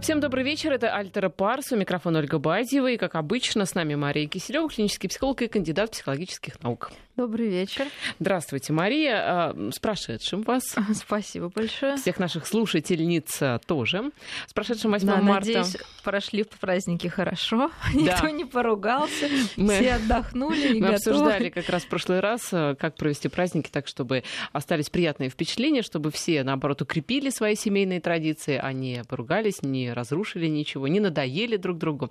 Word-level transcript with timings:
Всем 0.00 0.18
добрый 0.20 0.44
вечер. 0.44 0.72
Это 0.72 0.96
Альтера 0.96 1.28
Парс. 1.28 1.72
У 1.72 1.76
микрофона 1.76 2.20
Ольга 2.20 2.38
Бадьева. 2.38 2.90
И, 2.90 2.96
как 2.96 3.14
обычно, 3.16 3.66
с 3.66 3.74
нами 3.74 3.96
Мария 3.96 4.26
Киселева, 4.26 4.68
клинический 4.68 5.10
психолог 5.10 5.42
и 5.42 5.46
кандидат 5.48 5.90
психологических 5.90 6.62
наук. 6.62 6.90
Добрый 7.16 7.48
вечер. 7.48 7.84
Здравствуйте, 8.18 8.72
Мария. 8.72 9.50
А, 9.50 9.70
с 9.70 9.78
прошедшим 9.78 10.40
вас. 10.40 10.62
Спасибо 10.94 11.50
большое. 11.54 11.96
Всех 11.96 12.18
наших 12.18 12.46
слушательниц 12.46 13.42
тоже. 13.66 14.10
С 14.46 14.54
прошедшим 14.54 14.92
8 14.92 15.06
да, 15.06 15.16
марта. 15.20 15.48
Надеюсь, 15.48 15.76
прошли 16.02 16.44
праздники 16.44 17.08
хорошо. 17.08 17.70
Да. 17.92 18.00
Никто 18.00 18.28
не 18.30 18.46
поругался. 18.46 19.28
Мы... 19.56 19.74
Все 19.74 19.94
отдохнули 19.96 20.76
и 20.76 20.80
Мы 20.80 20.92
готовы. 20.92 20.94
обсуждали 20.94 21.48
как 21.50 21.68
раз 21.68 21.82
в 21.82 21.88
прошлый 21.88 22.20
раз, 22.20 22.48
э, 22.52 22.74
как 22.78 22.94
провести 22.94 23.28
праздники 23.28 23.68
так, 23.70 23.86
чтобы 23.86 24.22
остались 24.52 24.88
приятные 24.88 25.28
впечатления, 25.28 25.82
чтобы 25.82 26.10
все, 26.10 26.42
наоборот, 26.42 26.80
укрепили 26.80 27.28
свои 27.28 27.54
семейные 27.54 28.00
традиции, 28.00 28.58
а 28.62 28.72
не 28.72 29.02
поругались, 29.06 29.62
не 29.62 29.89
разрушили 29.92 30.46
ничего, 30.46 30.88
не 30.88 31.00
надоели 31.00 31.56
друг 31.56 31.78
другу. 31.78 32.10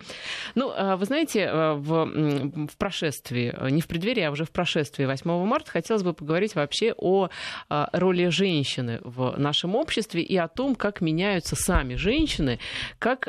Ну, 0.55 0.71
а 0.75 0.97
вы 0.97 1.05
знаете, 1.05 1.41
э, 1.41 1.73
в, 1.73 2.67
в 2.67 2.77
прошествии, 2.77 3.55
не 3.71 3.81
в 3.81 3.87
преддверии, 3.87 4.23
а 4.23 4.31
уже 4.31 4.45
в 4.45 4.51
прошествии 4.51 4.89
приветствии 4.89 5.05
8 5.05 5.45
марта 5.45 5.71
хотелось 5.71 6.03
бы 6.03 6.13
поговорить 6.13 6.55
вообще 6.55 6.93
о 6.97 7.29
а, 7.69 7.89
роли 7.93 8.29
женщины 8.29 8.99
в 9.03 9.35
нашем 9.37 9.75
обществе 9.75 10.21
и 10.21 10.35
о 10.37 10.47
том, 10.47 10.75
как 10.75 11.01
меняются 11.01 11.55
сами 11.55 11.95
женщины, 11.95 12.59
как, 12.97 13.27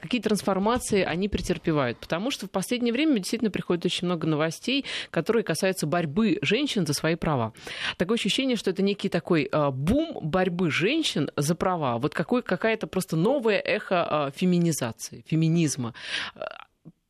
какие 0.00 0.20
трансформации 0.20 1.02
они 1.02 1.28
претерпевают. 1.28 1.98
Потому 1.98 2.30
что 2.30 2.46
в 2.46 2.50
последнее 2.50 2.92
время 2.92 3.18
действительно 3.18 3.50
приходит 3.50 3.84
очень 3.84 4.06
много 4.06 4.26
новостей, 4.26 4.84
которые 5.10 5.42
касаются 5.42 5.86
борьбы 5.86 6.38
женщин 6.42 6.86
за 6.86 6.94
свои 6.94 7.14
права. 7.14 7.52
Такое 7.96 8.16
ощущение, 8.16 8.56
что 8.56 8.70
это 8.70 8.82
некий 8.82 9.08
такой 9.08 9.50
бум 9.72 10.18
борьбы 10.22 10.70
женщин 10.70 11.30
за 11.36 11.54
права. 11.54 11.98
Вот 11.98 12.14
какой, 12.14 12.42
какая-то 12.42 12.86
просто 12.86 13.16
новое 13.16 13.58
эхо 13.58 13.91
феминизации, 14.34 15.24
феминизма 15.26 15.94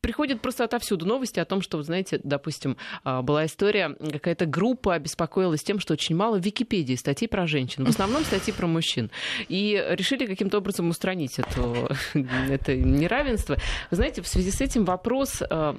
приходят 0.03 0.41
просто 0.41 0.65
отовсюду 0.65 1.05
новости 1.05 1.39
о 1.39 1.45
том, 1.45 1.61
что, 1.61 1.81
знаете, 1.81 2.19
допустим, 2.23 2.75
а, 3.05 3.21
была 3.21 3.45
история, 3.45 3.95
какая-то 4.11 4.45
группа 4.45 4.95
обеспокоилась 4.95 5.63
тем, 5.63 5.79
что 5.79 5.93
очень 5.93 6.15
мало 6.15 6.37
в 6.37 6.45
Википедии 6.45 6.95
статей 6.95 7.29
про 7.29 7.47
женщин, 7.47 7.85
в 7.85 7.89
основном 7.89 8.25
статьи 8.25 8.53
про 8.53 8.67
мужчин. 8.67 9.09
И 9.47 9.81
решили 9.91 10.25
каким-то 10.25 10.57
образом 10.57 10.89
устранить 10.89 11.39
это, 11.39 11.95
это 12.49 12.75
неравенство. 12.75 13.57
Знаете, 13.91 14.21
в 14.21 14.27
связи 14.27 14.51
с 14.51 14.59
этим 14.59 14.83
вопрос 14.83 15.41
а, 15.49 15.77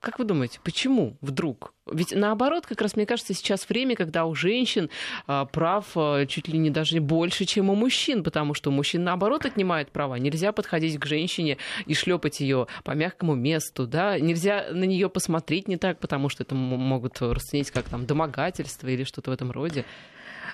как 0.00 0.18
вы 0.18 0.24
думаете, 0.24 0.60
почему 0.62 1.16
вдруг? 1.20 1.72
Ведь 1.90 2.12
наоборот, 2.14 2.66
как 2.66 2.80
раз 2.80 2.96
мне 2.96 3.06
кажется, 3.06 3.32
сейчас 3.32 3.68
время, 3.68 3.96
когда 3.96 4.26
у 4.26 4.34
женщин 4.34 4.90
а, 5.26 5.44
прав 5.44 5.86
а, 5.94 6.26
чуть 6.26 6.48
ли 6.48 6.58
не 6.58 6.70
даже 6.70 7.00
больше, 7.00 7.44
чем 7.44 7.70
у 7.70 7.74
мужчин, 7.74 8.22
потому 8.22 8.54
что 8.54 8.70
мужчин 8.70 9.04
наоборот 9.04 9.46
отнимают 9.46 9.90
права. 9.90 10.16
Нельзя 10.16 10.52
подходить 10.52 10.98
к 10.98 11.06
женщине 11.06 11.58
и 11.86 11.94
шлепать 11.94 12.40
ее 12.40 12.66
по 12.84 12.92
мягкому 12.92 13.34
месту, 13.34 13.86
да? 13.86 14.18
Нельзя 14.18 14.66
на 14.72 14.84
нее 14.84 15.08
посмотреть 15.08 15.68
не 15.68 15.76
так, 15.76 16.00
потому 16.00 16.28
что 16.28 16.42
это 16.42 16.54
могут 16.54 17.20
расценить 17.20 17.70
как 17.70 17.84
там 17.88 18.06
домогательство 18.06 18.88
или 18.88 19.04
что-то 19.04 19.30
в 19.30 19.34
этом 19.34 19.50
роде. 19.50 19.84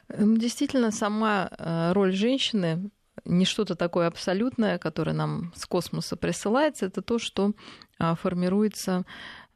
Действительно, 0.09 0.91
сама 0.91 1.51
э, 1.59 1.93
роль 1.93 2.13
женщины 2.13 2.91
не 3.25 3.45
что-то 3.45 3.75
такое 3.75 4.07
абсолютное, 4.07 4.79
которое 4.79 5.13
нам 5.13 5.53
с 5.55 5.67
космоса 5.67 6.17
присылается, 6.17 6.87
это 6.87 7.03
то, 7.03 7.19
что 7.19 7.53
а, 7.99 8.15
формируется 8.15 9.05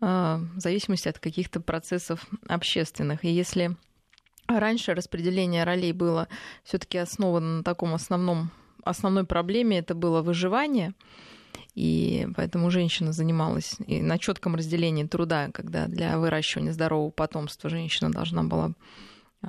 а, 0.01 0.41
в 0.55 0.61
зависимости 0.61 1.09
от 1.09 1.19
каких-то 1.19 1.61
процессов 1.61 2.27
общественных. 2.49 3.25
И 3.25 3.29
если 3.29 3.77
раньше 4.47 4.95
распределение 4.95 5.65
ролей 5.65 5.93
было 5.93 6.29
все-таки 6.65 6.99
основано 6.99 7.59
на 7.59 7.65
таком 7.65 7.95
основном, 7.95 8.51
основной 8.85 9.25
проблеме, 9.25 9.79
это 9.79 9.95
было 9.95 10.23
выживание, 10.23 10.95
и 11.75 12.29
поэтому 12.37 12.71
женщина 12.71 13.13
занималась 13.13 13.77
и 13.87 14.01
на 14.01 14.19
четком 14.19 14.55
разделении 14.55 15.05
труда, 15.05 15.51
когда 15.53 15.87
для 15.87 16.19
выращивания 16.19 16.73
здорового 16.73 17.11
потомства 17.11 17.69
женщина 17.69 18.11
должна 18.11 18.45
была 18.45 18.73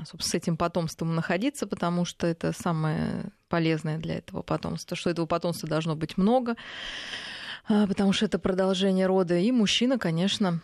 с 0.05 0.33
этим 0.33 0.57
потомством 0.57 1.15
находиться, 1.15 1.67
потому 1.67 2.05
что 2.05 2.27
это 2.27 2.51
самое 2.53 3.31
полезное 3.49 3.97
для 3.97 4.15
этого 4.15 4.41
потомства, 4.41 4.97
что 4.97 5.09
этого 5.09 5.25
потомства 5.25 5.67
должно 5.69 5.95
быть 5.95 6.17
много, 6.17 6.55
а, 7.67 7.87
потому 7.87 8.13
что 8.13 8.25
это 8.25 8.39
продолжение 8.39 9.07
рода. 9.07 9.37
И 9.37 9.51
мужчина, 9.51 9.97
конечно, 9.97 10.61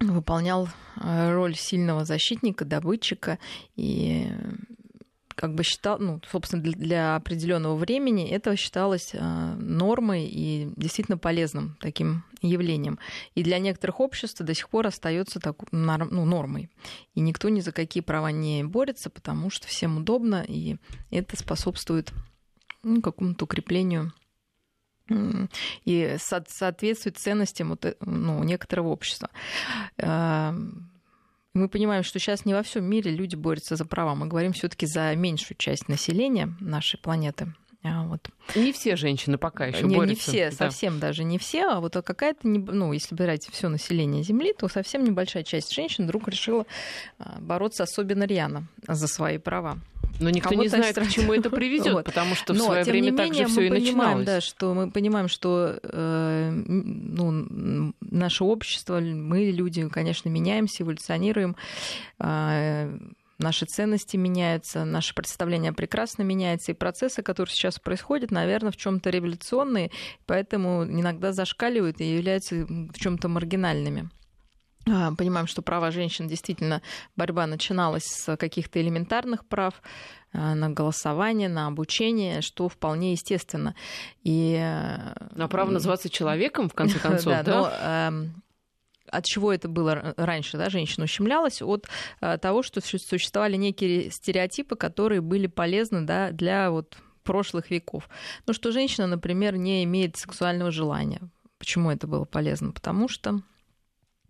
выполнял 0.00 0.68
а, 0.96 1.32
роль 1.32 1.54
сильного 1.54 2.04
защитника, 2.04 2.64
добытчика 2.64 3.38
и 3.76 4.32
как 5.40 5.54
бы 5.54 5.64
считал, 5.64 5.98
ну, 5.98 6.20
собственно, 6.30 6.62
для, 6.62 6.74
для 6.74 7.16
определенного 7.16 7.74
времени 7.74 8.28
это 8.28 8.54
считалось 8.56 9.14
э, 9.14 9.54
нормой 9.54 10.26
и 10.26 10.70
действительно 10.76 11.16
полезным 11.16 11.78
таким 11.80 12.24
явлением. 12.42 12.98
И 13.34 13.42
для 13.42 13.58
некоторых 13.58 14.00
обществ 14.00 14.42
до 14.42 14.52
сих 14.52 14.68
пор 14.68 14.88
остается 14.88 15.40
так, 15.40 15.56
ну, 15.72 16.26
нормой. 16.26 16.68
И 17.14 17.20
никто 17.20 17.48
ни 17.48 17.60
за 17.60 17.72
какие 17.72 18.02
права 18.02 18.30
не 18.30 18.62
борется, 18.64 19.08
потому 19.08 19.48
что 19.48 19.66
всем 19.66 19.96
удобно, 19.96 20.44
и 20.46 20.76
это 21.10 21.38
способствует 21.38 22.12
ну, 22.82 23.00
какому-то 23.00 23.46
укреплению 23.46 24.12
и 25.86 26.16
соответствует 26.18 27.16
ценностям 27.16 27.70
вот, 27.70 27.86
э, 27.86 27.94
ну, 28.02 28.44
некоторого 28.44 28.88
общества. 28.88 29.30
Мы 31.52 31.68
понимаем, 31.68 32.04
что 32.04 32.20
сейчас 32.20 32.44
не 32.44 32.54
во 32.54 32.62
всем 32.62 32.84
мире 32.84 33.10
люди 33.10 33.34
борются 33.34 33.74
за 33.74 33.84
права. 33.84 34.14
Мы 34.14 34.26
говорим 34.26 34.52
все-таки 34.52 34.86
за 34.86 35.14
меньшую 35.16 35.56
часть 35.58 35.88
населения 35.88 36.54
нашей 36.60 36.98
планеты. 36.98 37.52
А, 37.82 38.02
вот. 38.04 38.28
Не 38.54 38.72
все 38.72 38.94
женщины 38.96 39.38
пока 39.38 39.66
еще 39.66 39.84
не, 39.84 39.96
борются. 39.96 40.30
Не 40.30 40.36
все, 40.36 40.50
да. 40.50 40.56
совсем 40.56 41.00
даже 41.00 41.24
не 41.24 41.38
все. 41.38 41.66
А 41.66 41.80
вот 41.80 41.94
какая-то, 41.94 42.46
ну, 42.46 42.92
если 42.92 43.14
брать 43.14 43.48
все 43.50 43.68
население 43.68 44.22
Земли, 44.22 44.52
то 44.52 44.68
совсем 44.68 45.02
небольшая 45.02 45.44
часть 45.44 45.72
женщин 45.72 46.04
вдруг 46.04 46.28
решила 46.28 46.66
а, 47.18 47.38
бороться 47.40 47.84
особенно 47.84 48.24
рьяно 48.24 48.66
за 48.86 49.06
свои 49.06 49.38
права. 49.38 49.78
Но 50.20 50.28
никто 50.28 50.54
не 50.54 50.68
знает, 50.68 50.96
к 50.96 51.08
чему 51.08 51.32
это 51.32 51.48
приведет, 51.48 51.92
вот. 51.94 52.04
потому 52.04 52.34
что 52.34 52.52
в 52.52 52.56
Но, 52.56 52.64
свое 52.64 52.84
время 52.84 53.16
так 53.16 53.34
же 53.34 53.46
все 53.46 53.62
и 53.62 53.70
начиналось. 53.70 54.26
Да, 54.26 54.40
что 54.40 54.74
мы 54.74 54.90
понимаем, 54.90 55.28
что 55.28 55.78
э, 55.82 56.50
ну, 56.50 57.94
наше 58.00 58.44
общество, 58.44 59.00
мы 59.00 59.50
люди, 59.50 59.88
конечно, 59.88 60.28
меняемся, 60.28 60.82
эволюционируем. 60.82 61.56
Э, 62.18 62.94
наши 63.40 63.66
ценности 63.66 64.16
меняются, 64.16 64.84
наше 64.84 65.14
представление 65.14 65.72
прекрасно 65.72 66.22
меняется, 66.22 66.72
и 66.72 66.74
процессы, 66.74 67.22
которые 67.22 67.52
сейчас 67.52 67.78
происходят, 67.78 68.30
наверное, 68.30 68.70
в 68.70 68.76
чем-то 68.76 69.10
революционные, 69.10 69.90
поэтому 70.26 70.84
иногда 70.84 71.32
зашкаливают 71.32 72.00
и 72.00 72.16
являются 72.16 72.54
в 72.66 72.98
чем-то 72.98 73.28
маргинальными. 73.28 74.10
А, 74.88 75.12
понимаем, 75.14 75.46
что 75.46 75.62
права 75.62 75.90
женщин 75.90 76.26
действительно 76.26 76.82
борьба 77.16 77.46
начиналась 77.46 78.04
с 78.04 78.36
каких-то 78.36 78.80
элементарных 78.80 79.44
прав 79.46 79.74
а, 80.32 80.54
на 80.54 80.70
голосование, 80.70 81.48
на 81.48 81.66
обучение, 81.66 82.40
что 82.40 82.68
вполне 82.68 83.12
естественно. 83.12 83.74
И... 84.22 84.56
На 85.32 85.48
право 85.48 85.70
называться 85.70 86.08
человеком, 86.08 86.68
в 86.68 86.74
конце 86.74 86.98
концов, 87.02 87.32
да? 87.32 87.42
да? 87.42 88.10
Но, 88.10 88.30
от 89.10 89.24
чего 89.24 89.52
это 89.52 89.68
было 89.68 90.14
раньше, 90.16 90.56
да, 90.56 90.70
женщина 90.70 91.04
ущемлялась, 91.04 91.62
от 91.62 91.88
а, 92.20 92.38
того, 92.38 92.62
что 92.62 92.80
существовали 92.80 93.56
некие 93.56 94.10
стереотипы, 94.10 94.76
которые 94.76 95.20
были 95.20 95.46
полезны 95.46 96.02
да, 96.02 96.30
для 96.30 96.70
вот 96.70 96.96
прошлых 97.22 97.70
веков. 97.70 98.08
Ну, 98.46 98.52
что 98.52 98.72
женщина, 98.72 99.06
например, 99.06 99.56
не 99.56 99.84
имеет 99.84 100.16
сексуального 100.16 100.70
желания. 100.70 101.20
Почему 101.58 101.90
это 101.90 102.06
было 102.06 102.24
полезно? 102.24 102.72
Потому 102.72 103.08
что 103.08 103.40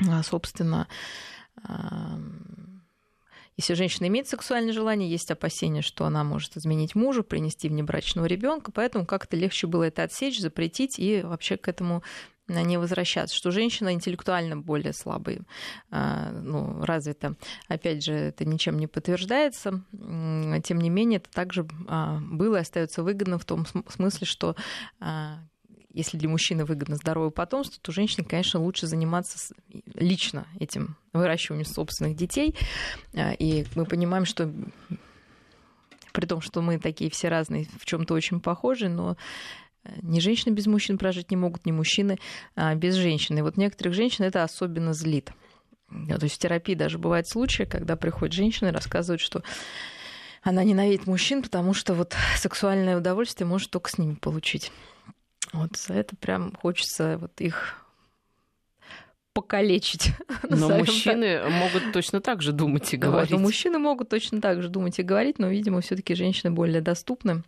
а, 0.09 0.23
собственно, 0.23 0.89
если 3.57 3.75
женщина 3.75 4.07
имеет 4.07 4.27
сексуальное 4.27 4.73
желание, 4.73 5.11
есть 5.11 5.31
опасения, 5.31 5.83
что 5.83 6.07
она 6.07 6.25
может 6.25 6.57
изменить 6.57 6.95
мужа, 6.95 7.23
принести 7.23 7.69
внебрачного 7.69 8.25
ребенка, 8.25 8.73
поэтому 8.73 9.05
как-то 9.05 9.37
легче 9.37 9.67
было 9.67 9.85
это 9.85 10.03
отсечь, 10.03 10.41
запретить 10.41 10.99
и 10.99 11.21
вообще 11.23 11.59
к 11.59 11.69
этому 11.69 12.03
не 12.59 12.79
возвращаться, 12.79 13.35
что 13.35 13.51
женщина 13.51 13.93
интеллектуально 13.93 14.57
более 14.57 14.93
слабая, 14.93 15.43
а, 15.91 16.31
ну, 16.33 16.85
развита. 16.85 17.37
Опять 17.69 18.05
же, 18.05 18.13
это 18.13 18.45
ничем 18.45 18.79
не 18.79 18.87
подтверждается. 18.87 19.83
Тем 19.93 20.81
не 20.81 20.91
менее, 20.91 21.19
это 21.19 21.31
также 21.31 21.67
а, 21.89 22.19
было 22.21 22.57
и 22.57 22.61
остается 22.61 23.03
выгодно 23.03 23.39
в 23.39 23.45
том 23.45 23.67
смысле, 23.89 24.27
что 24.27 24.57
если 25.93 26.19
для 26.19 26.29
мужчины 26.29 26.65
выгодно 26.65 26.97
здоровое 26.97 27.31
потомство, 27.31 27.81
то 27.83 27.93
женщине, 27.93 28.27
конечно, 28.29 28.61
лучше 28.61 28.87
заниматься 28.87 29.55
лично 29.95 30.47
этим 30.59 30.97
выращиванием 31.13 31.67
собственных 31.67 32.17
детей. 32.17 32.55
А, 33.15 33.33
и 33.33 33.67
мы 33.75 33.85
понимаем, 33.85 34.25
что 34.25 34.53
при 36.13 36.27
том, 36.27 36.41
что 36.41 36.63
мы 36.63 36.79
такие 36.79 37.11
все 37.11 37.29
разные, 37.29 37.67
в 37.79 37.85
чем-то 37.85 38.15
очень 38.15 38.41
похожи, 38.41 38.89
но 38.89 39.17
ни 40.03 40.21
женщины 40.21 40.53
без 40.53 40.67
мужчин 40.67 40.99
прожить 40.99 41.31
не 41.31 41.37
могут, 41.37 41.67
ни 41.67 41.73
мужчины 41.73 42.19
а, 42.55 42.75
без 42.75 42.95
женщин. 42.95 43.39
И 43.39 43.43
вот 43.43 43.57
некоторых 43.57 43.95
женщин 43.95 44.25
это 44.25 44.43
особенно 44.43 44.93
злит. 44.93 45.33
То 45.89 46.23
есть 46.23 46.37
в 46.37 46.39
терапии 46.39 46.75
даже 46.75 46.99
бывают 46.99 47.29
случаи, 47.29 47.65
когда 47.65 47.97
приходят 47.97 48.35
женщины 48.35 48.69
и 48.69 48.73
рассказывают, 48.73 49.21
что 49.21 49.43
она 50.43 50.63
ненавидит 50.63 51.07
мужчин, 51.07 51.43
потому 51.43 51.75
что 51.75 51.95
вот 51.95 52.15
сексуальное 52.37 52.97
удовольствие 52.97 53.47
может 53.47 53.71
только 53.71 53.91
с 53.91 53.99
ними 53.99 54.15
получить. 54.15 54.73
Вот 55.53 55.77
за 55.77 55.95
это 55.95 56.15
прям 56.17 56.55
хочется 56.55 57.19
вот 57.19 57.41
их 57.41 57.81
покалечить. 59.33 60.13
Но 60.49 60.69
мужчины 60.69 61.39
так. 61.39 61.51
могут 61.51 61.93
точно 61.93 62.21
так 62.21 62.43
же 62.43 62.53
думать 62.53 62.93
и 62.95 62.97
говорить. 62.97 63.31
Вот, 63.31 63.39
но 63.39 63.43
мужчины 63.43 63.79
могут 63.79 64.09
точно 64.09 64.41
так 64.41 64.63
же 64.63 64.69
думать 64.69 64.99
и 64.99 65.03
говорить, 65.03 65.39
но, 65.39 65.49
видимо, 65.49 65.81
все 65.81 65.97
таки 65.97 66.15
женщины 66.15 66.51
более 66.51 66.81
доступны. 66.81 67.43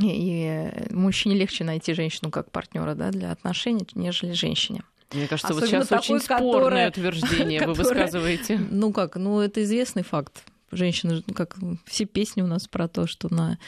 И 0.00 0.70
мужчине 0.90 1.36
легче 1.36 1.64
найти 1.64 1.94
женщину 1.94 2.30
как 2.30 2.50
партнера 2.50 2.94
да, 2.94 3.10
для 3.10 3.30
отношений, 3.30 3.86
нежели 3.94 4.32
женщине. 4.32 4.82
Мне 5.12 5.28
кажется, 5.28 5.52
Особенно 5.52 5.60
вот 5.60 5.70
сейчас 5.70 5.88
такой, 5.88 6.16
очень 6.16 6.20
спорное 6.20 6.50
которая, 6.50 6.88
утверждение 6.88 7.60
которая, 7.60 7.76
вы 7.76 7.84
высказываете. 7.84 8.58
Ну 8.70 8.92
как, 8.92 9.16
ну 9.16 9.40
это 9.40 9.62
известный 9.62 10.02
факт. 10.02 10.44
Женщины, 10.72 11.22
как 11.34 11.56
все 11.86 12.04
песни 12.04 12.42
у 12.42 12.46
нас 12.46 12.66
про 12.66 12.88
то, 12.88 13.06
что 13.06 13.32
на 13.32 13.58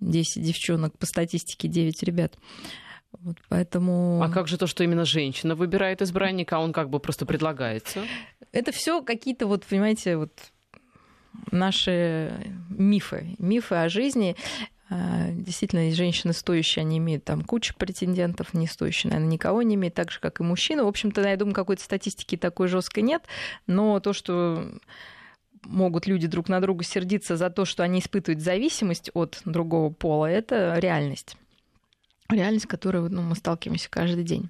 10 0.00 0.42
девчонок 0.42 0.96
по 0.98 1.06
статистике 1.06 1.68
9 1.68 2.02
ребят. 2.02 2.38
Вот 3.20 3.36
поэтому... 3.48 4.22
А 4.22 4.30
как 4.30 4.48
же 4.48 4.58
то, 4.58 4.66
что 4.66 4.84
именно 4.84 5.04
женщина 5.04 5.54
выбирает 5.54 6.02
избранника, 6.02 6.56
а 6.56 6.60
он 6.60 6.72
как 6.72 6.90
бы 6.90 6.98
просто 6.98 7.26
предлагается? 7.26 8.02
Это 8.52 8.72
все 8.72 9.02
какие-то, 9.02 9.46
вот, 9.46 9.64
понимаете, 9.64 10.16
вот 10.16 10.32
наши 11.50 12.54
мифы, 12.70 13.36
мифы 13.38 13.76
о 13.76 13.88
жизни. 13.88 14.36
А, 14.90 15.30
действительно, 15.30 15.90
женщины 15.92 16.32
стоящие, 16.32 16.82
они 16.82 16.98
имеют 16.98 17.24
там 17.24 17.42
кучу 17.42 17.74
претендентов, 17.74 18.54
не 18.54 18.66
стоящие, 18.66 19.10
наверное, 19.10 19.32
никого 19.32 19.62
не 19.62 19.76
имеют, 19.76 19.94
так 19.94 20.10
же, 20.10 20.20
как 20.20 20.40
и 20.40 20.42
мужчины. 20.42 20.84
В 20.84 20.88
общем-то, 20.88 21.26
я 21.26 21.36
думаю, 21.36 21.54
какой-то 21.54 21.82
статистики 21.82 22.36
такой 22.36 22.68
жесткой 22.68 23.02
нет, 23.02 23.22
но 23.66 23.98
то, 24.00 24.12
что 24.12 24.68
могут 25.62 26.06
люди 26.06 26.26
друг 26.26 26.48
на 26.48 26.60
друга 26.60 26.84
сердиться 26.84 27.36
за 27.36 27.48
то, 27.48 27.64
что 27.64 27.82
они 27.82 28.00
испытывают 28.00 28.42
зависимость 28.42 29.10
от 29.14 29.40
другого 29.44 29.90
пола, 29.90 30.26
это 30.26 30.74
реальность 30.78 31.36
реальность, 32.28 32.64
с 32.64 32.68
которой 32.68 33.08
ну, 33.08 33.22
мы 33.22 33.34
сталкиваемся 33.34 33.90
каждый 33.90 34.24
день. 34.24 34.48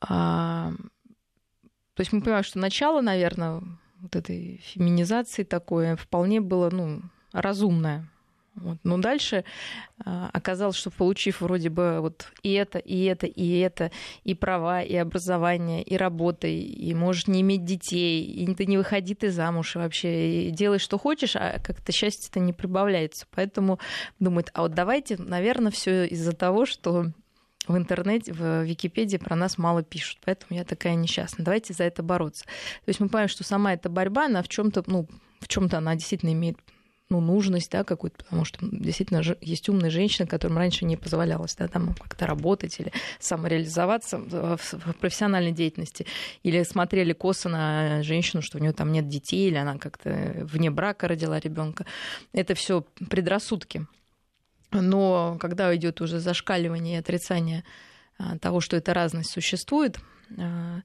А, 0.00 0.72
то 1.94 2.00
есть 2.00 2.12
мы 2.12 2.20
понимаем, 2.20 2.44
что 2.44 2.58
начало, 2.58 3.00
наверное, 3.00 3.62
вот 4.00 4.16
этой 4.16 4.60
феминизации 4.64 5.44
такое 5.44 5.96
вполне 5.96 6.40
было 6.40 6.70
ну, 6.70 7.02
разумное. 7.32 8.08
Вот. 8.54 8.78
Но 8.84 8.98
дальше 8.98 9.44
а, 10.04 10.28
оказалось, 10.32 10.76
что 10.76 10.90
получив 10.90 11.40
вроде 11.40 11.70
бы 11.70 12.00
вот 12.00 12.26
и 12.42 12.52
это, 12.52 12.78
и 12.78 13.02
это, 13.04 13.26
и 13.26 13.58
это, 13.58 13.90
и 14.24 14.34
права, 14.34 14.82
и 14.82 14.94
образование, 14.94 15.82
и 15.82 15.96
работа, 15.96 16.46
и 16.48 16.92
можешь 16.92 17.28
не 17.28 17.40
иметь 17.40 17.64
детей, 17.64 18.24
и 18.24 18.54
ты 18.54 18.66
не 18.66 18.76
выходи 18.76 19.14
ты 19.14 19.30
замуж 19.30 19.76
вообще, 19.76 20.48
и 20.48 20.50
делай, 20.50 20.78
что 20.78 20.98
хочешь, 20.98 21.34
а 21.34 21.60
как-то 21.60 21.92
счастье-то 21.92 22.40
не 22.40 22.52
прибавляется. 22.52 23.26
Поэтому 23.30 23.78
думают, 24.18 24.50
а 24.52 24.62
вот 24.62 24.74
давайте, 24.74 25.16
наверное, 25.16 25.72
все 25.72 26.04
из-за 26.06 26.32
того, 26.32 26.66
что 26.66 27.06
в 27.66 27.76
интернете, 27.76 28.32
в 28.32 28.64
Википедии 28.64 29.16
про 29.16 29.36
нас 29.36 29.56
мало 29.56 29.82
пишут, 29.82 30.18
поэтому 30.24 30.58
я 30.58 30.64
такая 30.64 30.94
несчастная. 30.94 31.44
Давайте 31.44 31.72
за 31.72 31.84
это 31.84 32.02
бороться. 32.02 32.44
То 32.44 32.88
есть 32.88 33.00
мы 33.00 33.08
понимаем, 33.08 33.28
что 33.28 33.44
сама 33.44 33.72
эта 33.72 33.88
борьба, 33.88 34.26
она 34.26 34.42
в 34.42 34.48
чем-то, 34.48 34.82
ну, 34.86 35.08
в 35.40 35.48
чем-то 35.48 35.78
она 35.78 35.94
действительно 35.94 36.32
имеет 36.32 36.58
ну, 37.12 37.20
нужность, 37.20 37.70
да, 37.70 37.84
какую-то, 37.84 38.24
потому 38.24 38.44
что 38.46 38.58
действительно 38.62 39.22
есть 39.42 39.68
умные 39.68 39.90
женщины, 39.90 40.26
которым 40.26 40.56
раньше 40.56 40.86
не 40.86 40.96
позволялось, 40.96 41.54
да, 41.54 41.68
там 41.68 41.94
как-то 41.94 42.26
работать 42.26 42.80
или 42.80 42.90
самореализоваться 43.18 44.18
в 44.18 44.92
профессиональной 44.98 45.52
деятельности, 45.52 46.06
или 46.42 46.62
смотрели 46.62 47.12
косо 47.12 47.50
на 47.50 48.02
женщину, 48.02 48.40
что 48.40 48.56
у 48.56 48.60
нее 48.62 48.72
там 48.72 48.92
нет 48.92 49.08
детей, 49.08 49.48
или 49.48 49.56
она 49.56 49.76
как-то 49.76 50.32
вне 50.50 50.70
брака 50.70 51.06
родила 51.06 51.38
ребенка. 51.38 51.84
Это 52.32 52.54
все 52.54 52.86
предрассудки. 53.10 53.86
Но 54.70 55.36
когда 55.38 55.74
идет 55.76 56.00
уже 56.00 56.18
зашкаливание 56.18 56.96
и 56.96 57.00
отрицание 57.00 57.62
а, 58.18 58.38
того, 58.38 58.60
что 58.60 58.76
эта 58.76 58.94
разность 58.94 59.30
существует, 59.30 59.98
а, 60.38 60.80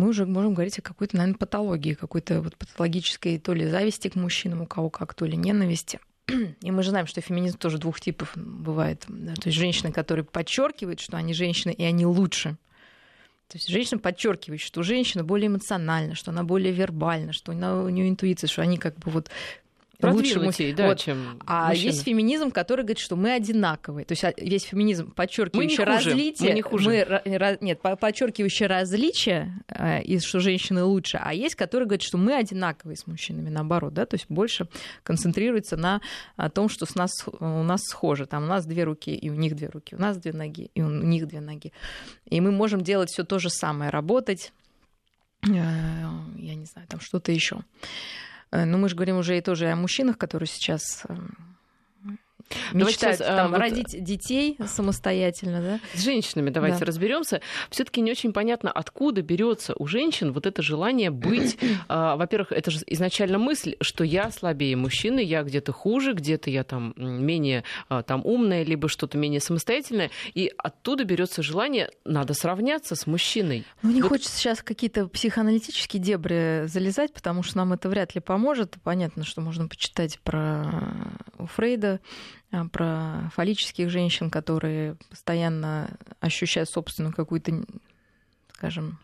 мы 0.00 0.08
уже 0.08 0.24
можем 0.24 0.54
говорить 0.54 0.78
о 0.78 0.82
какой-то, 0.82 1.16
наверное, 1.16 1.38
патологии, 1.38 1.94
какой-то 1.94 2.40
вот 2.40 2.56
патологической 2.56 3.38
то 3.38 3.52
ли 3.52 3.68
зависти 3.68 4.08
к 4.08 4.14
мужчинам, 4.14 4.62
у 4.62 4.66
кого 4.66 4.88
как, 4.88 5.12
то 5.14 5.26
ли 5.26 5.36
ненависти. 5.36 6.00
И 6.62 6.70
мы 6.70 6.82
же 6.82 6.90
знаем, 6.90 7.06
что 7.06 7.20
феминизм 7.20 7.58
тоже 7.58 7.78
двух 7.78 8.00
типов 8.00 8.32
бывает. 8.34 9.04
Да? 9.08 9.34
То 9.34 9.48
есть 9.48 9.58
женщины, 9.58 9.92
которые 9.92 10.24
подчеркивают, 10.24 11.00
что 11.00 11.16
они 11.16 11.34
женщины, 11.34 11.72
и 11.72 11.84
они 11.84 12.06
лучше. 12.06 12.56
То 13.48 13.58
есть 13.58 13.68
женщина 13.68 13.98
подчеркивает, 13.98 14.60
что 14.60 14.82
женщина 14.82 15.24
более 15.24 15.48
эмоциональна, 15.48 16.14
что 16.14 16.30
она 16.30 16.44
более 16.44 16.72
вербальна, 16.72 17.32
что 17.32 17.50
у 17.50 17.88
нее 17.88 18.08
интуиция, 18.08 18.46
что 18.46 18.62
они 18.62 18.78
как 18.78 18.96
бы 18.98 19.10
вот 19.10 19.28
лучше 20.02 20.72
да, 20.72 20.88
вот. 20.88 20.98
чем 20.98 21.40
А 21.46 21.68
мужчины. 21.68 21.86
есть 21.86 22.04
феминизм, 22.04 22.50
который 22.50 22.82
говорит, 22.82 22.98
что 22.98 23.16
мы 23.16 23.32
одинаковые. 23.32 24.04
То 24.04 24.12
есть 24.12 24.24
а, 24.24 24.32
весь 24.36 24.64
феминизм, 24.64 25.10
подчеркивающий 25.12 25.84
различия. 25.84 26.48
Мы 26.48 26.54
не 26.54 26.62
хуже. 26.62 26.88
Мы, 27.24 27.58
нет, 27.60 27.80
подчеркивающий 27.80 28.66
различия, 28.66 29.54
э, 29.68 30.02
и 30.02 30.18
что 30.20 30.40
женщины 30.40 30.82
лучше. 30.84 31.20
А 31.22 31.34
есть, 31.34 31.54
который 31.54 31.84
говорит, 31.84 32.02
что 32.02 32.18
мы 32.18 32.34
одинаковые 32.34 32.96
с 32.96 33.06
мужчинами, 33.06 33.48
наоборот, 33.48 33.94
да, 33.94 34.06
то 34.06 34.14
есть 34.14 34.26
больше 34.28 34.68
концентрируется 35.02 35.76
на 35.76 36.00
том, 36.54 36.68
что 36.68 36.86
с 36.86 36.94
нас, 36.94 37.10
у 37.26 37.62
нас 37.62 37.82
схоже. 37.82 38.26
Там 38.26 38.44
у 38.44 38.46
нас 38.46 38.66
две 38.66 38.84
руки, 38.84 39.14
и 39.14 39.30
у 39.30 39.34
них 39.34 39.56
две 39.56 39.68
руки, 39.68 39.94
у 39.94 39.98
нас 39.98 40.16
две 40.16 40.32
ноги, 40.32 40.70
и 40.74 40.82
у 40.82 40.88
них 40.88 41.26
две 41.26 41.40
ноги. 41.40 41.72
И 42.26 42.40
мы 42.40 42.52
можем 42.52 42.82
делать 42.82 43.10
все 43.10 43.24
то 43.24 43.38
же 43.38 43.50
самое, 43.50 43.90
работать, 43.90 44.52
э, 45.42 45.48
я 45.48 46.54
не 46.54 46.66
знаю, 46.66 46.86
там 46.88 47.00
что-то 47.00 47.32
еще. 47.32 47.60
Э, 48.52 48.64
но 48.64 48.78
мы 48.78 48.88
же 48.88 48.96
говорим 48.96 49.18
уже 49.18 49.38
и 49.38 49.40
тоже 49.40 49.70
о 49.70 49.76
мужчинах, 49.76 50.18
которые 50.18 50.48
сейчас 50.48 51.04
эм, 51.08 51.49
мечтают 52.72 53.18
сейчас, 53.18 53.26
там, 53.26 53.50
вот... 53.50 53.58
родить 53.58 54.02
детей 54.02 54.56
самостоятельно, 54.66 55.60
да? 55.60 55.80
С 55.94 56.02
женщинами 56.02 56.50
давайте 56.50 56.80
да. 56.80 56.86
разберемся. 56.86 57.40
Все-таки 57.70 58.00
не 58.00 58.10
очень 58.10 58.32
понятно, 58.32 58.70
откуда 58.70 59.22
берется 59.22 59.74
у 59.78 59.86
женщин 59.86 60.32
вот 60.32 60.46
это 60.46 60.62
желание 60.62 61.10
быть. 61.10 61.58
а, 61.88 62.16
во-первых, 62.16 62.52
это 62.52 62.70
же 62.70 62.80
изначально 62.86 63.38
мысль, 63.38 63.76
что 63.80 64.04
я 64.04 64.30
слабее 64.30 64.76
мужчины, 64.76 65.20
я 65.20 65.42
где-то 65.42 65.72
хуже, 65.72 66.12
где-то 66.12 66.50
я 66.50 66.64
там 66.64 66.94
менее 66.96 67.64
а, 67.88 68.02
там 68.02 68.22
умная, 68.24 68.64
либо 68.64 68.88
что-то 68.88 69.18
менее 69.18 69.40
самостоятельное, 69.40 70.10
и 70.34 70.52
оттуда 70.56 71.04
берется 71.04 71.42
желание, 71.42 71.90
надо 72.04 72.34
сравняться 72.34 72.94
с 72.94 73.06
мужчиной. 73.06 73.64
Ну 73.82 73.90
не 73.90 74.02
вот... 74.02 74.08
хочется 74.08 74.36
сейчас 74.36 74.62
какие-то 74.62 75.08
психоаналитические 75.08 76.02
дебри 76.02 76.66
залезать, 76.66 77.12
потому 77.12 77.42
что 77.42 77.58
нам 77.58 77.72
это 77.72 77.88
вряд 77.88 78.14
ли 78.14 78.20
поможет. 78.20 78.76
Понятно, 78.82 79.24
что 79.24 79.40
можно 79.40 79.68
почитать 79.68 80.18
про 80.20 80.84
Фрейда 81.38 82.00
а, 82.00 82.39
про 82.72 83.30
фаллических 83.34 83.90
женщин, 83.90 84.30
которые 84.30 84.96
постоянно 85.08 85.96
ощущают 86.20 86.68
собственную 86.68 87.14
какую-то, 87.14 87.64
скажем, 88.52 88.98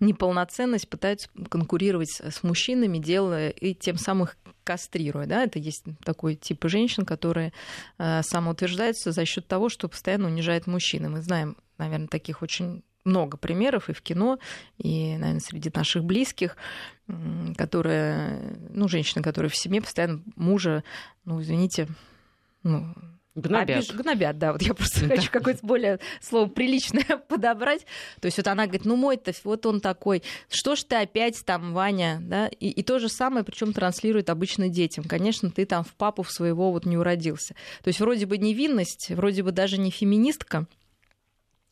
неполноценность, 0.00 0.88
пытаются 0.88 1.28
конкурировать 1.48 2.20
с 2.20 2.42
мужчинами, 2.42 2.98
делая 2.98 3.50
и 3.50 3.74
тем 3.74 3.96
самым 3.96 4.28
кастрируя. 4.64 5.26
Да? 5.26 5.44
Это 5.44 5.58
есть 5.58 5.84
такой 6.04 6.34
тип 6.34 6.64
женщин, 6.64 7.06
которые 7.06 7.52
э, 7.98 8.22
самоутверждаются 8.22 9.12
за 9.12 9.24
счет 9.24 9.46
того, 9.46 9.68
что 9.68 9.88
постоянно 9.88 10.26
унижают 10.26 10.66
мужчин. 10.66 11.10
мы 11.10 11.22
знаем, 11.22 11.56
наверное, 11.78 12.08
таких 12.08 12.42
очень 12.42 12.82
много 13.04 13.36
примеров 13.36 13.88
и 13.88 13.92
в 13.92 14.02
кино, 14.02 14.38
и, 14.78 15.16
наверное, 15.16 15.40
среди 15.40 15.70
наших 15.72 16.04
близких, 16.04 16.56
которые, 17.56 18.58
ну, 18.70 18.88
женщины, 18.88 19.22
которые 19.22 19.48
в 19.48 19.56
семье 19.56 19.80
постоянно 19.80 20.22
мужа, 20.34 20.82
ну, 21.24 21.40
извините, 21.40 21.86
ну, 22.66 22.94
Гнобят. 23.36 23.76
Обиж... 23.76 23.90
Гнобят, 23.92 24.38
да. 24.38 24.52
Вот 24.52 24.62
я 24.62 24.72
просто 24.72 25.00
хочу 25.08 25.30
какое-то 25.30 25.64
более 25.64 26.00
слово 26.22 26.48
приличное 26.48 27.18
подобрать. 27.28 27.86
То 28.20 28.26
есть 28.26 28.38
вот 28.38 28.48
она 28.48 28.64
говорит, 28.64 28.86
ну 28.86 28.96
мой-то, 28.96 29.32
вот 29.44 29.66
он 29.66 29.80
такой, 29.80 30.22
что 30.48 30.74
ж 30.74 30.84
ты 30.84 30.96
опять 30.96 31.44
там, 31.44 31.74
Ваня, 31.74 32.18
да? 32.22 32.48
И, 32.48 32.70
и 32.70 32.82
то 32.82 32.98
же 32.98 33.10
самое, 33.10 33.44
причем 33.44 33.74
транслирует 33.74 34.30
обычно 34.30 34.70
детям. 34.70 35.04
Конечно, 35.04 35.50
ты 35.50 35.66
там 35.66 35.84
в 35.84 35.92
папу 35.94 36.22
в 36.22 36.30
своего 36.30 36.72
вот 36.72 36.86
не 36.86 36.96
уродился. 36.96 37.54
То 37.84 37.88
есть 37.88 38.00
вроде 38.00 38.24
бы 38.24 38.38
невинность, 38.38 39.10
вроде 39.10 39.42
бы 39.42 39.52
даже 39.52 39.76
не 39.76 39.90
феминистка, 39.90 40.66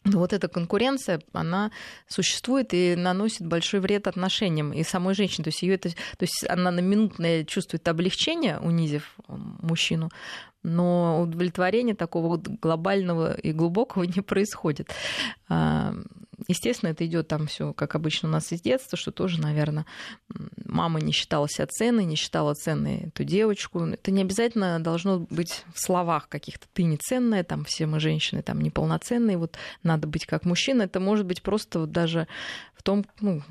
но 0.04 0.18
вот 0.18 0.34
эта 0.34 0.48
конкуренция, 0.48 1.22
она 1.32 1.70
существует 2.08 2.74
и 2.74 2.94
наносит 2.94 3.46
большой 3.46 3.80
вред 3.80 4.06
отношениям 4.06 4.70
и 4.74 4.82
самой 4.82 5.14
женщине. 5.14 5.44
То 5.44 5.48
есть, 5.48 5.62
ее 5.62 5.76
это, 5.76 5.88
то 5.88 5.96
есть 6.20 6.44
она 6.46 6.70
на 6.70 6.80
минутное 6.80 7.44
чувствует 7.44 7.88
облегчение, 7.88 8.58
унизив 8.58 9.16
мужчину, 9.28 10.10
но 10.64 11.20
удовлетворения 11.20 11.94
такого 11.94 12.38
глобального 12.38 13.34
и 13.34 13.52
глубокого 13.52 14.02
не 14.16 14.22
происходит. 14.22 14.90
А, 15.48 15.94
естественно, 16.48 16.90
это 16.90 17.06
идет 17.06 17.28
там 17.28 17.46
все, 17.46 17.72
как 17.72 17.94
обычно 17.94 18.28
у 18.28 18.32
нас 18.32 18.50
из 18.50 18.60
детства, 18.60 18.98
что 18.98 19.12
тоже, 19.12 19.40
наверное, 19.40 19.86
мама 20.64 21.00
не 21.00 21.12
считала 21.12 21.48
себя 21.48 21.66
ценной, 21.66 22.04
не 22.04 22.16
считала 22.16 22.54
ценной 22.54 23.08
эту 23.08 23.24
девочку. 23.24 23.80
Это 23.80 24.10
не 24.10 24.22
обязательно 24.22 24.80
должно 24.80 25.20
быть 25.30 25.64
в 25.72 25.80
словах 25.80 26.28
каких-то. 26.28 26.66
Ты 26.72 26.84
не 26.84 26.96
ценная, 26.96 27.44
там 27.44 27.64
все 27.64 27.86
мы 27.86 28.00
женщины 28.00 28.42
там 28.42 28.60
неполноценные, 28.60 29.36
вот 29.36 29.56
надо 29.82 30.08
быть 30.08 30.26
как 30.26 30.44
мужчина. 30.44 30.82
Это 30.82 30.98
может 30.98 31.26
быть 31.26 31.42
просто 31.42 31.80
вот 31.80 31.92
даже 31.92 32.26
в 32.74 32.82
том, 32.82 33.04
ну, 33.20 33.42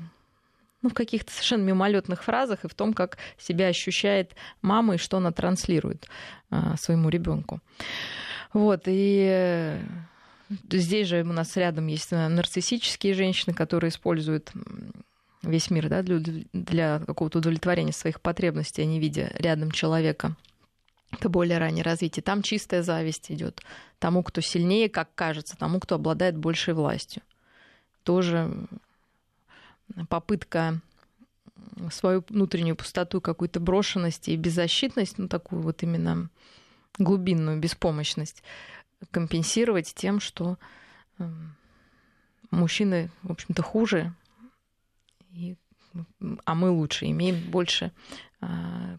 ну, 0.84 0.90
в 0.90 0.94
каких-то 0.94 1.32
совершенно 1.32 1.62
мимолетных 1.62 2.22
фразах 2.22 2.64
и 2.64 2.68
в 2.68 2.74
том, 2.74 2.92
как 2.92 3.16
себя 3.38 3.68
ощущает 3.68 4.32
мама 4.60 4.96
и 4.96 4.98
что 4.98 5.16
она 5.16 5.32
транслирует 5.32 6.06
а, 6.50 6.76
своему 6.76 7.08
ребенку. 7.08 7.60
Вот, 8.52 8.82
и 8.84 9.78
здесь 10.70 11.08
же 11.08 11.22
у 11.22 11.32
нас 11.32 11.56
рядом 11.56 11.86
есть 11.86 12.12
нарциссические 12.12 13.14
женщины, 13.14 13.54
которые 13.54 13.88
используют 13.88 14.52
весь 15.42 15.70
мир 15.70 15.88
да, 15.88 16.02
для, 16.02 16.20
для 16.52 16.98
какого-то 17.00 17.38
удовлетворения 17.38 17.92
своих 17.92 18.20
потребностей, 18.20 18.84
не 18.84 19.00
видя 19.00 19.32
рядом 19.36 19.70
человека. 19.70 20.36
Это 21.12 21.30
более 21.30 21.56
раннее 21.56 21.82
развитие. 21.82 22.22
Там 22.22 22.42
чистая 22.42 22.82
зависть 22.82 23.32
идет 23.32 23.62
тому, 23.98 24.22
кто 24.22 24.42
сильнее, 24.42 24.90
как 24.90 25.14
кажется, 25.14 25.56
тому, 25.56 25.80
кто 25.80 25.94
обладает 25.94 26.36
большей 26.36 26.74
властью. 26.74 27.22
Тоже 28.02 28.68
попытка 30.08 30.80
свою 31.90 32.24
внутреннюю 32.28 32.76
пустоту, 32.76 33.20
какую-то 33.20 33.60
брошенность 33.60 34.28
и 34.28 34.36
беззащитность, 34.36 35.18
ну 35.18 35.28
такую 35.28 35.62
вот 35.62 35.82
именно 35.82 36.30
глубинную 36.98 37.58
беспомощность 37.58 38.42
компенсировать 39.10 39.92
тем, 39.94 40.20
что 40.20 40.58
эм, 41.18 41.56
мужчины, 42.50 43.10
в 43.22 43.32
общем-то, 43.32 43.62
хуже, 43.62 44.14
и, 45.32 45.56
а 46.44 46.54
мы 46.54 46.70
лучше, 46.70 47.06
имеем 47.06 47.50
больше 47.50 47.92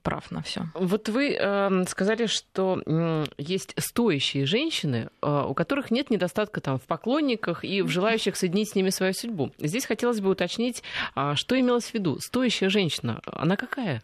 прав 0.03 0.31
на 0.31 0.41
все. 0.41 0.67
Вот 0.73 1.09
вы 1.09 1.35
э, 1.39 1.83
сказали, 1.87 2.27
что 2.27 2.81
э, 2.85 3.25
есть 3.37 3.73
стоящие 3.77 4.45
женщины, 4.45 5.09
э, 5.21 5.45
у 5.47 5.53
которых 5.53 5.91
нет 5.91 6.09
недостатка 6.09 6.61
там, 6.61 6.77
в 6.77 6.83
поклонниках 6.83 7.63
и 7.63 7.81
в 7.81 7.89
желающих 7.89 8.35
соединить 8.35 8.69
с 8.69 8.75
ними 8.75 8.89
свою 8.89 9.13
судьбу. 9.13 9.51
Здесь 9.57 9.85
хотелось 9.85 10.21
бы 10.21 10.29
уточнить, 10.29 10.83
э, 11.15 11.33
что 11.35 11.59
имелось 11.59 11.85
в 11.85 11.93
виду. 11.93 12.19
Стоящая 12.19 12.69
женщина, 12.69 13.21
она 13.25 13.55
какая? 13.55 14.03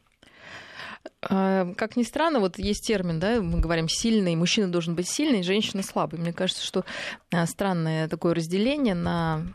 Как 1.20 1.96
ни 1.96 2.04
странно, 2.04 2.40
вот 2.40 2.60
есть 2.60 2.86
термин, 2.86 3.20
да, 3.20 3.42
мы 3.42 3.60
говорим 3.60 3.88
сильный, 3.90 4.36
мужчина 4.36 4.72
должен 4.72 4.94
быть 4.94 5.08
сильный, 5.08 5.42
женщина 5.42 5.82
слабый. 5.82 6.20
Мне 6.20 6.32
кажется, 6.32 6.64
что 6.64 6.86
странное 7.46 8.08
такое 8.08 8.36
разделение 8.36 8.94
на 8.94 9.46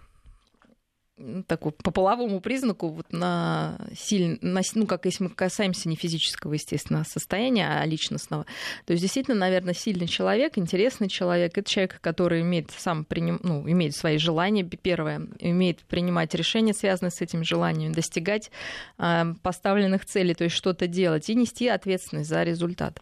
такой 1.46 1.73
по 1.73 1.90
половому 1.90 2.40
признаку 2.40 2.88
вот 2.88 3.11
на 3.11 3.78
сильно, 3.96 4.38
на, 4.42 4.61
ну 4.75 4.87
как 4.87 5.06
если 5.06 5.25
мы 5.25 5.30
касаемся 5.30 5.88
не 5.88 5.96
физического, 5.96 6.52
естественно, 6.52 7.04
состояния, 7.08 7.80
а 7.80 7.87
личностного, 7.87 8.44
то 8.85 8.92
есть 8.92 9.02
действительно, 9.02 9.37
наверное, 9.37 9.73
сильный 9.73 10.08
человек, 10.08 10.58
интересный 10.58 11.08
человек, 11.08 11.56
это 11.56 11.68
человек, 11.68 12.00
который 12.02 12.42
имеет 12.42 12.70
сам 12.70 13.04
приним, 13.04 13.40
ну, 13.42 13.68
имеет 13.68 13.96
свои 13.96 14.18
желания, 14.18 14.62
первое, 14.64 15.26
умеет 15.40 15.80
принимать 15.85 16.35
решения, 16.35 16.75
связанные 16.75 17.11
с 17.11 17.23
этим 17.23 17.44
желанием, 17.44 17.92
достигать 17.92 18.50
э, 18.99 19.25
поставленных 19.42 20.04
целей, 20.04 20.35
то 20.35 20.44
есть 20.44 20.56
что-то 20.56 20.87
делать 20.87 21.30
и 21.30 21.35
нести 21.35 21.68
ответственность 21.68 22.28
за 22.28 22.42
результат. 22.42 23.00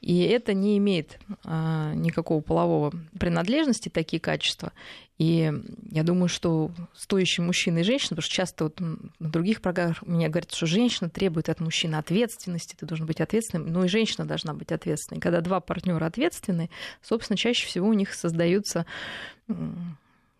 И 0.00 0.22
это 0.22 0.54
не 0.54 0.78
имеет 0.78 1.18
а, 1.44 1.92
никакого 1.94 2.40
полового 2.40 2.92
принадлежности, 3.18 3.88
такие 3.88 4.20
качества. 4.20 4.72
И 5.18 5.52
я 5.90 6.04
думаю, 6.04 6.28
что 6.28 6.70
стоящий 6.94 7.42
мужчина 7.42 7.78
и 7.78 7.82
женщина, 7.82 8.10
потому 8.10 8.22
что 8.22 8.34
часто 8.34 8.64
вот 8.64 8.78
на 8.78 9.10
других 9.18 9.60
программах 9.60 10.02
мне 10.02 10.28
говорят, 10.28 10.52
что 10.52 10.66
женщина 10.66 11.10
требует 11.10 11.48
от 11.48 11.58
мужчины 11.58 11.96
ответственности, 11.96 12.76
ты 12.78 12.86
должен 12.86 13.06
быть 13.06 13.20
ответственным, 13.20 13.72
но 13.72 13.84
и 13.84 13.88
женщина 13.88 14.24
должна 14.24 14.54
быть 14.54 14.70
ответственной. 14.70 15.20
Когда 15.20 15.40
два 15.40 15.58
партнера 15.58 16.06
ответственны, 16.06 16.70
собственно, 17.02 17.36
чаще 17.36 17.66
всего 17.66 17.88
у 17.88 17.94
них 17.94 18.14
создаются 18.14 18.86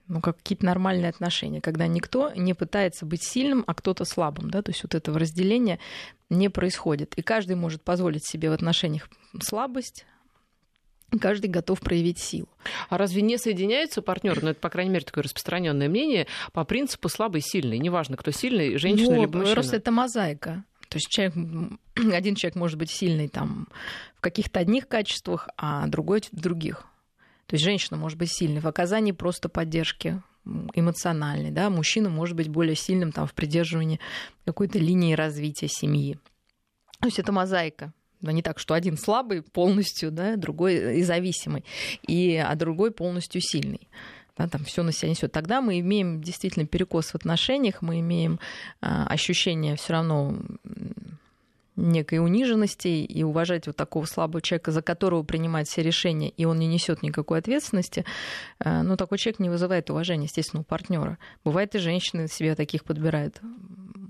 ну, 0.08 0.20
как 0.20 0.38
какие-то 0.38 0.64
нормальные 0.64 1.10
отношения, 1.10 1.60
когда 1.60 1.86
никто 1.86 2.32
не 2.34 2.54
пытается 2.54 3.06
быть 3.06 3.22
сильным, 3.22 3.64
а 3.66 3.74
кто-то 3.74 4.04
слабым, 4.04 4.50
да, 4.50 4.62
то 4.62 4.70
есть 4.70 4.82
вот 4.82 4.94
этого 4.94 5.18
разделения 5.18 5.78
не 6.30 6.48
происходит. 6.48 7.14
И 7.16 7.22
каждый 7.22 7.56
может 7.56 7.82
позволить 7.82 8.26
себе 8.26 8.50
в 8.50 8.54
отношениях 8.54 9.08
слабость, 9.40 10.06
каждый 11.20 11.48
готов 11.48 11.80
проявить 11.80 12.18
силу. 12.18 12.48
А 12.88 12.98
разве 12.98 13.22
не 13.22 13.38
соединяются 13.38 14.02
партнеры? 14.02 14.40
Ну, 14.42 14.50
это, 14.50 14.60
по 14.60 14.70
крайней 14.70 14.90
мере, 14.90 15.04
такое 15.04 15.24
распространенное 15.24 15.88
мнение 15.88 16.26
по 16.52 16.64
принципу 16.64 17.08
слабый 17.08 17.40
сильный. 17.40 17.78
Неважно, 17.78 18.16
кто 18.16 18.30
сильный, 18.30 18.76
женщина 18.76 19.14
ну, 19.14 19.20
либо 19.22 19.38
мужчина. 19.38 19.54
Просто 19.54 19.76
это 19.76 19.90
мозаика. 19.90 20.64
То 20.88 20.96
есть 20.96 21.08
человек, 21.08 21.34
один 22.12 22.34
человек 22.34 22.56
может 22.56 22.78
быть 22.78 22.90
сильный 22.90 23.28
там, 23.28 23.68
в 24.16 24.20
каких-то 24.20 24.60
одних 24.60 24.88
качествах, 24.88 25.48
а 25.56 25.86
другой 25.86 26.22
в 26.32 26.40
других. 26.40 26.84
То 27.48 27.54
есть 27.54 27.64
женщина 27.64 27.96
может 27.96 28.18
быть 28.18 28.30
сильной 28.30 28.60
в 28.60 28.68
оказании 28.68 29.12
просто 29.12 29.48
поддержки 29.48 30.22
эмоциональной, 30.74 31.50
да, 31.50 31.70
мужчина 31.70 32.10
может 32.10 32.36
быть 32.36 32.48
более 32.48 32.76
сильным 32.76 33.10
там, 33.10 33.26
в 33.26 33.34
придерживании 33.34 34.00
какой-то 34.44 34.78
линии 34.78 35.14
развития 35.14 35.68
семьи. 35.68 36.18
То 37.00 37.06
есть 37.08 37.18
это 37.18 37.32
мозаика. 37.32 37.92
Но 38.20 38.30
не 38.32 38.42
так, 38.42 38.58
что 38.58 38.74
один 38.74 38.98
слабый 38.98 39.42
полностью, 39.42 40.10
да, 40.10 40.36
другой 40.36 40.98
и 40.98 41.02
зависимый, 41.02 41.64
и, 42.06 42.36
а 42.36 42.54
другой 42.54 42.90
полностью 42.90 43.40
сильный. 43.40 43.88
Да, 44.36 44.48
там 44.48 44.64
все 44.64 44.82
на 44.82 44.92
себя 44.92 45.10
несет. 45.10 45.32
Тогда 45.32 45.60
мы 45.60 45.80
имеем 45.80 46.20
действительно 46.20 46.66
перекос 46.66 47.06
в 47.06 47.14
отношениях, 47.14 47.80
мы 47.80 48.00
имеем 48.00 48.40
а, 48.80 49.06
ощущение 49.06 49.76
все 49.76 49.94
равно 49.94 50.36
некой 51.78 52.18
униженности 52.18 52.88
и 52.88 53.22
уважать 53.22 53.66
вот 53.66 53.76
такого 53.76 54.04
слабого 54.04 54.42
человека, 54.42 54.72
за 54.72 54.82
которого 54.82 55.22
принимать 55.22 55.68
все 55.68 55.82
решения, 55.82 56.28
и 56.30 56.44
он 56.44 56.58
не 56.58 56.66
несет 56.66 57.02
никакой 57.02 57.38
ответственности, 57.38 58.04
э, 58.58 58.82
ну, 58.82 58.96
такой 58.96 59.18
человек 59.18 59.40
не 59.40 59.48
вызывает 59.48 59.90
уважения, 59.90 60.24
естественно, 60.24 60.62
у 60.62 60.64
партнера. 60.64 61.18
Бывает 61.44 61.74
и 61.74 61.78
женщины 61.78 62.28
себе 62.28 62.54
таких 62.54 62.84
подбирают, 62.84 63.40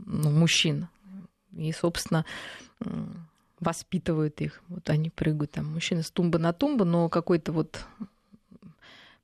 ну, 0.07 0.31
мужчин. 0.31 0.89
И, 1.57 1.73
собственно, 1.73 2.25
воспитывают 3.61 4.41
их. 4.41 4.63
Вот 4.69 4.89
они 4.91 5.11
прыгают 5.11 5.53
там, 5.53 5.73
мужчины 5.73 6.03
с 6.03 6.11
тумбы 6.11 6.39
на 6.39 6.53
тумбу, 6.53 6.85
но 6.85 7.09
какой-то 7.09 7.53
вот 7.53 7.85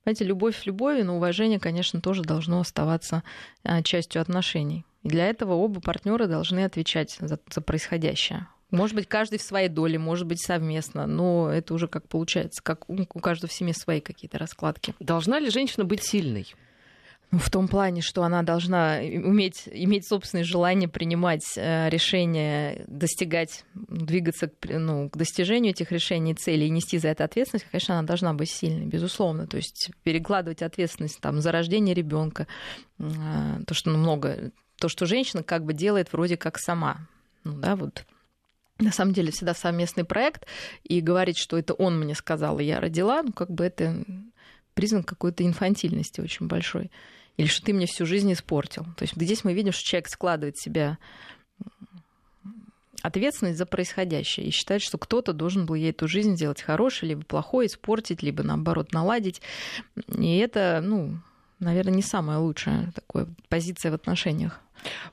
Понимаете, 0.05 0.25
любовь 0.25 0.55
в 0.55 0.65
любови, 0.67 1.01
но 1.01 1.15
уважение, 1.15 1.59
конечно, 1.59 1.99
тоже 1.99 2.21
должно 2.21 2.59
оставаться 2.59 3.23
э, 3.63 3.81
частью 3.81 4.21
отношений. 4.21 4.85
И 5.01 5.09
для 5.09 5.25
этого 5.25 5.53
оба 5.53 5.81
партнера 5.81 6.27
должны 6.27 6.63
отвечать 6.63 7.17
за, 7.19 7.39
за 7.49 7.61
происходящее. 7.61 8.47
Может 8.69 8.95
быть, 8.95 9.07
каждый 9.07 9.39
в 9.39 9.41
своей 9.41 9.67
доле, 9.67 9.97
может 9.97 10.27
быть, 10.27 10.39
совместно, 10.39 11.07
но 11.07 11.49
это 11.49 11.73
уже 11.73 11.87
как 11.87 12.07
получается, 12.07 12.61
как 12.61 12.87
у 12.87 13.19
каждого 13.19 13.49
в 13.49 13.53
семье 13.53 13.73
свои 13.73 13.99
какие-то 13.99 14.37
раскладки. 14.37 14.93
Должна 14.99 15.39
ли 15.39 15.49
женщина 15.49 15.85
быть 15.85 16.03
сильной? 16.03 16.53
Ну, 17.31 17.39
в 17.39 17.49
том 17.49 17.67
плане, 17.67 18.01
что 18.01 18.23
она 18.23 18.43
должна 18.43 18.99
уметь, 18.99 19.63
иметь 19.71 20.07
собственное 20.07 20.43
желание 20.43 20.87
принимать 20.87 21.57
э, 21.57 21.89
решения, 21.89 22.85
достигать, 22.87 23.65
двигаться 23.73 24.49
ну, 24.63 25.09
к 25.09 25.17
достижению 25.17 25.71
этих 25.71 25.91
решений 25.91 26.31
и 26.31 26.35
целей 26.35 26.67
и 26.67 26.69
нести 26.69 26.97
за 26.97 27.09
это 27.09 27.23
ответственность, 27.23 27.65
конечно, 27.69 27.97
она 27.97 28.07
должна 28.07 28.33
быть 28.33 28.49
сильной, 28.49 28.85
безусловно. 28.85 29.47
То 29.47 29.57
есть 29.57 29.91
перекладывать 30.03 30.61
ответственность 30.61 31.19
там, 31.19 31.41
за 31.41 31.51
рождение 31.51 31.95
ребенка, 31.95 32.47
э, 32.99 33.03
то, 33.65 33.73
что 33.73 33.89
ну, 33.89 33.97
много 33.97 34.51
то, 34.77 34.89
что 34.89 35.05
женщина 35.05 35.43
как 35.43 35.63
бы 35.63 35.73
делает 35.73 36.11
вроде 36.13 36.37
как 36.37 36.57
сама. 36.57 37.07
Ну 37.43 37.59
да, 37.59 37.75
вот 37.75 38.05
на 38.79 38.91
самом 38.91 39.13
деле 39.13 39.31
всегда 39.31 39.53
совместный 39.53 40.03
проект, 40.03 40.45
и 40.83 40.99
говорить, 40.99 41.37
что 41.37 41.57
это 41.57 41.73
он 41.73 41.99
мне 41.99 42.13
сказал, 42.13 42.59
и 42.59 42.65
я 42.65 42.79
родила, 42.79 43.23
ну 43.23 43.31
как 43.31 43.49
бы 43.49 43.63
это 43.63 44.03
признак 44.73 45.05
какой-то 45.05 45.45
инфантильности 45.45 46.21
очень 46.21 46.47
большой. 46.47 46.91
Или 47.37 47.47
что 47.47 47.65
ты 47.65 47.73
мне 47.73 47.85
всю 47.85 48.05
жизнь 48.05 48.31
испортил. 48.31 48.85
То 48.97 49.03
есть 49.03 49.15
здесь 49.15 49.43
мы 49.43 49.53
видим, 49.53 49.71
что 49.71 49.83
человек 49.83 50.07
складывает 50.07 50.55
в 50.55 50.63
себя 50.63 50.97
ответственность 53.01 53.57
за 53.57 53.65
происходящее 53.65 54.47
и 54.47 54.51
считает, 54.51 54.81
что 54.81 54.97
кто-то 54.97 55.33
должен 55.33 55.65
был 55.65 55.75
ей 55.75 55.91
эту 55.91 56.07
жизнь 56.07 56.35
сделать 56.35 56.61
хорошей, 56.61 57.09
либо 57.09 57.23
плохой, 57.23 57.67
испортить, 57.67 58.23
либо 58.23 58.43
наоборот 58.43 58.93
наладить. 58.93 59.41
И 60.07 60.37
это, 60.37 60.81
ну, 60.83 61.19
наверное, 61.59 61.93
не 61.93 62.01
самая 62.01 62.39
лучшая 62.39 62.91
такая 62.93 63.27
позиция 63.49 63.91
в 63.91 63.95
отношениях. 63.95 64.59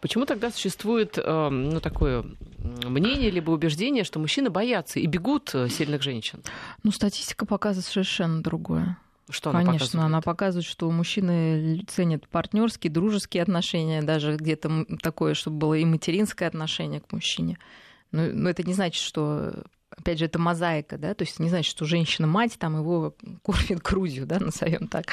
Почему 0.01 0.27
тогда 0.27 0.51
существует 0.51 1.19
э, 1.19 1.49
ну, 1.49 1.81
такое 1.81 2.25
мнение 2.85 3.31
либо 3.31 3.51
убеждение, 3.51 4.05
что 4.05 4.19
мужчины 4.19 4.51
боятся 4.51 4.99
и 4.99 5.07
бегут 5.07 5.55
э, 5.55 5.69
сильных 5.69 6.03
женщин? 6.03 6.43
Ну, 6.83 6.91
статистика 6.91 7.47
показывает 7.47 7.87
совершенно 7.87 8.43
другое. 8.43 8.99
Что 9.33 9.51
она 9.51 9.61
Конечно, 9.61 9.79
показывает? 9.79 10.07
она 10.07 10.21
показывает, 10.21 10.67
что 10.67 10.91
мужчины 10.91 11.85
ценят 11.89 12.29
партнерские, 12.29 12.93
дружеские 12.93 13.43
отношения, 13.43 14.03
даже 14.03 14.37
где-то 14.37 14.87
такое, 15.03 15.35
чтобы 15.35 15.57
было 15.59 15.75
и 15.75 15.85
материнское 15.85 16.49
отношение 16.49 17.01
к 17.01 17.11
мужчине. 17.13 17.59
Но, 18.13 18.27
но 18.33 18.51
это 18.51 18.63
не 18.63 18.75
значит, 18.75 19.03
что 19.03 19.65
опять 19.97 20.19
же, 20.19 20.27
это 20.27 20.39
мозаика, 20.39 20.99
да, 20.99 21.15
то 21.15 21.25
есть 21.25 21.39
не 21.39 21.49
значит, 21.49 21.71
что 21.71 21.85
женщина-мать 21.85 22.59
там 22.59 22.79
его 22.79 23.15
кормит 23.43 23.83
грудью, 23.83 24.27
да, 24.27 24.39
назовем 24.41 24.89
так, 24.89 25.07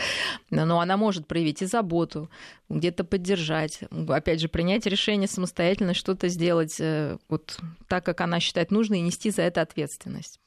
но 0.49 0.79
она 0.79 0.97
может 0.97 1.27
проявить 1.27 1.61
и 1.61 1.65
заботу, 1.65 2.29
где-то 2.69 3.03
поддержать, 3.03 3.81
опять 4.07 4.41
же, 4.41 4.47
принять 4.47 4.85
решение 4.85 5.27
самостоятельно 5.27 5.93
что-то 5.93 6.27
сделать 6.27 6.77
э, 6.79 7.17
вот 7.27 7.59
так, 7.87 8.05
как 8.05 8.21
она 8.21 8.39
считает 8.39 8.71
нужно, 8.71 8.95
и 8.95 9.01
нести 9.01 9.31
за 9.31 9.43
это 9.43 9.61
ответственность. 9.61 10.39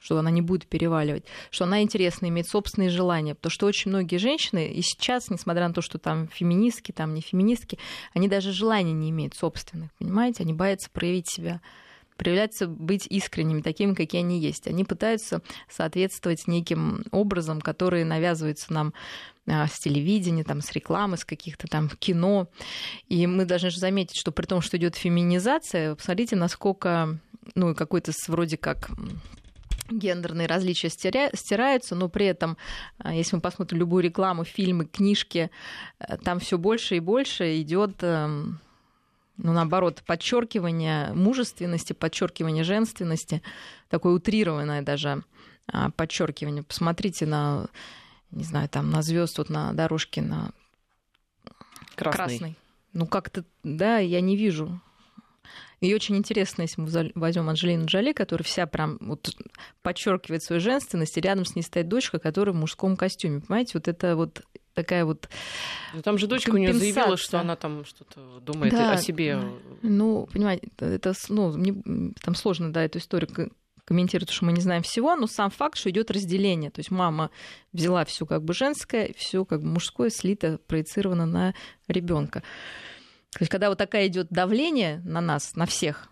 Что 0.00 0.18
она 0.18 0.30
не 0.30 0.42
будет 0.42 0.66
переваливать, 0.66 1.24
что 1.50 1.64
она 1.64 1.82
интересна, 1.82 2.26
имеет 2.26 2.48
собственные 2.48 2.90
желания. 2.90 3.34
Потому 3.34 3.50
что 3.50 3.66
очень 3.66 3.90
многие 3.90 4.16
женщины 4.16 4.68
и 4.68 4.82
сейчас, 4.82 5.30
несмотря 5.30 5.68
на 5.68 5.74
то, 5.74 5.82
что 5.82 5.98
там 5.98 6.28
феминистки, 6.28 6.92
там 6.92 7.14
не 7.14 7.20
феминистки, 7.20 7.78
они 8.14 8.28
даже 8.28 8.52
желания 8.52 8.92
не 8.92 9.10
имеют 9.10 9.34
собственных, 9.34 9.90
понимаете? 9.98 10.42
Они 10.42 10.52
боятся 10.52 10.90
проявить 10.90 11.28
себя 11.30 11.60
проявляться, 12.20 12.66
быть 12.66 13.06
искренними, 13.06 13.62
такими, 13.62 13.94
какие 13.94 14.20
они 14.20 14.38
есть. 14.38 14.66
Они 14.66 14.84
пытаются 14.84 15.40
соответствовать 15.70 16.46
неким 16.46 17.02
образом, 17.12 17.62
которые 17.62 18.04
навязываются 18.04 18.70
нам 18.74 18.92
а, 19.46 19.66
с 19.66 19.78
телевидения, 19.78 20.44
там, 20.44 20.60
с 20.60 20.70
рекламы, 20.72 21.16
с 21.16 21.24
каких-то 21.24 21.66
там 21.66 21.88
кино. 21.88 22.48
И 23.08 23.26
мы 23.26 23.46
должны 23.46 23.70
же 23.70 23.78
заметить, 23.78 24.20
что 24.20 24.32
при 24.32 24.44
том, 24.44 24.60
что 24.60 24.76
идет 24.76 24.96
феминизация, 24.96 25.94
посмотрите, 25.94 26.36
насколько, 26.36 27.18
ну, 27.54 27.74
какой-то 27.74 28.12
вроде 28.28 28.58
как 28.58 28.90
гендерные 29.90 30.46
различия 30.46 30.88
стираются, 30.88 31.94
но 31.94 32.08
при 32.08 32.26
этом, 32.26 32.56
а, 32.98 33.14
если 33.14 33.36
мы 33.36 33.42
посмотрим 33.42 33.78
любую 33.78 34.02
рекламу, 34.02 34.44
фильмы, 34.44 34.86
книжки, 34.86 35.50
э, 35.98 36.16
там 36.18 36.40
все 36.40 36.58
больше 36.58 36.96
и 36.96 37.00
больше 37.00 37.60
идет 37.60 38.02
эм, 38.02 38.60
ну, 39.36 39.52
наоборот, 39.52 40.02
подчеркивание 40.06 41.12
мужественности, 41.14 41.92
подчеркивание 41.92 42.64
женственности, 42.64 43.42
такое 43.88 44.12
утрированное 44.12 44.82
даже 44.82 45.24
а, 45.66 45.90
подчеркивание. 45.90 46.62
Посмотрите 46.62 47.26
на, 47.26 47.66
не 48.30 48.44
знаю, 48.44 48.68
там 48.68 48.90
на 48.90 49.02
звезд 49.02 49.38
вот 49.38 49.50
на 49.50 49.72
дорожке 49.72 50.20
на 50.20 50.50
красный. 51.94 52.38
красный. 52.38 52.56
Ну, 52.92 53.06
как-то, 53.06 53.44
да, 53.62 53.98
я 53.98 54.20
не 54.20 54.36
вижу 54.36 54.80
и 55.80 55.94
очень 55.94 56.16
интересно, 56.16 56.62
если 56.62 56.80
мы 56.80 57.12
возьмем 57.14 57.48
Анджелину 57.48 57.86
Джоли, 57.86 58.12
которая 58.12 58.44
вся 58.44 58.66
прям 58.66 58.98
вот 59.00 59.34
подчеркивает 59.82 60.42
свою 60.42 60.60
женственность, 60.60 61.16
и 61.16 61.20
рядом 61.20 61.46
с 61.46 61.54
ней 61.54 61.62
стоит 61.62 61.88
дочка, 61.88 62.18
которая 62.18 62.54
в 62.54 62.58
мужском 62.58 62.96
костюме. 62.96 63.40
Понимаете, 63.40 63.72
вот 63.74 63.88
это 63.88 64.14
вот 64.14 64.42
такая 64.74 65.04
вот 65.04 65.28
ну, 65.94 66.02
Там 66.02 66.18
же 66.18 66.26
дочка 66.26 66.50
у 66.50 66.56
нее 66.56 66.74
заявила, 66.74 67.16
что 67.16 67.40
она 67.40 67.56
там 67.56 67.84
что-то 67.84 68.40
думает 68.40 68.72
да, 68.72 68.92
о 68.92 68.96
себе. 68.98 69.40
Ну, 69.82 70.28
понимаете, 70.32 70.68
это 70.78 71.14
ну, 71.28 71.52
мне, 71.52 72.12
там 72.22 72.34
сложно, 72.34 72.72
да, 72.72 72.84
эту 72.84 72.98
историю 72.98 73.28
комментировать, 73.84 74.28
потому 74.28 74.36
что 74.36 74.44
мы 74.44 74.52
не 74.52 74.60
знаем 74.60 74.82
всего, 74.82 75.16
но 75.16 75.26
сам 75.26 75.50
факт, 75.50 75.76
что 75.76 75.90
идет 75.90 76.10
разделение. 76.10 76.70
То 76.70 76.78
есть 76.80 76.90
мама 76.90 77.30
взяла 77.72 78.04
все 78.04 78.26
как 78.26 78.44
бы 78.44 78.54
женское, 78.54 79.12
все 79.16 79.44
как 79.44 79.62
бы 79.62 79.68
мужское 79.68 80.10
слито, 80.10 80.60
проецировано 80.66 81.26
на 81.26 81.54
ребенка. 81.88 82.42
То 83.32 83.38
есть, 83.40 83.50
когда 83.50 83.68
вот 83.68 83.78
такая 83.78 84.08
идет 84.08 84.28
давление 84.30 85.00
на 85.04 85.20
нас, 85.20 85.54
на 85.54 85.66
всех, 85.66 86.08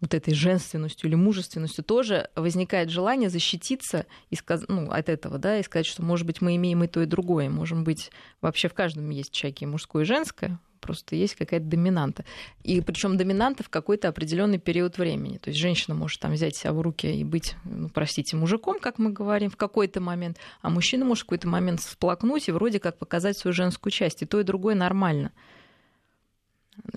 вот 0.00 0.12
этой 0.12 0.34
женственностью 0.34 1.08
или 1.08 1.14
мужественностью, 1.14 1.82
тоже 1.82 2.28
возникает 2.34 2.90
желание 2.90 3.30
защититься 3.30 4.06
и 4.30 4.36
сказ... 4.36 4.64
ну, 4.68 4.90
от 4.90 5.08
этого, 5.08 5.38
да, 5.38 5.58
и 5.58 5.62
сказать, 5.62 5.86
что, 5.86 6.02
может 6.02 6.26
быть, 6.26 6.42
мы 6.42 6.56
имеем 6.56 6.84
и 6.84 6.86
то, 6.86 7.00
и 7.02 7.06
другое. 7.06 7.48
Можем 7.48 7.84
быть, 7.84 8.10
вообще 8.42 8.68
в 8.68 8.74
каждом 8.74 9.08
есть 9.10 9.32
человеке 9.32 9.66
мужское 9.66 10.02
и 10.02 10.06
женское, 10.06 10.58
просто 10.80 11.16
есть 11.16 11.34
какая-то 11.34 11.64
доминанта. 11.66 12.24
И 12.62 12.80
причем 12.82 13.16
доминанта 13.16 13.62
в 13.62 13.70
какой-то 13.70 14.08
определенный 14.08 14.58
период 14.58 14.98
времени. 14.98 15.38
То 15.38 15.48
есть 15.48 15.58
женщина 15.58 15.94
может 15.94 16.20
там 16.20 16.32
взять 16.32 16.56
себя 16.56 16.72
в 16.74 16.80
руки 16.82 17.06
и 17.06 17.24
быть, 17.24 17.54
ну, 17.64 17.88
простите, 17.88 18.36
мужиком, 18.36 18.78
как 18.78 18.98
мы 18.98 19.12
говорим, 19.12 19.50
в 19.50 19.56
какой-то 19.56 20.00
момент, 20.00 20.38
а 20.60 20.68
мужчина 20.68 21.06
может 21.06 21.22
в 21.22 21.26
какой-то 21.26 21.48
момент 21.48 21.80
всплакнуть 21.80 22.48
и 22.48 22.52
вроде 22.52 22.80
как 22.80 22.98
показать 22.98 23.38
свою 23.38 23.54
женскую 23.54 23.90
часть. 23.90 24.22
И 24.22 24.26
то, 24.26 24.40
и 24.40 24.44
другое 24.44 24.74
нормально. 24.74 25.32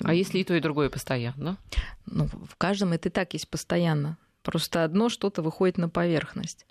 А 0.03 0.13
если 0.13 0.39
и 0.39 0.43
то, 0.43 0.53
и 0.53 0.59
другое 0.59 0.89
постоянно? 0.89 1.57
Ну, 2.05 2.27
в 2.27 2.55
каждом 2.57 2.93
это 2.93 3.09
и 3.09 3.11
так 3.11 3.33
есть 3.33 3.49
постоянно. 3.49 4.17
Просто 4.41 4.83
одно 4.83 5.09
что-то 5.09 5.41
выходит 5.41 5.77
на 5.77 5.89
поверхность. 5.89 6.65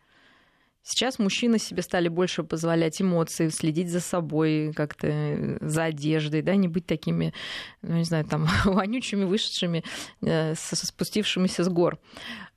Сейчас 0.83 1.19
мужчины 1.19 1.59
себе 1.59 1.83
стали 1.83 2.09
больше 2.09 2.45
позволять 2.45 3.03
эмоции, 3.03 3.49
следить 3.49 3.91
за 3.91 4.01
собой, 4.01 4.73
как-то 4.75 5.07
э, 5.07 5.59
за 5.61 5.85
одеждой, 5.85 6.41
да, 6.41 6.57
не 6.57 6.67
быть 6.67 6.87
такими, 6.87 7.35
ну, 7.83 7.97
не 7.97 8.05
знаю, 8.05 8.25
там, 8.25 8.49
вонючими, 8.65 9.25
вышедшими, 9.25 9.85
э, 10.23 10.55
спустившимися 10.55 11.65
с 11.65 11.69
гор. 11.69 11.99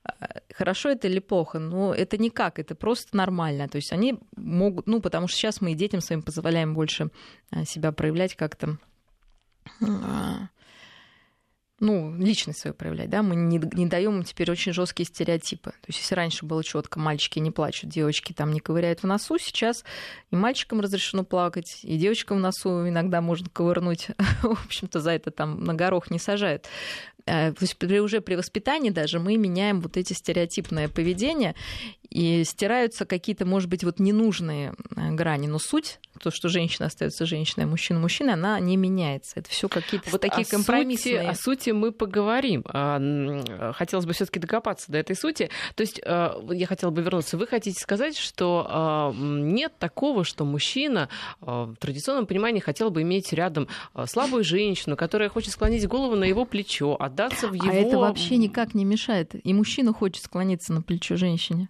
А, 0.03 0.39
хорошо 0.53 0.89
это 0.89 1.09
или 1.09 1.19
плохо? 1.19 1.59
Но 1.59 1.93
это 1.93 2.17
никак, 2.17 2.57
это 2.57 2.73
просто 2.73 3.17
нормально. 3.17 3.67
То 3.67 3.75
есть 3.75 3.91
они 3.91 4.17
могут, 4.37 4.87
ну, 4.87 5.01
потому 5.01 5.27
что 5.27 5.37
сейчас 5.37 5.59
мы 5.59 5.73
и 5.73 5.75
детям 5.75 5.99
своим 5.99 6.21
позволяем 6.21 6.73
больше 6.73 7.09
э, 7.51 7.65
себя 7.65 7.91
проявлять 7.91 8.35
как-то 8.35 8.77
ну, 11.81 12.15
личность 12.15 12.59
свою 12.59 12.75
проявлять, 12.75 13.09
да, 13.09 13.23
мы 13.23 13.35
не, 13.35 13.59
не 13.73 13.87
даем 13.87 14.17
им 14.17 14.23
теперь 14.23 14.51
очень 14.51 14.71
жесткие 14.71 15.07
стереотипы. 15.07 15.71
То 15.71 15.87
есть, 15.87 15.99
если 15.99 16.13
раньше 16.13 16.45
было 16.45 16.63
четко, 16.63 16.99
мальчики 16.99 17.39
не 17.39 17.49
плачут, 17.49 17.89
девочки 17.89 18.33
там 18.33 18.51
не 18.53 18.59
ковыряют 18.59 19.01
в 19.01 19.07
носу, 19.07 19.39
сейчас 19.39 19.83
и 20.29 20.35
мальчикам 20.35 20.79
разрешено 20.79 21.23
плакать, 21.23 21.79
и 21.81 21.97
девочкам 21.97 22.37
в 22.37 22.41
носу 22.41 22.87
иногда 22.87 23.19
можно 23.19 23.49
ковырнуть. 23.49 24.09
В 24.43 24.65
общем-то, 24.65 24.99
за 24.99 25.11
это 25.11 25.31
там 25.31 25.63
на 25.63 25.73
горох 25.73 26.11
не 26.11 26.19
сажают. 26.19 26.67
Э, 27.25 27.51
то 27.51 27.63
есть 27.63 27.75
при, 27.77 27.99
уже 27.99 28.21
при 28.21 28.35
воспитании 28.35 28.91
даже 28.91 29.19
мы 29.19 29.35
меняем 29.37 29.81
вот 29.81 29.97
эти 29.97 30.13
стереотипное 30.13 30.87
поведение, 30.87 31.55
и 32.11 32.43
стираются 32.43 33.05
какие-то, 33.05 33.45
может 33.45 33.69
быть, 33.69 33.85
вот 33.85 33.99
ненужные 33.99 34.73
э, 34.97 35.11
грани, 35.11 35.47
но 35.47 35.59
суть, 35.59 35.99
то, 36.21 36.29
что 36.29 36.49
женщина 36.49 36.87
остается 36.87 37.25
женщиной, 37.25 37.63
а 37.63 37.67
мужчина 37.67 37.99
мужчиной, 37.99 38.33
она 38.33 38.59
не 38.59 38.75
меняется. 38.75 39.39
Это 39.39 39.49
все 39.49 39.69
какие-то 39.69 40.09
вот 40.11 40.19
такие 40.19 40.45
о 40.45 40.49
компромиссные. 40.49 41.19
Сути, 41.19 41.25
о 41.25 41.33
сути 41.35 41.69
мы 41.69 41.93
поговорим. 41.93 42.63
А, 42.67 43.71
хотелось 43.73 44.05
бы 44.05 44.11
все-таки 44.11 44.39
докопаться 44.39 44.91
до 44.91 44.97
этой 44.97 45.15
сути. 45.15 45.49
То 45.75 45.81
есть 45.81 46.01
э, 46.03 46.31
я 46.51 46.67
хотела 46.67 46.91
бы 46.91 47.01
вернуться. 47.01 47.37
Вы 47.37 47.47
хотите 47.47 47.79
сказать, 47.79 48.17
что 48.17 48.67
а, 48.67 49.13
нет 49.13 49.71
такого, 49.79 50.25
что 50.25 50.43
мужчина 50.43 51.07
в 51.39 51.75
традиционном 51.79 52.25
понимании 52.25 52.59
хотел 52.59 52.91
бы 52.91 53.03
иметь 53.03 53.31
рядом 53.31 53.69
слабую 54.05 54.43
женщину, 54.43 54.97
которая 54.97 55.29
хочет 55.29 55.53
склонить 55.53 55.87
голову 55.87 56.15
на 56.15 56.25
его 56.25 56.43
плечо, 56.43 56.97
отдаться 56.99 57.47
в 57.47 57.53
его... 57.53 57.69
А 57.69 57.73
это 57.73 57.97
вообще 57.97 58.35
никак 58.35 58.73
не 58.73 58.83
мешает. 58.83 59.33
И 59.45 59.53
мужчина 59.53 59.93
хочет 59.93 60.25
склониться 60.25 60.73
на 60.73 60.81
плечо 60.81 61.15
женщине 61.15 61.69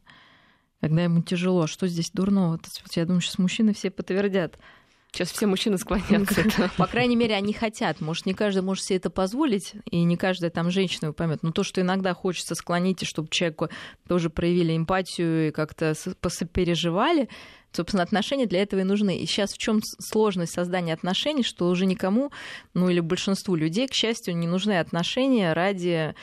когда 0.82 1.04
ему 1.04 1.22
тяжело. 1.22 1.68
Что 1.68 1.88
здесь 1.88 2.12
дурного? 2.12 2.60
Я 2.96 3.06
думаю, 3.06 3.22
сейчас 3.22 3.38
мужчины 3.38 3.74
все 3.74 3.92
подтвердят. 3.92 4.58
Сейчас 5.14 5.32
все 5.32 5.46
мужчины 5.46 5.78
склонятся. 5.78 6.46
По 6.78 6.88
крайней 6.88 7.18
мере, 7.18 7.36
они 7.36 7.52
хотят. 7.52 8.00
Может, 8.00 8.26
не 8.26 8.34
каждый 8.34 8.64
может 8.64 8.86
себе 8.86 8.96
это 8.96 9.10
позволить, 9.10 9.74
и 9.90 10.04
не 10.04 10.16
каждая 10.16 10.50
там 10.50 10.72
женщина 10.72 11.12
поймет. 11.12 11.44
Но 11.44 11.52
то, 11.52 11.64
что 11.64 11.82
иногда 11.82 12.14
хочется 12.14 12.56
склонить, 12.56 13.04
и 13.04 13.06
чтобы 13.06 13.28
человеку 13.30 13.68
тоже 14.08 14.30
проявили 14.30 14.76
эмпатию 14.76 15.50
и 15.50 15.52
как-то 15.52 15.94
посопереживали, 16.22 17.28
собственно, 17.74 18.04
отношения 18.04 18.46
для 18.46 18.62
этого 18.62 18.80
и 18.80 18.86
нужны. 18.86 19.18
И 19.18 19.26
сейчас 19.26 19.52
в 19.52 19.58
чем 19.58 19.82
сложность 19.84 20.54
создания 20.54 20.94
отношений, 20.94 21.44
что 21.44 21.68
уже 21.68 21.86
никому, 21.86 22.32
ну 22.74 22.90
или 22.90 23.02
большинству 23.02 23.56
людей, 23.56 23.90
к 23.90 23.94
счастью, 23.94 24.38
не 24.38 24.48
нужны 24.48 24.80
отношения 24.80 25.52
ради 25.52 26.16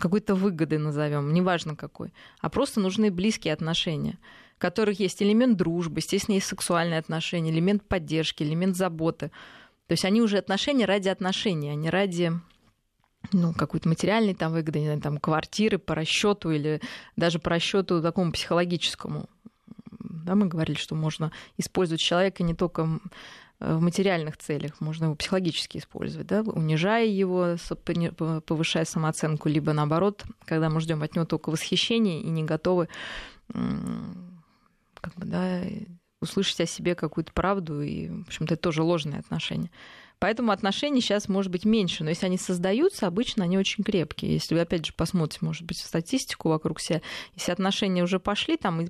какой-то 0.00 0.34
выгоды 0.34 0.78
назовем, 0.78 1.32
неважно 1.32 1.76
какой, 1.76 2.12
а 2.40 2.48
просто 2.48 2.80
нужны 2.80 3.10
близкие 3.10 3.52
отношения, 3.52 4.18
в 4.56 4.60
которых 4.60 5.00
есть 5.00 5.22
элемент 5.22 5.56
дружбы, 5.56 6.00
естественно, 6.00 6.36
есть 6.36 6.46
сексуальные 6.46 6.98
отношения, 6.98 7.50
элемент 7.50 7.82
поддержки, 7.86 8.42
элемент 8.42 8.76
заботы. 8.76 9.30
То 9.86 9.92
есть 9.92 10.04
они 10.04 10.22
уже 10.22 10.38
отношения 10.38 10.84
ради 10.84 11.08
отношений, 11.08 11.70
а 11.70 11.74
не 11.74 11.90
ради 11.90 12.32
ну, 13.32 13.52
какой-то 13.52 13.88
материальной 13.88 14.34
там 14.34 14.52
выгоды, 14.52 14.80
не 14.80 14.86
знаю, 14.86 15.00
там, 15.00 15.18
квартиры 15.18 15.78
по 15.78 15.94
расчету 15.94 16.50
или 16.50 16.80
даже 17.16 17.38
по 17.38 17.50
расчету 17.50 18.00
такому 18.02 18.32
психологическому. 18.32 19.28
Да, 19.98 20.34
мы 20.34 20.46
говорили, 20.46 20.76
что 20.76 20.94
можно 20.94 21.32
использовать 21.56 22.00
человека 22.00 22.42
не 22.42 22.54
только 22.54 23.00
в 23.60 23.80
материальных 23.80 24.38
целях, 24.38 24.80
можно 24.80 25.04
его 25.04 25.14
психологически 25.14 25.78
использовать, 25.78 26.26
да, 26.26 26.40
унижая 26.40 27.06
его, 27.06 27.56
повышая 28.46 28.86
самооценку, 28.86 29.48
либо 29.50 29.72
наоборот, 29.74 30.24
когда 30.46 30.70
мы 30.70 30.80
ждем 30.80 31.02
от 31.02 31.14
него 31.14 31.26
только 31.26 31.50
восхищения 31.50 32.20
и 32.20 32.30
не 32.30 32.42
готовы 32.42 32.88
как 33.48 35.14
бы, 35.14 35.26
да, 35.26 35.60
услышать 36.20 36.60
о 36.60 36.66
себе 36.66 36.94
какую-то 36.94 37.32
правду, 37.32 37.82
и, 37.82 38.08
в 38.08 38.28
общем-то, 38.28 38.54
это 38.54 38.62
тоже 38.62 38.82
ложные 38.82 39.20
отношения. 39.20 39.70
Поэтому 40.20 40.52
отношений 40.52 41.00
сейчас 41.00 41.28
может 41.28 41.50
быть 41.50 41.64
меньше, 41.64 42.04
но 42.04 42.10
если 42.10 42.26
они 42.26 42.36
создаются, 42.36 43.06
обычно 43.06 43.42
они 43.44 43.56
очень 43.56 43.82
крепкие. 43.82 44.34
Если 44.34 44.54
вы, 44.54 44.60
опять 44.60 44.84
же, 44.84 44.92
посмотрите, 44.92 45.38
может 45.44 45.62
быть, 45.62 45.78
статистику 45.78 46.50
вокруг 46.50 46.78
себя, 46.78 47.00
если 47.34 47.52
отношения 47.52 48.02
уже 48.02 48.20
пошли, 48.20 48.58
там 48.58 48.86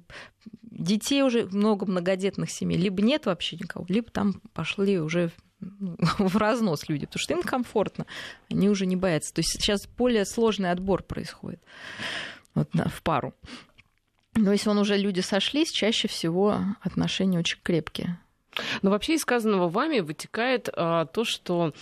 детей 0.63 1.23
уже 1.23 1.47
много 1.47 1.87
многодетных 1.87 2.51
семей, 2.51 2.77
либо 2.79 3.01
нет 3.01 3.27
вообще 3.27 3.57
никого, 3.57 3.87
либо 3.89 4.11
там 4.11 4.41
пошли 4.53 4.99
уже 4.99 5.31
ну, 5.61 5.97
в 6.19 6.37
разнос 6.37 6.89
люди, 6.89 7.07
потому 7.07 7.21
что 7.21 7.35
им 7.35 7.43
комфортно, 7.43 8.07
они 8.51 8.69
уже 8.69 8.85
не 8.87 8.97
боятся. 8.97 9.33
То 9.33 9.39
есть 9.39 9.53
сейчас 9.53 9.87
более 9.87 10.25
сложный 10.25 10.73
отбор 10.73 11.05
происходит 11.05 11.63
вот, 12.57 12.71
в 12.75 13.03
пару. 13.05 13.35
Но 14.35 14.51
если 14.51 14.69
он 14.69 14.79
уже 14.79 14.97
люди 14.97 15.21
сошлись, 15.21 15.71
чаще 15.71 16.09
всего 16.09 16.59
отношения 16.81 17.39
очень 17.39 17.59
крепкие. 17.63 18.19
Но 18.83 18.91
вообще 18.91 19.15
из 19.15 19.23
сказанного 19.23 19.69
вами 19.69 20.01
вытекает 20.01 20.69
а, 20.73 21.07
то, 21.07 21.25
что 21.25 21.73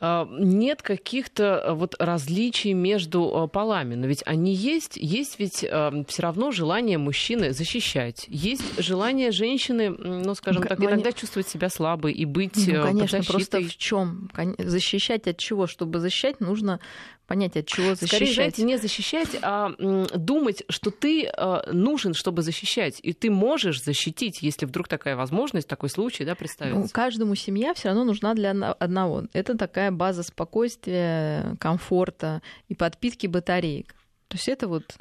а, 0.00 0.28
нет 0.30 0.82
каких-то 0.82 1.60
а, 1.60 1.74
вот 1.74 1.94
различий 1.98 2.72
между 2.72 3.30
а, 3.34 3.46
полами. 3.46 3.94
Но 3.94 4.06
ведь 4.06 4.22
они 4.26 4.54
есть. 4.54 4.96
Есть 4.96 5.38
ведь 5.38 5.64
а, 5.68 6.04
все 6.08 6.22
равно 6.22 6.50
желание 6.50 6.98
мужчины 6.98 7.52
защищать. 7.52 8.26
Есть 8.28 8.82
желание 8.82 9.30
женщины, 9.30 9.90
ну, 9.90 10.34
скажем 10.34 10.62
так, 10.62 10.80
иногда 10.80 11.12
чувствовать 11.12 11.48
себя 11.48 11.68
слабой 11.68 12.12
и 12.12 12.24
быть 12.24 12.66
ну, 12.66 12.74
э, 12.74 12.82
конечно, 12.82 13.18
под 13.18 13.26
просто 13.26 13.60
в 13.60 13.76
чем? 13.76 14.30
Защищать 14.58 15.26
от 15.26 15.38
чего? 15.38 15.66
Чтобы 15.66 16.00
защищать, 16.00 16.40
нужно 16.40 16.80
понять, 17.26 17.56
от 17.56 17.66
чего 17.66 17.94
защищать. 17.94 18.08
Скорее, 18.08 18.34
знаете, 18.34 18.62
не 18.62 18.76
защищать, 18.76 19.36
а 19.42 19.70
думать, 20.14 20.64
что 20.68 20.90
ты 20.90 21.26
э, 21.26 21.72
нужен, 21.72 22.14
чтобы 22.14 22.42
защищать, 22.42 23.00
и 23.02 23.12
ты 23.12 23.30
можешь 23.30 23.82
защитить, 23.82 24.42
если 24.42 24.66
вдруг 24.66 24.88
такая 24.88 25.16
возможность, 25.16 25.68
такой 25.68 25.90
случай, 25.90 26.24
да, 26.24 26.34
представится. 26.34 26.80
Ну, 26.80 26.88
каждому 26.92 27.34
семья 27.34 27.74
все 27.74 27.88
равно 27.88 28.04
нужна 28.04 28.34
для 28.34 28.50
одного. 28.50 29.24
Это 29.32 29.56
такая 29.56 29.90
база 29.90 30.22
спокойствия, 30.22 31.56
комфорта 31.58 32.42
и 32.68 32.74
подпитки 32.74 33.26
батареек. 33.26 33.94
То 34.28 34.36
есть 34.36 34.48
это 34.48 34.68
вот 34.68 34.96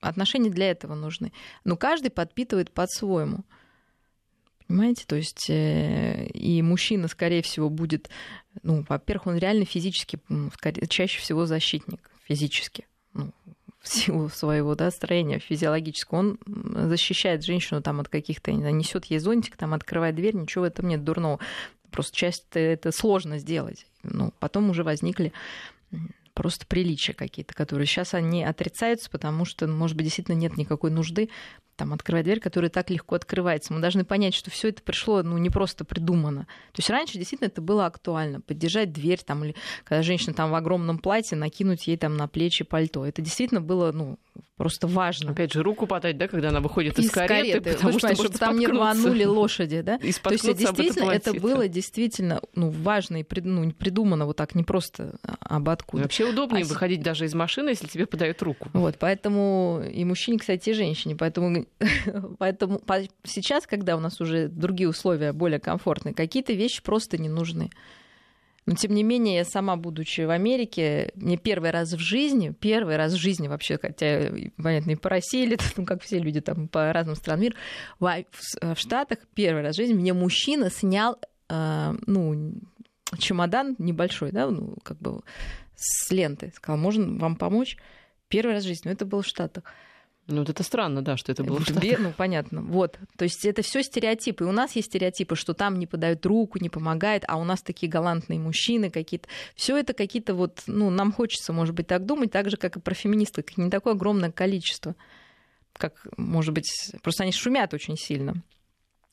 отношения 0.00 0.50
для 0.50 0.70
этого 0.70 0.94
нужны. 0.94 1.32
Но 1.64 1.76
каждый 1.76 2.10
подпитывает 2.10 2.70
по-своему. 2.70 3.44
Понимаете? 4.66 5.04
То 5.06 5.16
есть 5.16 5.50
э, 5.50 6.26
и 6.28 6.62
мужчина, 6.62 7.08
скорее 7.08 7.42
всего, 7.42 7.68
будет, 7.68 8.08
ну, 8.62 8.84
во-первых, 8.88 9.28
он 9.28 9.38
реально 9.38 9.64
физически, 9.64 10.18
чаще 10.88 11.20
всего 11.20 11.46
защитник 11.46 12.10
физически. 12.24 12.86
Ну, 13.12 13.32
в 13.80 13.88
силу 13.88 14.28
своего 14.28 14.74
да, 14.74 14.90
строения 14.90 15.38
физиологического, 15.38 16.18
он 16.18 16.38
защищает 16.88 17.44
женщину 17.44 17.80
там, 17.80 18.00
от 18.00 18.08
каких-то, 18.08 18.52
несет 18.52 19.06
ей 19.06 19.18
зонтик, 19.18 19.56
там, 19.56 19.72
открывает 19.72 20.14
дверь, 20.14 20.36
ничего 20.36 20.64
в 20.64 20.68
этом 20.68 20.88
нет 20.88 21.02
дурного. 21.02 21.40
Просто 21.90 22.16
часть 22.16 22.44
это 22.52 22.92
сложно 22.92 23.38
сделать. 23.38 23.86
Ну, 24.02 24.32
потом 24.38 24.70
уже 24.70 24.84
возникли 24.84 25.32
просто 26.34 26.66
приличия 26.66 27.14
какие-то, 27.14 27.54
которые 27.54 27.86
сейчас 27.86 28.14
они 28.14 28.44
отрицаются, 28.44 29.10
потому 29.10 29.44
что, 29.44 29.66
может 29.66 29.96
быть, 29.96 30.04
действительно 30.04 30.36
нет 30.36 30.56
никакой 30.56 30.90
нужды 30.90 31.30
там, 31.80 31.94
открывать 31.94 32.24
дверь, 32.24 32.40
которая 32.40 32.68
так 32.68 32.90
легко 32.90 33.14
открывается. 33.14 33.72
Мы 33.72 33.80
должны 33.80 34.04
понять, 34.04 34.34
что 34.34 34.50
все 34.50 34.68
это 34.68 34.82
пришло 34.82 35.22
ну, 35.22 35.38
не 35.38 35.48
просто 35.48 35.86
придумано. 35.86 36.42
То 36.72 36.80
есть 36.80 36.90
раньше 36.90 37.16
действительно 37.16 37.48
это 37.48 37.62
было 37.62 37.86
актуально. 37.86 38.42
Поддержать 38.42 38.92
дверь, 38.92 39.20
там, 39.24 39.44
или 39.44 39.54
когда 39.84 40.02
женщина 40.02 40.34
там 40.34 40.50
в 40.50 40.54
огромном 40.54 40.98
платье, 40.98 41.38
накинуть 41.38 41.86
ей 41.86 41.96
там 41.96 42.18
на 42.18 42.28
плечи 42.28 42.64
пальто. 42.64 43.06
Это 43.06 43.22
действительно 43.22 43.62
было 43.62 43.92
ну, 43.92 44.18
просто 44.56 44.86
важно. 44.86 45.30
Опять 45.30 45.54
же, 45.54 45.62
руку 45.62 45.86
подать, 45.86 46.18
да, 46.18 46.28
когда 46.28 46.50
она 46.50 46.60
выходит 46.60 46.98
из, 46.98 47.06
из 47.06 47.10
кареты, 47.10 47.62
кареты, 47.62 47.72
потому 47.72 47.98
что 47.98 48.14
чтобы 48.14 48.36
там 48.36 48.58
не 48.58 48.66
рванули 48.66 49.24
лошади, 49.24 49.80
да? 49.80 49.94
И 50.02 50.12
То 50.12 50.32
есть 50.32 50.54
действительно 50.54 51.10
это, 51.12 51.30
это 51.30 51.40
было 51.40 51.66
действительно 51.66 52.42
ну, 52.54 52.68
важно 52.68 53.22
и 53.22 53.26
ну, 53.42 53.72
придумано 53.72 54.26
вот 54.26 54.36
так, 54.36 54.54
не 54.54 54.62
просто 54.62 55.18
а, 55.22 55.56
об 55.56 55.70
откуда. 55.70 56.02
Вообще 56.02 56.28
удобнее 56.28 56.64
а 56.64 56.68
выходить 56.68 57.00
даже 57.00 57.24
из 57.24 57.32
машины, 57.32 57.70
если 57.70 57.86
тебе 57.86 58.04
подают 58.04 58.42
руку. 58.42 58.68
Вот, 58.74 58.96
поэтому 58.98 59.82
и 59.90 60.04
мужчине, 60.04 60.38
кстати, 60.38 60.68
и 60.68 60.72
женщине. 60.74 61.16
Поэтому 61.16 61.64
Поэтому 62.38 62.80
сейчас, 63.24 63.66
когда 63.66 63.96
у 63.96 64.00
нас 64.00 64.20
уже 64.20 64.48
другие 64.48 64.88
условия 64.88 65.32
более 65.32 65.60
комфортные, 65.60 66.14
какие-то 66.14 66.52
вещи 66.52 66.82
просто 66.82 67.18
не 67.18 67.28
нужны. 67.28 67.70
Но, 68.66 68.74
тем 68.74 68.94
не 68.94 69.02
менее, 69.02 69.36
я 69.36 69.44
сама, 69.44 69.76
будучи 69.76 70.20
в 70.20 70.30
Америке, 70.30 71.12
мне 71.14 71.36
первый 71.36 71.70
раз 71.70 71.92
в 71.92 71.98
жизни, 71.98 72.54
первый 72.58 72.96
раз 72.96 73.14
в 73.14 73.16
жизни 73.16 73.48
вообще, 73.48 73.78
хотя, 73.78 74.30
понятно, 74.62 74.92
и 74.92 74.96
по 74.96 75.08
России 75.08 75.44
или 75.44 75.58
ну, 75.76 75.84
как 75.84 76.02
все 76.02 76.18
люди 76.18 76.40
там 76.40 76.68
по 76.68 76.92
разным 76.92 77.16
странам 77.16 77.42
мира, 77.42 77.56
в, 77.98 78.24
в 78.60 78.76
Штатах 78.76 79.18
первый 79.34 79.62
раз 79.62 79.74
в 79.74 79.78
жизни 79.78 79.94
мне 79.94 80.12
мужчина 80.12 80.70
снял, 80.70 81.18
э, 81.48 81.94
ну, 82.06 82.54
чемодан 83.18 83.76
небольшой, 83.78 84.30
да, 84.30 84.48
ну, 84.48 84.76
как 84.82 84.98
бы 84.98 85.22
с 85.74 86.10
ленты. 86.10 86.52
Сказал, 86.54 86.78
можно 86.78 87.18
вам 87.18 87.36
помочь? 87.36 87.76
Первый 88.28 88.52
раз 88.52 88.64
в 88.64 88.68
жизни, 88.68 88.82
но 88.88 88.92
это 88.92 89.06
было 89.06 89.22
в 89.22 89.26
Штатах. 89.26 89.64
Ну, 90.30 90.38
вот 90.38 90.48
это 90.48 90.62
странно, 90.62 91.02
да, 91.02 91.16
что 91.16 91.32
это 91.32 91.42
было 91.42 91.58
в 91.58 91.64
Штатах. 91.64 91.98
Ну, 91.98 92.12
понятно. 92.16 92.62
Вот. 92.62 92.98
То 93.16 93.24
есть 93.24 93.44
это 93.44 93.62
все 93.62 93.82
стереотипы. 93.82 94.44
И 94.44 94.46
у 94.46 94.52
нас 94.52 94.76
есть 94.76 94.88
стереотипы, 94.88 95.34
что 95.34 95.54
там 95.54 95.78
не 95.78 95.86
подают 95.86 96.24
руку, 96.24 96.58
не 96.60 96.68
помогает, 96.68 97.24
а 97.26 97.36
у 97.36 97.44
нас 97.44 97.62
такие 97.62 97.90
галантные 97.90 98.38
мужчины 98.38 98.90
какие-то. 98.90 99.28
Все 99.56 99.76
это 99.76 99.92
какие-то 99.92 100.34
вот, 100.34 100.62
ну, 100.66 100.88
нам 100.90 101.12
хочется, 101.12 101.52
может 101.52 101.74
быть, 101.74 101.88
так 101.88 102.06
думать, 102.06 102.30
так 102.30 102.48
же, 102.48 102.56
как 102.56 102.76
и 102.76 102.80
про 102.80 102.94
феминисток. 102.94 103.56
Не 103.56 103.70
такое 103.70 103.94
огромное 103.94 104.30
количество, 104.30 104.94
как, 105.72 106.06
может 106.16 106.54
быть, 106.54 106.70
просто 107.02 107.24
они 107.24 107.32
шумят 107.32 107.74
очень 107.74 107.96
сильно. 107.96 108.42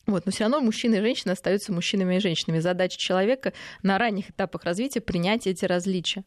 Вот, 0.05 0.25
но 0.25 0.31
все 0.31 0.45
равно 0.45 0.61
мужчины 0.61 0.95
и 0.95 1.01
женщины 1.01 1.33
остаются 1.33 1.73
мужчинами 1.73 2.15
и 2.15 2.19
женщинами. 2.19 2.59
Задача 2.59 2.97
человека 2.97 3.51
на 3.83 3.97
ранних 3.97 4.29
этапах 4.29 4.63
развития 4.63 5.01
принять 5.01 5.47
эти 5.47 5.65
различия 5.65 6.23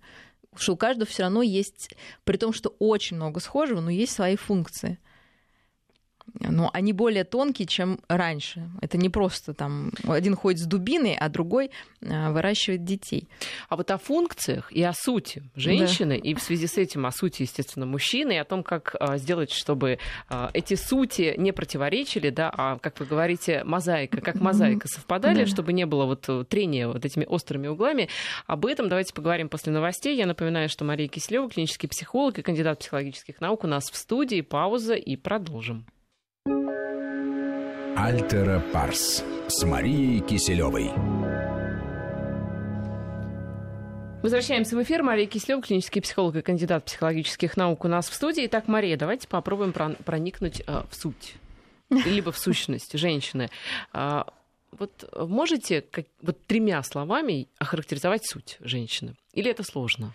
что 0.56 0.74
у 0.74 0.76
каждого 0.76 1.06
все 1.06 1.24
равно 1.24 1.42
есть, 1.42 1.94
при 2.24 2.36
том, 2.36 2.52
что 2.52 2.74
очень 2.78 3.16
много 3.16 3.40
схожего, 3.40 3.80
но 3.80 3.90
есть 3.90 4.12
свои 4.12 4.36
функции 4.36 4.98
но 6.38 6.70
они 6.72 6.92
более 6.92 7.24
тонкие, 7.24 7.66
чем 7.66 8.00
раньше. 8.08 8.68
Это 8.80 8.98
не 8.98 9.08
просто 9.08 9.54
там 9.54 9.92
один 10.06 10.36
ходит 10.36 10.60
с 10.60 10.66
дубиной, 10.66 11.14
а 11.14 11.28
другой 11.28 11.70
а, 12.06 12.30
выращивает 12.30 12.84
детей. 12.84 13.28
А 13.68 13.76
вот 13.76 13.90
о 13.90 13.98
функциях 13.98 14.72
и 14.72 14.82
о 14.82 14.92
сути 14.92 15.42
женщины, 15.54 16.20
да. 16.20 16.28
и 16.28 16.34
в 16.34 16.40
связи 16.40 16.66
с 16.66 16.76
этим 16.76 17.06
о 17.06 17.12
сути, 17.12 17.42
естественно, 17.42 17.86
мужчины, 17.86 18.32
и 18.32 18.36
о 18.36 18.44
том, 18.44 18.62
как 18.62 18.96
а, 18.98 19.18
сделать, 19.18 19.52
чтобы 19.52 19.98
а, 20.28 20.50
эти 20.52 20.74
сути 20.74 21.34
не 21.36 21.52
противоречили, 21.52 22.30
да, 22.30 22.52
а, 22.56 22.78
как 22.78 23.00
вы 23.00 23.06
говорите, 23.06 23.64
мозаика, 23.64 24.20
как 24.20 24.36
мозаика 24.36 24.88
совпадали, 24.88 25.44
да. 25.44 25.46
чтобы 25.46 25.72
не 25.72 25.86
было 25.86 26.04
вот 26.04 26.48
трения 26.48 26.88
вот 26.88 27.04
этими 27.04 27.24
острыми 27.24 27.68
углами. 27.68 28.08
Об 28.46 28.66
этом 28.66 28.88
давайте 28.88 29.14
поговорим 29.14 29.48
после 29.48 29.72
новостей. 29.72 30.16
Я 30.16 30.26
напоминаю, 30.26 30.68
что 30.68 30.84
Мария 30.84 31.08
Киселева, 31.08 31.48
клинический 31.48 31.88
психолог 31.88 32.38
и 32.38 32.42
кандидат 32.42 32.80
психологических 32.80 33.40
наук 33.40 33.64
у 33.64 33.66
нас 33.66 33.90
в 33.90 33.96
студии. 33.96 34.40
Пауза 34.40 34.94
и 34.94 35.16
продолжим. 35.16 35.86
Альтера 38.02 38.60
Парс 38.72 39.22
с 39.48 39.62
Марией 39.64 40.20
Киселевой. 40.20 40.90
Возвращаемся 44.22 44.74
в 44.74 44.82
эфир. 44.82 45.02
Мария 45.02 45.26
Кислева, 45.26 45.60
клинический 45.60 46.00
психолог 46.00 46.36
и 46.36 46.40
кандидат 46.40 46.86
психологических 46.86 47.58
наук 47.58 47.84
у 47.84 47.88
нас 47.88 48.08
в 48.08 48.14
студии. 48.14 48.46
Итак, 48.46 48.68
Мария, 48.68 48.96
давайте 48.96 49.28
попробуем 49.28 49.72
проникнуть 49.72 50.62
э, 50.66 50.82
в 50.90 50.94
суть, 50.94 51.34
либо 51.90 52.32
в 52.32 52.38
сущность 52.38 52.98
женщины. 52.98 53.50
А, 53.92 54.26
вот 54.72 54.90
можете 55.14 55.82
как, 55.82 56.06
вот 56.22 56.40
тремя 56.46 56.82
словами 56.82 57.48
охарактеризовать 57.58 58.26
суть 58.26 58.56
женщины? 58.60 59.14
Или 59.34 59.50
это 59.50 59.62
сложно? 59.62 60.14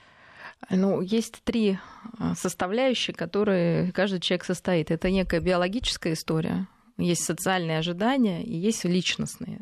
Ну, 0.69 1.01
есть 1.01 1.41
три 1.43 1.77
э, 2.19 2.33
составляющие, 2.35 3.15
которые 3.15 3.91
каждый 3.91 4.19
человек 4.19 4.45
состоит. 4.45 4.91
Это 4.91 5.09
некая 5.09 5.39
биологическая 5.39 6.13
история, 6.13 6.67
есть 6.97 7.23
социальные 7.23 7.79
ожидания 7.79 8.43
и 8.43 8.55
есть 8.55 8.85
личностные, 8.85 9.59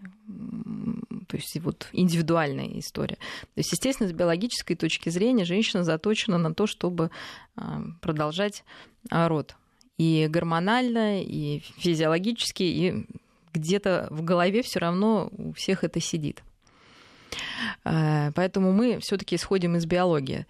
то 1.27 1.37
есть 1.37 1.59
вот 1.61 1.87
индивидуальная 1.91 2.79
история. 2.79 3.15
То 3.15 3.57
есть, 3.57 3.71
естественно, 3.71 4.07
с 4.07 4.13
биологической 4.13 4.75
точки 4.75 5.09
зрения 5.09 5.45
женщина 5.45 5.83
заточена 5.83 6.37
на 6.37 6.53
то, 6.53 6.67
чтобы 6.67 7.09
а, 7.55 7.81
продолжать 8.01 8.63
а, 9.09 9.27
род. 9.27 9.55
И 9.97 10.27
гормонально, 10.29 11.21
и 11.21 11.59
физиологически, 11.77 12.63
и 12.63 13.05
где-то 13.53 14.07
в 14.11 14.23
голове 14.23 14.61
все 14.61 14.79
равно 14.79 15.29
у 15.31 15.53
всех 15.53 15.83
это 15.83 15.99
сидит. 15.99 16.43
А, 17.83 18.31
поэтому 18.35 18.71
мы 18.71 18.99
все-таки 18.99 19.35
исходим 19.35 19.75
из 19.75 19.85
биологии 19.85 20.45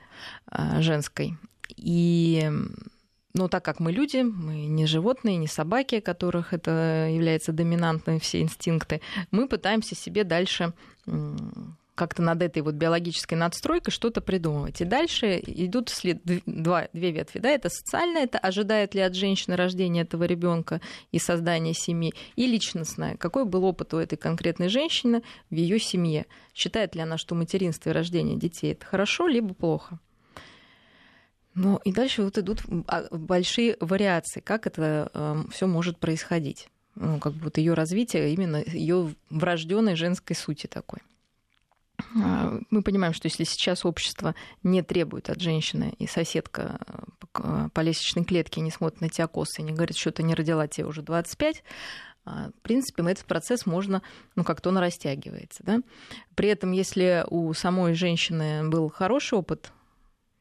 женской. 0.80 1.38
И 1.76 2.50
но 3.36 3.48
так 3.48 3.66
как 3.66 3.80
мы 3.80 3.92
люди, 3.92 4.18
мы 4.18 4.68
не 4.68 4.86
животные, 4.86 5.38
не 5.38 5.48
собаки, 5.48 6.00
которых 6.00 6.54
это 6.54 7.10
является 7.12 7.52
доминантной 7.52 8.20
все 8.20 8.42
инстинкты, 8.42 9.02
мы 9.32 9.48
пытаемся 9.48 9.96
себе 9.96 10.24
дальше 10.24 10.74
как-то 11.96 12.22
над 12.22 12.42
этой 12.42 12.62
вот 12.62 12.76
биологической 12.76 13.36
надстройкой 13.36 13.92
что-то 13.92 14.22
придумывать. 14.22 14.82
И 14.82 14.86
дальше 14.86 15.40
идут 15.46 15.90
след... 15.90 16.22
два, 16.46 16.88
две 16.94 17.12
ветви. 17.12 17.40
Да? 17.40 17.50
Это 17.50 17.70
социальное, 17.70 18.24
это 18.24 18.40
ожидает 18.40 18.96
ли 18.96 19.02
от 19.02 19.14
женщины 19.16 19.56
рождения 19.56 20.02
этого 20.02 20.24
ребенка 20.24 20.82
и 21.12 21.20
создания 21.20 21.74
семьи, 21.74 22.14
и 22.36 22.48
личностное. 22.48 23.16
Какой 23.18 23.46
был 23.46 23.64
опыт 23.66 23.94
у 23.94 23.98
этой 23.98 24.18
конкретной 24.18 24.70
женщины 24.70 25.22
в 25.50 25.56
ее 25.56 25.80
семье? 25.80 26.26
Считает 26.54 26.96
ли 26.96 27.02
она, 27.02 27.18
что 27.18 27.36
материнство 27.36 27.92
и 27.92 27.94
рождение 27.94 28.38
детей 28.38 28.74
это 28.74 28.86
хорошо, 28.86 29.28
либо 29.28 29.54
плохо? 29.54 30.00
Ну 31.56 31.80
и 31.84 31.92
дальше 31.92 32.24
вот 32.24 32.38
идут 32.40 32.64
а, 32.88 33.04
большие 33.12 33.78
вариации, 33.80 34.40
как 34.40 34.66
это 34.66 35.12
э, 35.14 35.20
эм, 35.20 35.50
все 35.50 35.68
может 35.68 36.00
происходить. 36.00 36.70
Ну, 36.96 37.20
как 37.20 37.34
бы 37.34 37.46
вот 37.46 37.58
ее 37.58 37.74
развитие 37.74 38.34
именно 38.34 38.64
ее 38.66 39.14
врожденной 39.30 39.96
женской 39.96 40.36
сути 40.36 40.66
такой. 40.66 41.00
А, 42.00 42.60
мы 42.70 42.82
понимаем, 42.82 43.14
что 43.14 43.28
если 43.28 43.44
сейчас 43.44 43.86
общество 43.86 44.36
не 44.64 44.82
требует 44.82 45.30
от 45.30 45.40
женщины, 45.40 45.94
и 46.00 46.08
соседка 46.08 46.80
э, 47.34 47.70
по 47.74 47.80
лестничной 47.82 48.26
клетке 48.26 48.62
не 48.62 48.72
смотрит 48.72 49.02
на 49.02 49.10
тебя 49.10 49.28
косы 49.28 49.62
не 49.62 49.74
говорит, 49.74 49.98
что 49.98 50.12
ты 50.12 50.24
не 50.24 50.36
родила 50.36 50.68
тебе 50.68 50.88
уже 50.88 51.02
25, 51.02 51.64
а, 52.26 52.50
в 52.50 52.62
принципе, 52.62 53.04
этот 53.04 53.26
процесс 53.26 53.66
можно, 53.66 54.02
ну, 54.36 54.44
как-то 54.44 54.70
он 54.70 54.78
растягивается. 54.78 55.64
Да? 55.64 55.80
При 56.36 56.50
этом, 56.50 56.72
если 56.72 57.26
у 57.30 57.54
самой 57.54 57.94
женщины 57.94 58.68
был 58.68 58.90
хороший 58.90 59.38
опыт 59.38 59.72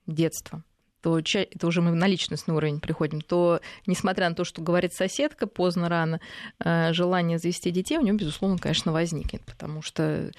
детства, 0.07 0.63
то 1.01 1.19
это 1.19 1.67
уже 1.67 1.83
мы 1.83 1.91
на 1.91 2.07
личностный 2.07 2.55
уровень 2.55 2.79
приходим, 2.79 3.21
то, 3.21 3.61
несмотря 3.87 4.29
на 4.29 4.37
то, 4.37 4.45
что 4.45 4.63
говорит 4.63 4.93
соседка 4.95 5.49
поздно, 5.49 5.89
рано, 5.89 6.21
э, 6.61 6.93
желание 6.93 7.39
завести 7.39 7.73
детей 7.73 7.99
у 7.99 8.03
нее, 8.03 8.15
безусловно, 8.15 8.59
конечно, 8.59 8.93
возникнет, 8.93 9.45
потому 9.45 9.83
что 9.83 10.31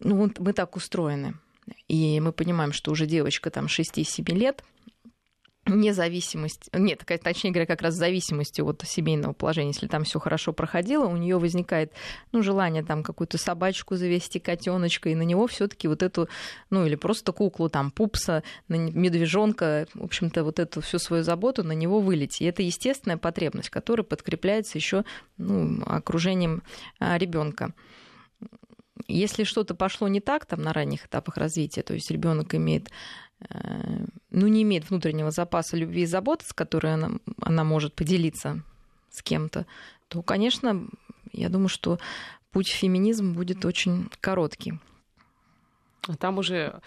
ну, 0.00 0.30
мы 0.38 0.52
так 0.52 0.76
устроены. 0.76 1.34
И 1.86 2.18
мы 2.20 2.32
понимаем, 2.32 2.72
что 2.72 2.90
уже 2.90 3.06
девочка 3.06 3.50
там 3.50 3.66
6-7 3.66 4.32
лет, 4.34 4.64
независимость, 5.68 6.70
нет, 6.72 7.04
точнее 7.22 7.50
говоря, 7.50 7.66
как 7.66 7.82
раз 7.82 7.94
в 7.94 7.98
зависимости 7.98 8.60
от 8.60 8.82
семейного 8.86 9.32
положения, 9.32 9.68
если 9.68 9.86
там 9.86 10.04
все 10.04 10.18
хорошо 10.18 10.52
проходило, 10.52 11.06
у 11.06 11.16
нее 11.16 11.38
возникает 11.38 11.92
ну, 12.32 12.42
желание 12.42 12.82
там 12.82 13.02
какую-то 13.02 13.38
собачку 13.38 13.96
завести, 13.96 14.38
котеночка, 14.38 15.08
и 15.08 15.14
на 15.14 15.22
него 15.22 15.46
все-таки 15.46 15.88
вот 15.88 16.02
эту, 16.02 16.28
ну 16.70 16.86
или 16.86 16.94
просто 16.94 17.32
куклу, 17.32 17.68
там, 17.68 17.90
пупса, 17.90 18.42
медвежонка, 18.68 19.86
в 19.94 20.04
общем-то, 20.04 20.44
вот 20.44 20.58
эту 20.58 20.80
всю 20.80 20.98
свою 20.98 21.22
заботу 21.22 21.62
на 21.64 21.72
него 21.72 22.00
вылить. 22.00 22.40
И 22.40 22.44
это 22.44 22.62
естественная 22.62 23.18
потребность, 23.18 23.70
которая 23.70 24.04
подкрепляется 24.04 24.78
еще 24.78 25.04
ну, 25.36 25.82
окружением 25.86 26.62
а, 26.98 27.18
ребенка. 27.18 27.74
Если 29.06 29.44
что-то 29.44 29.74
пошло 29.74 30.08
не 30.08 30.20
так 30.20 30.46
там 30.46 30.62
на 30.62 30.72
ранних 30.72 31.06
этапах 31.06 31.36
развития, 31.36 31.82
то 31.82 31.94
есть 31.94 32.10
ребенок 32.10 32.54
имеет 32.54 32.90
Э, 33.40 34.04
ну, 34.30 34.46
не 34.46 34.62
имеет 34.62 34.88
внутреннего 34.90 35.30
запаса 35.30 35.76
любви 35.76 36.02
и 36.02 36.06
заботы, 36.06 36.44
с 36.46 36.52
которой 36.52 36.94
она, 36.94 37.12
она 37.40 37.64
может 37.64 37.94
поделиться 37.94 38.62
с 39.10 39.22
кем-то, 39.22 39.66
то, 40.08 40.22
конечно, 40.22 40.86
я 41.32 41.48
думаю, 41.48 41.68
что 41.68 41.98
путь 42.50 42.68
в 42.68 42.74
феминизм 42.74 43.34
будет 43.34 43.64
очень 43.64 44.10
короткий. 44.20 44.74
А 46.08 46.16
там 46.16 46.38
уже 46.38 46.80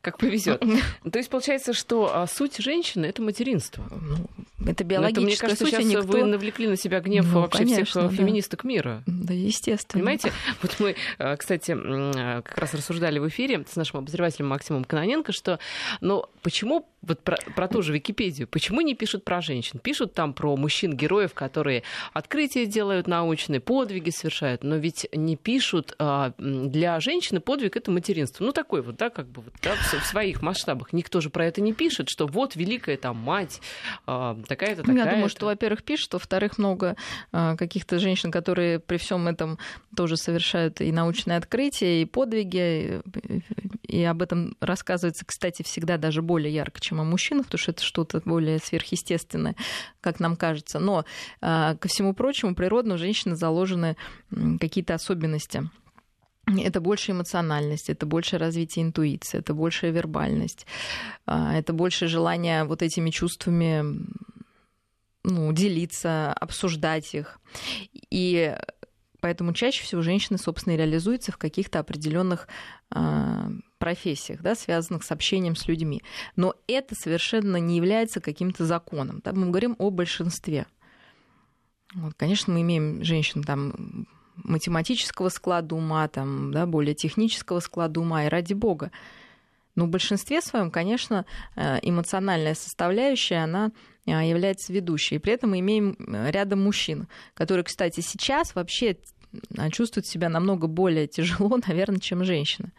как 0.00 0.18
повезет. 0.18 0.60
То 1.12 1.18
есть 1.18 1.28
получается, 1.28 1.72
что 1.72 2.10
а, 2.14 2.26
суть 2.26 2.58
женщины 2.58 3.06
это 3.06 3.20
материнство. 3.20 3.84
Ну, 3.90 4.26
это 4.66 4.84
биологическая 4.84 5.10
это, 5.10 5.20
мне 5.20 5.36
кажется, 5.36 5.64
суть, 5.64 5.74
а 5.74 5.82
сейчас 5.82 6.04
никто... 6.04 6.18
вы 6.18 6.24
навлекли 6.24 6.68
на 6.68 6.76
себя 6.76 7.00
гнев 7.00 7.26
ну, 7.32 7.40
вообще 7.40 7.58
конечно, 7.58 7.84
всех 7.84 8.10
да. 8.10 8.16
феминисток 8.16 8.64
мира. 8.64 9.02
Да, 9.06 9.34
естественно. 9.34 10.00
Понимаете? 10.00 10.32
Вот 10.62 10.76
мы, 10.80 10.96
а, 11.18 11.36
кстати, 11.36 11.76
как 12.42 12.58
раз 12.58 12.74
рассуждали 12.74 13.18
в 13.18 13.28
эфире 13.28 13.64
с 13.68 13.76
нашим 13.76 14.00
обозревателем 14.00 14.48
Максимом 14.48 14.84
Кононенко, 14.84 15.32
что, 15.32 15.58
ну, 16.00 16.24
почему 16.42 16.88
вот 17.02 17.20
про, 17.20 17.36
про 17.54 17.68
ту 17.68 17.82
же 17.82 17.92
Википедию, 17.92 18.48
почему 18.48 18.80
не 18.80 18.94
пишут 18.94 19.24
про 19.24 19.40
женщин? 19.40 19.78
Пишут 19.78 20.14
там 20.14 20.32
про 20.32 20.56
мужчин-героев, 20.56 21.32
которые 21.34 21.82
открытия 22.12 22.66
делают 22.66 23.06
научные, 23.06 23.60
подвиги 23.60 24.10
совершают, 24.10 24.64
но 24.64 24.76
ведь 24.76 25.06
не 25.12 25.36
пишут 25.36 25.96
для 26.38 27.00
женщины 27.00 27.40
подвиг 27.40 27.76
это 27.76 27.90
материнство. 27.90 28.44
Ну, 28.44 28.52
такой 28.68 28.82
вот, 28.82 28.96
да, 28.96 29.08
как 29.08 29.26
бы 29.28 29.40
вот, 29.40 29.54
да, 29.62 29.74
в 29.76 30.04
своих 30.04 30.42
масштабах. 30.42 30.92
Никто 30.92 31.22
же 31.22 31.30
про 31.30 31.46
это 31.46 31.62
не 31.62 31.72
пишет, 31.72 32.10
что 32.10 32.26
вот 32.26 32.54
великая 32.54 32.98
там 32.98 33.16
мать, 33.16 33.62
а, 34.06 34.38
такая-то, 34.46 34.82
такая-то. 34.82 35.04
Я 35.04 35.10
думаю, 35.10 35.30
что, 35.30 35.46
во-первых, 35.46 35.82
пишут, 35.82 36.12
во-вторых, 36.12 36.58
много 36.58 36.94
а, 37.32 37.56
каких-то 37.56 37.98
женщин, 37.98 38.30
которые 38.30 38.78
при 38.78 38.98
всем 38.98 39.26
этом 39.26 39.58
тоже 39.96 40.18
совершают 40.18 40.82
и 40.82 40.92
научные 40.92 41.38
открытия, 41.38 42.02
и 42.02 42.04
подвиги, 42.04 43.00
и 43.84 44.04
об 44.04 44.20
этом 44.20 44.54
рассказывается, 44.60 45.24
кстати, 45.24 45.62
всегда 45.62 45.96
даже 45.96 46.20
более 46.20 46.52
ярко, 46.52 46.78
чем 46.78 47.00
о 47.00 47.04
мужчинах, 47.04 47.46
потому 47.46 47.60
что 47.60 47.70
это 47.70 47.82
что-то 47.82 48.20
более 48.22 48.58
сверхъестественное, 48.58 49.56
как 50.02 50.20
нам 50.20 50.36
кажется. 50.36 50.78
Но, 50.78 51.06
а, 51.40 51.74
ко 51.76 51.88
всему 51.88 52.12
прочему, 52.12 52.54
природно 52.54 52.96
у 52.96 52.98
женщины 52.98 53.34
заложены 53.34 53.96
какие-то 54.60 54.92
особенности 54.92 55.70
это 56.56 56.80
больше 56.80 57.12
эмоциональность, 57.12 57.90
это 57.90 58.06
больше 58.06 58.38
развитие 58.38 58.84
интуиции, 58.84 59.38
это 59.38 59.54
больше 59.54 59.90
вербальность, 59.90 60.66
это 61.26 61.72
больше 61.72 62.06
желание 62.06 62.64
вот 62.64 62.82
этими 62.82 63.10
чувствами 63.10 63.84
ну, 65.24 65.52
делиться, 65.52 66.32
обсуждать 66.32 67.14
их. 67.14 67.38
И 68.10 68.56
поэтому 69.20 69.52
чаще 69.52 69.82
всего 69.82 70.02
женщины, 70.02 70.38
собственно, 70.38 70.76
реализуются 70.76 71.32
в 71.32 71.38
каких-то 71.38 71.78
определенных 71.80 72.48
э, 72.94 73.50
профессиях, 73.78 74.40
да, 74.42 74.54
связанных 74.54 75.04
с 75.04 75.12
общением 75.12 75.56
с 75.56 75.66
людьми. 75.68 76.02
Но 76.36 76.54
это 76.66 76.94
совершенно 76.94 77.56
не 77.56 77.76
является 77.76 78.20
каким-то 78.20 78.64
законом. 78.64 79.20
Да? 79.24 79.32
Мы 79.32 79.48
говорим 79.48 79.76
о 79.78 79.90
большинстве. 79.90 80.66
Вот, 81.94 82.14
конечно, 82.16 82.52
мы 82.52 82.62
имеем 82.62 83.02
женщин 83.02 83.42
там 83.42 84.06
математического 84.44 85.28
склада 85.28 85.74
ума, 85.74 86.08
там, 86.08 86.52
да, 86.52 86.66
более 86.66 86.94
технического 86.94 87.60
склада 87.60 88.00
ума, 88.00 88.24
и 88.24 88.28
ради 88.28 88.54
бога. 88.54 88.90
Но 89.74 89.86
в 89.86 89.90
большинстве 89.90 90.40
своем, 90.40 90.72
конечно, 90.72 91.24
э, 91.54 91.78
эмоциональная 91.82 92.54
составляющая, 92.54 93.44
она 93.44 93.70
э, 94.06 94.10
является 94.10 94.72
ведущей. 94.72 95.16
И 95.16 95.18
при 95.18 95.34
этом 95.34 95.50
мы 95.50 95.60
имеем 95.60 95.96
э, 95.98 96.30
рядом 96.32 96.64
мужчин, 96.64 97.06
которые, 97.34 97.62
кстати, 97.62 98.00
сейчас 98.00 98.56
вообще 98.56 98.96
чувствуют 99.70 100.06
себя 100.06 100.28
намного 100.28 100.66
более 100.66 101.06
тяжело, 101.06 101.58
наверное, 101.66 102.00
чем 102.00 102.24
женщины. 102.24 102.72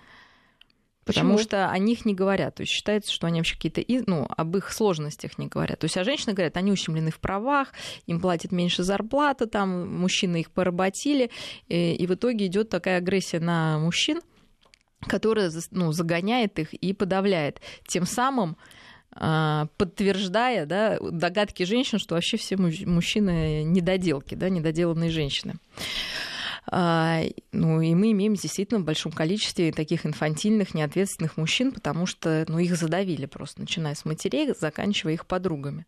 Потому 1.14 1.38
что 1.38 1.70
о 1.70 1.78
них 1.78 2.06
не 2.06 2.14
говорят. 2.14 2.56
То 2.56 2.62
есть 2.62 2.74
считается, 2.74 3.12
что 3.12 3.28
они 3.28 3.40
вообще 3.40 3.56
какие-то, 3.56 3.84
ну, 4.10 4.28
об 4.30 4.58
их 4.58 4.72
сложностях 4.72 5.38
не 5.38 5.48
говорят. 5.48 5.80
То 5.80 5.86
есть, 5.86 5.98
а 5.98 6.04
женщины 6.04 6.34
говорят, 6.34 6.58
они 6.58 6.72
ущемлены 6.72 7.12
в 7.12 7.20
правах, 7.20 7.74
им 8.08 8.20
платят 8.20 8.52
меньше 8.52 8.84
зарплаты, 8.84 9.46
там 9.46 9.98
мужчины 9.98 10.42
их 10.42 10.52
поработили, 10.52 11.32
и, 11.68 11.94
и 11.94 12.08
в 12.08 12.14
итоге 12.14 12.46
идет 12.48 12.70
такая 12.70 12.98
агрессия 12.98 13.40
на 13.40 13.80
мужчин, 13.80 14.22
которая 15.02 15.52
ну, 15.72 15.92
загоняет 15.92 16.60
их 16.60 16.74
и 16.74 16.94
подавляет. 16.94 17.62
Тем 17.88 18.06
самым 18.06 18.58
а, 19.12 19.68
подтверждая 19.78 20.66
да, 20.66 20.98
догадки 21.00 21.64
женщин, 21.64 22.00
что 22.00 22.16
вообще 22.16 22.38
все 22.38 22.58
мужчины 22.58 23.64
недоделки, 23.64 24.36
да, 24.36 24.50
недоделанные 24.50 25.10
женщины. 25.10 25.56
А, 26.72 27.22
ну, 27.52 27.82
и 27.82 27.96
мы 27.96 28.12
имеем 28.12 28.36
действительно 28.36 28.80
в 28.80 28.84
большом 28.84 29.12
количестве 29.12 29.72
таких 29.72 30.06
инфантильных, 30.06 30.76
неответственных 30.76 31.36
мужчин, 31.36 31.72
потому 31.72 32.06
что 32.06 32.46
ну, 32.48 32.60
их 32.60 32.76
задавили 32.76 33.26
просто, 33.26 33.62
начиная 33.62 33.96
с 33.96 34.06
матерей, 34.06 34.54
заканчивая 34.54 35.14
их 35.14 35.26
подругами. 35.26 35.88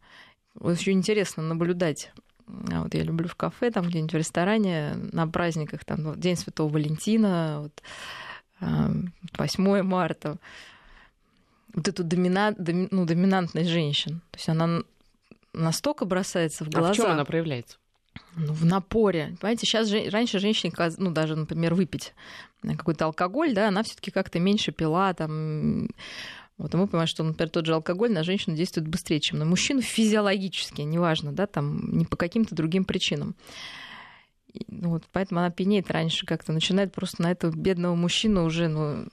Очень 0.59 0.93
интересно 0.93 1.43
наблюдать 1.43 2.11
а 2.71 2.83
вот 2.83 2.93
я 2.93 3.03
люблю 3.03 3.27
в 3.27 3.35
кафе, 3.35 3.71
там 3.71 3.87
где-нибудь 3.87 4.13
в 4.13 4.17
ресторане, 4.17 4.95
на 5.13 5.27
праздниках, 5.27 5.85
там 5.85 6.03
ну, 6.03 6.15
День 6.15 6.35
Святого 6.35 6.71
Валентина, 6.71 7.61
вот, 7.61 7.81
8 9.37 9.81
марта, 9.83 10.37
вот 11.73 11.87
эту 11.87 12.03
домина... 12.03 12.53
ну, 12.57 13.05
доминантность 13.05 13.69
женщин. 13.69 14.21
То 14.31 14.37
есть 14.37 14.49
она 14.49 14.81
настолько 15.53 16.05
бросается 16.05 16.65
в 16.65 16.69
глаза. 16.69 16.89
А 16.89 16.93
в 16.93 16.95
чем 16.95 17.05
она 17.07 17.25
проявляется? 17.25 17.77
Ну, 18.35 18.53
в 18.53 18.65
напоре. 18.65 19.35
Понимаете, 19.39 19.65
сейчас 19.65 19.87
же, 19.87 20.09
раньше 20.09 20.39
женщине, 20.39 20.73
ну, 20.97 21.11
даже, 21.11 21.35
например, 21.35 21.73
выпить 21.73 22.13
какой-то 22.61 23.05
алкоголь, 23.05 23.53
да, 23.53 23.69
она 23.69 23.83
все-таки 23.83 24.11
как-то 24.11 24.39
меньше 24.39 24.71
пила, 24.71 25.13
там. 25.13 25.89
Вот, 26.57 26.73
и 26.73 26.77
мы 26.77 26.87
понимаем, 26.87 27.07
что, 27.07 27.23
например, 27.23 27.49
тот 27.49 27.65
же 27.65 27.73
алкоголь 27.73 28.11
на 28.11 28.23
женщину 28.23 28.55
действует 28.55 28.87
быстрее, 28.87 29.19
чем 29.19 29.39
на 29.39 29.45
мужчину 29.45 29.81
физиологически, 29.81 30.81
неважно, 30.81 31.31
да, 31.31 31.47
там, 31.47 31.97
не 31.97 32.05
по 32.05 32.17
каким-то 32.17 32.53
другим 32.53 32.85
причинам. 32.85 33.35
И, 34.53 34.65
ну, 34.67 34.89
вот, 34.89 35.05
поэтому 35.11 35.39
она 35.39 35.49
пьянеет 35.49 35.89
раньше 35.89 36.25
как-то, 36.25 36.51
начинает 36.51 36.93
просто 36.93 37.23
на 37.23 37.31
этого 37.31 37.51
бедного 37.51 37.95
мужчину 37.95 38.45
уже, 38.45 38.67
ну, 38.67 39.07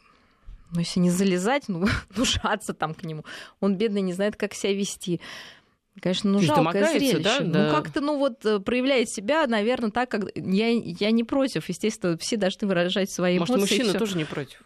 ну, 0.70 0.80
если 0.80 1.00
не 1.00 1.10
залезать, 1.10 1.64
ну, 1.68 1.86
ну, 2.16 2.24
жаться 2.24 2.74
там 2.74 2.94
к 2.94 3.02
нему. 3.04 3.24
Он, 3.60 3.76
бедный, 3.76 4.02
не 4.02 4.12
знает, 4.12 4.36
как 4.36 4.54
себя 4.54 4.74
вести. 4.74 5.20
Конечно, 6.00 6.30
ну 6.30 6.40
жалкое 6.40 6.92
зрелище. 6.92 7.18
Да? 7.18 7.38
Ну 7.40 7.52
да. 7.52 7.70
как-то, 7.70 8.00
ну 8.00 8.18
вот 8.18 8.44
э, 8.44 8.60
проявляет 8.60 9.08
себя, 9.08 9.46
наверное, 9.46 9.90
так, 9.90 10.10
как 10.10 10.24
я, 10.34 10.68
я 10.68 11.10
не 11.10 11.24
против. 11.24 11.68
Естественно, 11.68 12.16
все 12.18 12.36
должны 12.36 12.68
выражать 12.68 13.10
свои 13.10 13.38
Может, 13.38 13.56
эмоции. 13.56 13.74
Может, 13.74 13.78
мужчина 13.78 13.98
тоже 13.98 14.16
не 14.16 14.24
против? 14.24 14.62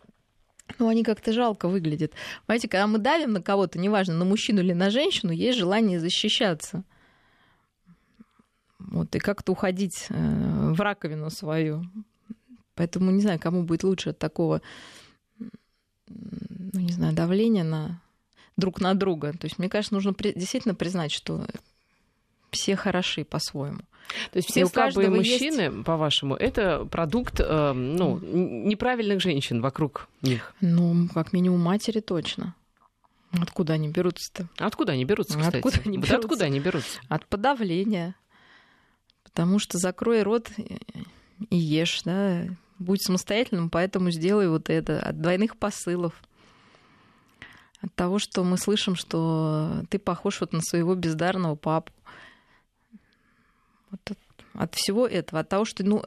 Ну, 0.79 0.88
они 0.88 1.03
как-то 1.05 1.33
жалко 1.33 1.68
выглядят. 1.68 2.12
Понимаете, 2.47 2.68
когда 2.68 2.87
мы 2.87 2.99
давим 2.99 3.33
на 3.33 3.42
кого-то, 3.42 3.79
неважно, 3.79 4.14
на 4.14 4.25
мужчину 4.25 4.61
или 4.61 4.73
на 4.73 4.90
женщину, 4.90 5.33
есть 5.33 5.59
желание 5.59 6.01
защищаться. 6.01 6.85
Вот, 8.79 9.14
и 9.14 9.18
как-то 9.18 9.53
уходить 9.53 10.07
э, 10.09 10.73
в 10.73 10.81
раковину 10.81 11.31
свою. 11.31 11.85
Поэтому 12.75 13.11
не 13.11 13.23
знаю, 13.23 13.38
кому 13.38 13.62
будет 13.62 13.85
лучше 13.85 14.11
от 14.11 14.18
такого, 14.18 14.61
ну, 16.09 16.81
не 16.81 16.92
знаю, 16.92 17.14
давления 17.14 17.64
на 17.64 18.01
друг 18.57 18.81
на 18.81 18.95
друга. 18.95 19.33
То 19.33 19.47
есть, 19.47 19.59
мне 19.59 19.69
кажется, 19.69 19.95
нужно 19.95 20.15
действительно 20.19 20.75
признать, 20.75 21.12
что 21.12 21.47
все 22.51 22.77
хороши 22.77 23.25
по-своему. 23.25 23.81
То 24.31 24.38
есть 24.38 24.51
все 24.51 24.67
слабые 24.67 25.09
мужчины, 25.09 25.61
есть... 25.61 25.85
по-вашему, 25.85 26.35
это 26.35 26.85
продукт 26.85 27.41
э, 27.41 27.73
ну, 27.73 28.19
неправильных 28.19 29.21
женщин 29.21 29.61
вокруг 29.61 30.09
них? 30.21 30.55
Ну, 30.61 31.09
как 31.15 31.33
минимум 31.33 31.61
матери 31.61 32.01
точно. 32.01 32.55
Откуда 33.41 33.75
они 33.75 33.88
берутся-то? 33.88 34.49
Откуда 34.59 34.93
они 34.93 35.05
берутся, 35.05 35.38
кстати? 35.38 35.57
Откуда 35.57 35.81
они 35.85 35.97
берутся? 35.97 36.17
откуда 36.17 36.45
они 36.45 36.61
берутся? 36.61 37.01
От 37.09 37.27
подавления. 37.27 38.15
Потому 39.25 39.59
что 39.59 39.79
закрой 39.79 40.23
рот 40.23 40.51
и 40.59 41.57
ешь, 41.57 42.03
да, 42.05 42.45
будь 42.79 43.03
самостоятельным, 43.03 43.71
поэтому 43.71 44.11
сделай 44.11 44.49
вот 44.49 44.69
это 44.69 45.01
от 45.01 45.21
двойных 45.21 45.57
посылов. 45.57 46.12
От 47.83 47.95
того, 47.95 48.18
что 48.18 48.45
мы 48.45 48.57
слышим, 48.59 48.95
что 48.95 49.83
ты 49.90 49.99
похож 49.99 50.40
вот 50.40 50.53
на 50.53 50.61
своего 50.61 50.95
бездарного 50.95 51.57
папу. 51.57 51.92
Вот 53.90 54.01
от, 54.11 54.18
от 54.55 54.75
всего 54.75 55.07
этого, 55.07 55.40
от 55.40 55.49
того, 55.49 55.64
что, 55.64 55.85
ну, 55.85 56.05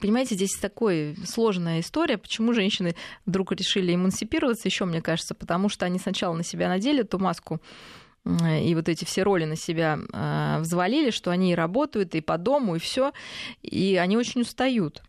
понимаете, 0.00 0.34
здесь 0.34 0.56
такая 0.58 1.14
сложная 1.24 1.80
история. 1.80 2.18
Почему 2.18 2.52
женщины 2.52 2.96
вдруг 3.26 3.52
решили 3.52 3.94
эмансипироваться, 3.94 4.68
еще 4.68 4.86
мне 4.86 5.02
кажется, 5.02 5.34
потому 5.34 5.68
что 5.68 5.86
они 5.86 5.98
сначала 5.98 6.34
на 6.34 6.42
себя 6.42 6.68
надели 6.68 7.02
эту 7.02 7.18
маску 7.18 7.60
и 8.24 8.74
вот 8.74 8.88
эти 8.88 9.04
все 9.04 9.22
роли 9.22 9.44
на 9.44 9.56
себя 9.56 9.98
э, 10.12 10.58
взвалили, 10.60 11.10
что 11.10 11.30
они 11.30 11.52
и 11.52 11.54
работают, 11.54 12.14
и 12.14 12.20
по 12.20 12.36
дому, 12.36 12.76
и 12.76 12.78
все, 12.78 13.12
и 13.62 13.96
они 13.96 14.16
очень 14.16 14.42
устают. 14.42 15.02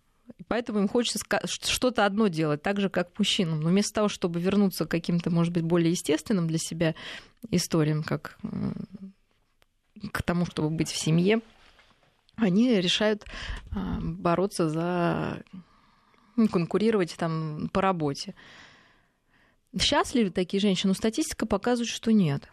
Поэтому 0.49 0.79
им 0.79 0.88
хочется 0.88 1.19
что-то 1.45 2.07
одно 2.07 2.27
делать, 2.27 2.63
так 2.63 2.81
же, 2.81 2.89
как 2.89 3.17
мужчинам. 3.19 3.62
Но 3.62 3.69
вместо 3.69 3.93
того, 3.93 4.09
чтобы 4.09 4.41
вернуться 4.41 4.85
к 4.85 4.91
каким-то, 4.91 5.29
может 5.29 5.53
быть, 5.53 5.63
более 5.63 5.91
естественным 5.91 6.47
для 6.47 6.57
себя 6.57 6.95
историям, 7.51 8.01
как 8.03 8.39
к 10.12 10.23
тому, 10.23 10.47
чтобы 10.47 10.71
быть 10.71 10.89
в 10.89 10.97
семье, 10.97 11.41
они 12.35 12.81
решают 12.81 13.25
э, 13.25 13.99
бороться 14.01 14.69
за 14.69 15.43
ну, 16.35 16.47
конкурировать 16.47 17.15
там 17.15 17.69
по 17.71 17.81
работе. 17.81 18.33
Счастливы 19.79 20.31
такие 20.31 20.59
женщины? 20.59 20.89
Но 20.89 20.93
статистика 20.95 21.45
показывает, 21.45 21.89
что 21.89 22.12
нет. 22.12 22.49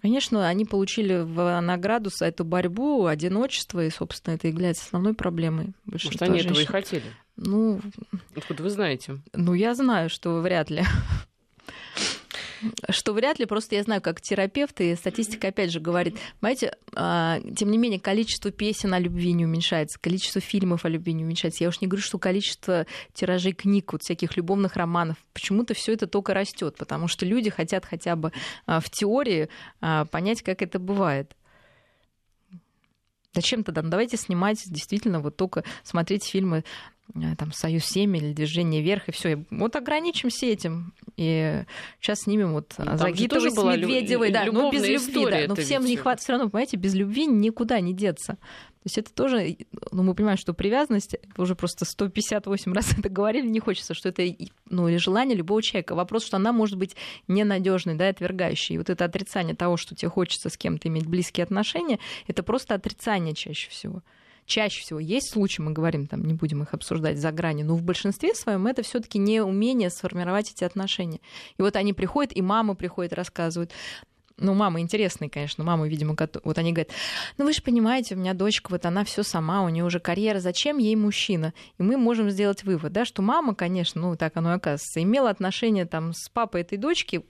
Конечно, 0.00 0.48
они 0.48 0.64
получили 0.64 1.16
в 1.16 1.60
награду 1.60 2.10
за 2.10 2.26
эту 2.26 2.44
борьбу, 2.44 3.06
одиночество, 3.06 3.84
и, 3.84 3.90
собственно, 3.90 4.34
это 4.34 4.46
является 4.46 4.84
основной 4.84 5.14
проблемой 5.14 5.72
Может, 5.84 6.22
они 6.22 6.34
женщин. 6.40 6.50
этого 6.50 6.62
и 6.62 6.66
хотели? 6.66 7.04
Ну... 7.36 7.80
Откуда 8.36 8.62
вы 8.62 8.70
знаете? 8.70 9.18
Ну, 9.32 9.54
я 9.54 9.74
знаю, 9.74 10.08
что 10.08 10.40
вряд 10.40 10.70
ли 10.70 10.84
что 12.90 13.12
вряд 13.12 13.38
ли, 13.38 13.46
просто 13.46 13.76
я 13.76 13.82
знаю, 13.82 14.02
как 14.02 14.20
терапевт, 14.20 14.80
и 14.80 14.94
статистика 14.96 15.48
опять 15.48 15.70
же 15.70 15.80
говорит, 15.80 16.18
знаете, 16.40 16.76
а, 16.94 17.40
тем 17.56 17.70
не 17.70 17.78
менее, 17.78 18.00
количество 18.00 18.50
песен 18.50 18.92
о 18.94 18.98
любви 18.98 19.32
не 19.32 19.44
уменьшается, 19.44 19.98
количество 19.98 20.40
фильмов 20.40 20.84
о 20.84 20.88
любви 20.88 21.12
не 21.12 21.24
уменьшается. 21.24 21.64
Я 21.64 21.68
уж 21.68 21.80
не 21.80 21.86
говорю, 21.86 22.02
что 22.02 22.18
количество 22.18 22.86
тиражей 23.12 23.52
книг, 23.52 23.92
вот 23.92 24.02
всяких 24.02 24.36
любовных 24.36 24.76
романов, 24.76 25.16
почему-то 25.32 25.74
все 25.74 25.92
это 25.92 26.06
только 26.06 26.34
растет, 26.34 26.76
потому 26.76 27.08
что 27.08 27.26
люди 27.26 27.50
хотят 27.50 27.84
хотя 27.84 28.16
бы 28.16 28.32
а, 28.66 28.80
в 28.80 28.90
теории 28.90 29.48
а, 29.80 30.04
понять, 30.06 30.42
как 30.42 30.62
это 30.62 30.78
бывает. 30.78 31.34
Зачем 33.34 33.62
тогда? 33.62 33.82
Ну, 33.82 33.90
давайте 33.90 34.16
снимать 34.16 34.62
действительно 34.66 35.20
вот 35.20 35.36
только 35.36 35.62
смотреть 35.84 36.24
фильмы 36.24 36.64
там 37.36 37.52
Союз 37.52 37.84
7 37.86 38.16
или 38.16 38.32
Движение 38.32 38.82
вверх, 38.82 39.08
и 39.08 39.12
все. 39.12 39.44
Вот 39.50 39.76
ограничимся 39.76 40.46
этим. 40.46 40.92
И 41.16 41.64
сейчас 42.00 42.20
снимем 42.20 42.52
вот 42.52 42.74
ну, 42.78 42.96
Загитовой 42.96 43.50
с 43.50 43.56
Медведевой. 43.56 44.30
Да, 44.30 44.44
ну 44.46 44.70
без 44.70 44.86
любви. 44.86 45.26
Да. 45.30 45.44
Но 45.48 45.54
всем 45.54 45.84
не 45.84 45.96
хватит 45.96 46.22
все 46.22 46.32
равно, 46.32 46.48
понимаете, 46.48 46.76
без 46.76 46.94
любви 46.94 47.26
никуда 47.26 47.80
не 47.80 47.92
деться. 47.92 48.34
То 48.34 48.86
есть 48.86 48.98
это 48.98 49.12
тоже, 49.12 49.56
ну, 49.90 50.02
мы 50.04 50.14
понимаем, 50.14 50.38
что 50.38 50.54
привязанность, 50.54 51.16
уже 51.36 51.56
просто 51.56 51.84
158 51.84 52.72
раз 52.72 52.96
это 52.96 53.08
говорили, 53.08 53.46
не 53.46 53.60
хочется, 53.60 53.92
что 53.92 54.08
это 54.08 54.22
ну, 54.70 54.88
или 54.88 54.96
желание 54.98 55.36
любого 55.36 55.60
человека. 55.60 55.94
Вопрос, 55.94 56.24
что 56.24 56.36
она 56.36 56.52
может 56.52 56.78
быть 56.78 56.94
ненадежной, 57.26 57.96
да, 57.96 58.08
отвергающей. 58.08 58.76
И 58.76 58.78
вот 58.78 58.88
это 58.88 59.04
отрицание 59.04 59.56
того, 59.56 59.76
что 59.76 59.94
тебе 59.94 60.08
хочется 60.08 60.48
с 60.48 60.56
кем-то 60.56 60.88
иметь 60.88 61.06
близкие 61.06 61.44
отношения, 61.44 61.98
это 62.28 62.42
просто 62.42 62.74
отрицание 62.74 63.34
чаще 63.34 63.68
всего 63.70 64.02
чаще 64.48 64.82
всего 64.82 64.98
есть 64.98 65.30
случаи, 65.30 65.62
мы 65.62 65.72
говорим, 65.72 66.06
там, 66.06 66.24
не 66.24 66.34
будем 66.34 66.62
их 66.62 66.74
обсуждать 66.74 67.18
за 67.18 67.30
грани, 67.30 67.62
но 67.62 67.76
в 67.76 67.82
большинстве 67.82 68.34
своем 68.34 68.66
это 68.66 68.82
все 68.82 68.98
таки 68.98 69.18
не 69.18 69.40
умение 69.40 69.90
сформировать 69.90 70.50
эти 70.50 70.64
отношения. 70.64 71.20
И 71.58 71.62
вот 71.62 71.76
они 71.76 71.92
приходят, 71.92 72.36
и 72.36 72.42
мама 72.42 72.74
приходит, 72.74 73.12
рассказывают, 73.12 73.72
ну, 74.40 74.54
мамы 74.54 74.80
интересные, 74.80 75.28
конечно, 75.28 75.64
мамы, 75.64 75.88
видимо, 75.88 76.16
вот 76.44 76.58
они 76.58 76.72
говорят, 76.72 76.92
ну, 77.36 77.44
вы 77.44 77.52
же 77.52 77.60
понимаете, 77.60 78.14
у 78.14 78.18
меня 78.18 78.34
дочка, 78.34 78.70
вот 78.70 78.86
она 78.86 79.04
все 79.04 79.22
сама, 79.22 79.62
у 79.62 79.68
нее 79.68 79.84
уже 79.84 80.00
карьера, 80.00 80.40
зачем 80.40 80.78
ей 80.78 80.96
мужчина? 80.96 81.52
И 81.78 81.82
мы 81.82 81.96
можем 81.96 82.30
сделать 82.30 82.64
вывод, 82.64 82.92
да, 82.92 83.04
что 83.04 83.20
мама, 83.20 83.54
конечно, 83.54 84.00
ну, 84.00 84.16
так 84.16 84.36
оно 84.36 84.52
и 84.52 84.56
оказывается, 84.56 85.02
имела 85.02 85.30
отношение 85.30 85.86
там 85.86 86.12
с 86.12 86.28
папой 86.28 86.62
этой 86.62 86.78
дочки, 86.78 87.24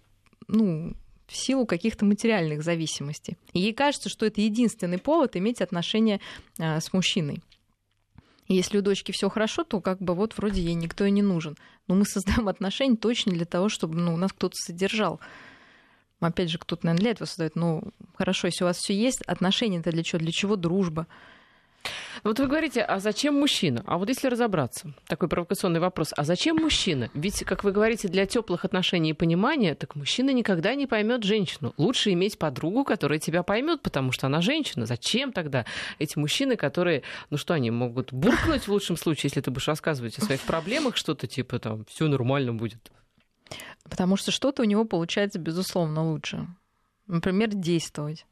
ну, 0.46 0.94
в 1.28 1.36
силу 1.36 1.66
каких-то 1.66 2.04
материальных 2.04 2.62
зависимостей. 2.62 3.36
И 3.52 3.60
ей 3.60 3.74
кажется, 3.74 4.08
что 4.08 4.26
это 4.26 4.40
единственный 4.40 4.98
повод 4.98 5.36
иметь 5.36 5.60
отношения 5.60 6.20
а, 6.58 6.80
с 6.80 6.92
мужчиной. 6.92 7.42
Если 8.48 8.78
у 8.78 8.82
дочки 8.82 9.12
все 9.12 9.28
хорошо, 9.28 9.62
то 9.62 9.80
как 9.82 10.00
бы 10.00 10.14
вот 10.14 10.36
вроде 10.38 10.62
ей 10.62 10.72
никто 10.72 11.04
и 11.04 11.10
не 11.10 11.20
нужен. 11.20 11.56
Но 11.86 11.94
мы 11.94 12.06
создаем 12.06 12.48
отношения 12.48 12.96
точно 12.96 13.32
для 13.32 13.44
того, 13.44 13.68
чтобы 13.68 13.96
ну, 13.96 14.16
нас 14.16 14.32
кто-то 14.32 14.54
содержал. 14.56 15.20
Опять 16.20 16.50
же, 16.50 16.58
кто-то, 16.58 16.86
наверное, 16.86 17.02
для 17.02 17.10
этого 17.12 17.26
создает. 17.26 17.56
Ну, 17.56 17.92
хорошо, 18.14 18.48
если 18.48 18.64
у 18.64 18.66
вас 18.66 18.78
все 18.78 18.94
есть, 18.94 19.20
отношения-то 19.22 19.92
для 19.92 20.02
чего? 20.02 20.18
Для 20.18 20.32
чего 20.32 20.56
дружба? 20.56 21.06
Вот 22.24 22.38
вы 22.38 22.46
говорите, 22.46 22.82
а 22.82 22.98
зачем 22.98 23.34
мужчина? 23.34 23.82
А 23.86 23.98
вот 23.98 24.08
если 24.08 24.28
разобраться, 24.28 24.92
такой 25.06 25.28
провокационный 25.28 25.80
вопрос, 25.80 26.12
а 26.16 26.24
зачем 26.24 26.56
мужчина? 26.56 27.10
Ведь, 27.14 27.44
как 27.44 27.64
вы 27.64 27.72
говорите, 27.72 28.08
для 28.08 28.26
теплых 28.26 28.64
отношений 28.64 29.10
и 29.10 29.14
понимания, 29.14 29.74
так 29.74 29.94
мужчина 29.94 30.30
никогда 30.30 30.74
не 30.74 30.86
поймет 30.86 31.24
женщину. 31.24 31.74
Лучше 31.76 32.12
иметь 32.12 32.38
подругу, 32.38 32.84
которая 32.84 33.18
тебя 33.18 33.42
поймет, 33.42 33.82
потому 33.82 34.12
что 34.12 34.26
она 34.26 34.40
женщина. 34.40 34.86
Зачем 34.86 35.32
тогда 35.32 35.64
эти 35.98 36.18
мужчины, 36.18 36.56
которые, 36.56 37.02
ну 37.30 37.36
что, 37.36 37.54
они 37.54 37.70
могут 37.70 38.12
буркнуть 38.12 38.62
в 38.62 38.68
лучшем 38.68 38.96
случае, 38.96 39.28
если 39.28 39.40
ты 39.40 39.50
будешь 39.50 39.68
рассказывать 39.68 40.18
о 40.18 40.22
своих 40.22 40.40
проблемах, 40.42 40.96
что-то 40.96 41.26
типа 41.26 41.58
там, 41.58 41.84
все 41.86 42.08
нормально 42.08 42.52
будет. 42.52 42.90
Потому 43.84 44.16
что 44.16 44.30
что-то 44.30 44.62
у 44.62 44.66
него 44.66 44.84
получается, 44.84 45.38
безусловно, 45.38 46.10
лучше. 46.10 46.46
Например, 47.06 47.48
действовать 47.48 48.26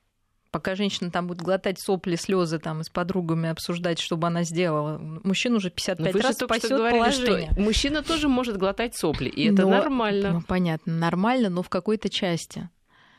пока 0.56 0.74
женщина 0.74 1.10
там 1.10 1.26
будет 1.26 1.42
глотать 1.42 1.78
сопли, 1.78 2.16
слезы 2.16 2.58
там 2.58 2.80
и 2.80 2.84
с 2.84 2.88
подругами 2.88 3.50
обсуждать, 3.50 3.98
чтобы 3.98 4.28
она 4.28 4.42
сделала. 4.42 4.96
Мужчина 5.22 5.56
уже 5.56 5.68
55 5.68 6.14
вы 6.14 6.20
раз 6.22 6.36
спасет 6.36 6.70
говорили, 6.70 6.98
положение. 6.98 7.50
Что 7.52 7.60
мужчина 7.60 8.02
тоже 8.02 8.28
может 8.28 8.56
глотать 8.56 8.96
сопли, 8.96 9.28
и 9.28 9.52
это 9.52 9.64
но, 9.64 9.68
нормально. 9.68 10.32
Ну, 10.32 10.40
понятно, 10.40 10.94
нормально, 10.94 11.50
но 11.50 11.62
в 11.62 11.68
какой-то 11.68 12.08
части. 12.08 12.70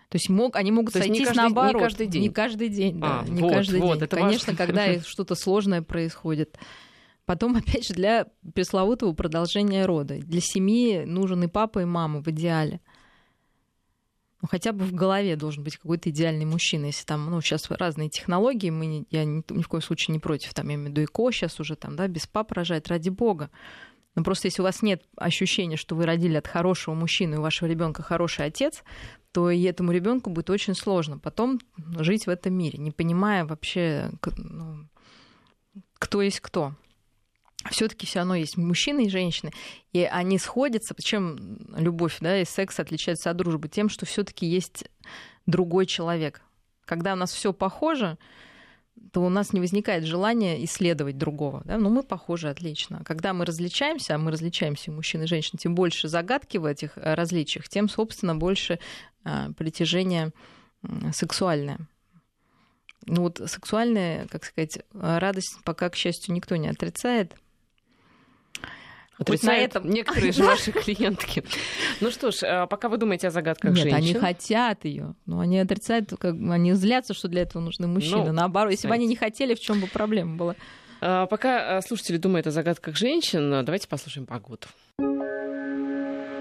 То 0.10 0.16
есть 0.16 0.30
мог, 0.30 0.56
они 0.56 0.72
могут 0.72 0.94
То 0.94 1.00
сойтись 1.00 1.28
каждый, 1.28 1.38
наоборот. 1.38 1.76
Не 1.76 1.80
каждый 1.80 2.08
день. 2.08 2.22
Не 2.24 2.30
каждый 2.30 2.70
день, 2.70 3.00
да. 3.00 3.20
А, 3.20 3.30
не 3.30 3.42
вот, 3.44 3.54
каждый 3.54 3.82
вот, 3.82 3.94
день. 3.94 4.04
Это 4.06 4.16
Конечно, 4.16 4.54
важно. 4.54 4.66
когда 4.66 5.00
что-то 5.06 5.36
сложное 5.36 5.84
происходит. 5.84 6.58
Потом, 7.28 7.56
опять 7.56 7.88
же, 7.88 7.94
для 7.94 8.26
пресловутого 8.56 9.14
продолжения 9.14 9.86
рода. 9.86 10.18
Для 10.18 10.42
семьи 10.42 11.04
нужен 11.06 11.44
и 11.44 11.48
папа, 11.48 11.84
и 11.84 11.86
мама 11.86 12.24
в 12.24 12.28
идеале 12.30 12.82
ну, 14.42 14.48
хотя 14.48 14.72
бы 14.72 14.86
в 14.86 14.94
голове 14.94 15.36
должен 15.36 15.64
быть 15.64 15.78
какой-то 15.78 16.10
идеальный 16.10 16.46
мужчина. 16.46 16.86
Если 16.86 17.06
там, 17.06 17.30
ну, 17.30 17.42
сейчас 17.42 17.70
разные 17.72 18.10
технологии, 18.10 18.70
мы 18.70 18.86
не, 18.86 19.08
я 19.10 19.26
ни, 19.26 19.44
ни 19.50 19.64
в 19.64 19.68
коем 19.68 19.82
случае 19.82 20.14
не 20.14 20.20
против, 20.20 20.54
там, 20.54 20.68
я 20.70 20.76
имею 20.76 20.90
в 20.90 20.92
виду 20.92 21.04
ЭКО 21.04 21.32
сейчас 21.32 21.60
уже 21.60 21.76
там, 21.76 21.96
да, 21.96 22.08
без 22.08 22.28
пап 22.28 22.52
рожать, 22.52 22.88
ради 22.88 23.10
бога. 23.10 23.50
Но 24.16 24.24
просто 24.24 24.48
если 24.48 24.62
у 24.62 24.66
вас 24.66 24.82
нет 24.82 25.04
ощущения, 25.16 25.76
что 25.76 25.96
вы 25.96 26.06
родили 26.06 26.38
от 26.38 26.48
хорошего 26.48 26.94
мужчины, 26.94 27.36
и 27.36 27.38
у 27.38 27.42
вашего 27.42 27.68
ребенка 27.68 28.04
хороший 28.04 28.46
отец, 28.46 28.84
то 29.32 29.50
и 29.50 29.62
этому 29.64 29.92
ребенку 29.92 30.30
будет 30.30 30.50
очень 30.50 30.74
сложно 30.74 31.20
потом 31.20 31.60
жить 32.00 32.26
в 32.26 32.30
этом 32.30 32.54
мире, 32.54 32.80
не 32.80 32.92
понимая 32.92 33.46
вообще, 33.46 34.12
ну, 34.38 34.88
кто 36.00 36.22
есть 36.22 36.40
кто 36.40 36.74
все-таки 37.72 38.06
все 38.06 38.20
равно 38.20 38.36
есть 38.36 38.58
мужчины 38.58 39.06
и 39.06 39.10
женщины, 39.10 39.52
и 39.94 40.04
они 40.04 40.38
сходятся. 40.38 40.96
Чем 41.00 41.60
любовь 41.76 42.18
да, 42.20 42.42
и 42.42 42.46
секс 42.46 42.80
отличаются 42.80 43.30
от 43.30 43.38
дружбы? 43.38 43.68
Тем, 43.68 43.90
что 43.90 44.06
все-таки 44.06 44.46
есть 44.46 44.86
другой 45.46 45.86
человек. 45.86 46.42
Когда 46.86 47.14
у 47.14 47.16
нас 47.16 47.32
все 47.32 47.54
похоже, 47.54 48.18
то 49.12 49.22
у 49.22 49.30
нас 49.30 49.54
не 49.54 49.60
возникает 49.60 50.06
желания 50.06 50.64
исследовать 50.66 51.18
другого. 51.18 51.62
Да? 51.66 51.78
Ну, 51.78 51.90
мы 51.90 52.04
похожи 52.04 52.50
отлично. 52.50 53.02
Когда 53.06 53.34
мы 53.34 53.46
различаемся, 53.46 54.16
а 54.16 54.18
мы 54.18 54.32
различаемся, 54.32 54.92
мужчин 54.92 55.24
и 55.24 55.28
женщин, 55.28 55.58
тем 55.58 55.76
больше 55.76 56.08
загадки 56.08 56.58
в 56.58 56.66
этих 56.66 56.98
э, 56.98 57.14
различиях, 57.14 57.70
тем, 57.70 57.90
собственно, 57.90 58.36
больше 58.36 58.80
а, 59.24 59.52
притяжение 59.54 60.32
сексуальное. 61.14 61.80
Ну 63.06 63.24
вот 63.24 63.42
сексуальная, 63.46 64.28
как 64.28 64.44
сказать, 64.44 64.80
радость 64.94 65.58
пока, 65.64 65.90
к 65.90 65.96
счастью, 65.96 66.34
никто 66.34 66.56
не 66.56 66.68
отрицает. 66.68 67.36
Отрицают 69.18 69.74
на 69.74 69.78
этом 69.80 69.90
некоторые 69.90 70.32
же 70.32 70.44
ваши 70.46 70.72
клиентки. 70.72 71.44
Ну 72.02 72.12
что 72.12 72.32
ж, 72.32 72.44
а 72.44 72.68
пока 72.68 72.90
вы 72.90 72.98
думаете 72.98 73.28
о 73.28 73.32
загадках 73.32 73.72
Нет, 73.72 73.84
женщин. 73.84 73.98
они 73.98 74.14
хотят 74.14 74.86
ее, 74.86 75.16
но 75.26 75.40
они 75.40 75.60
отрицают, 75.60 76.14
как, 76.20 76.36
они 76.36 76.74
злятся, 76.74 77.14
что 77.14 77.28
для 77.28 77.42
этого 77.42 77.62
нужны 77.62 77.88
мужчины. 77.88 78.26
Ну, 78.26 78.32
Наоборот, 78.32 78.72
если 78.72 78.88
бы 78.88 78.94
они 78.94 79.08
не 79.08 79.16
хотели, 79.16 79.56
в 79.56 79.60
чем 79.60 79.80
бы 79.80 79.88
проблема 79.88 80.36
была? 80.36 80.56
А, 81.02 81.26
пока 81.26 81.78
а, 81.78 81.82
слушатели 81.82 82.18
думают 82.18 82.48
о 82.48 82.52
загадках 82.52 82.96
женщин, 82.96 83.50
давайте 83.66 83.88
послушаем 83.88 84.26
погоду. 84.26 84.68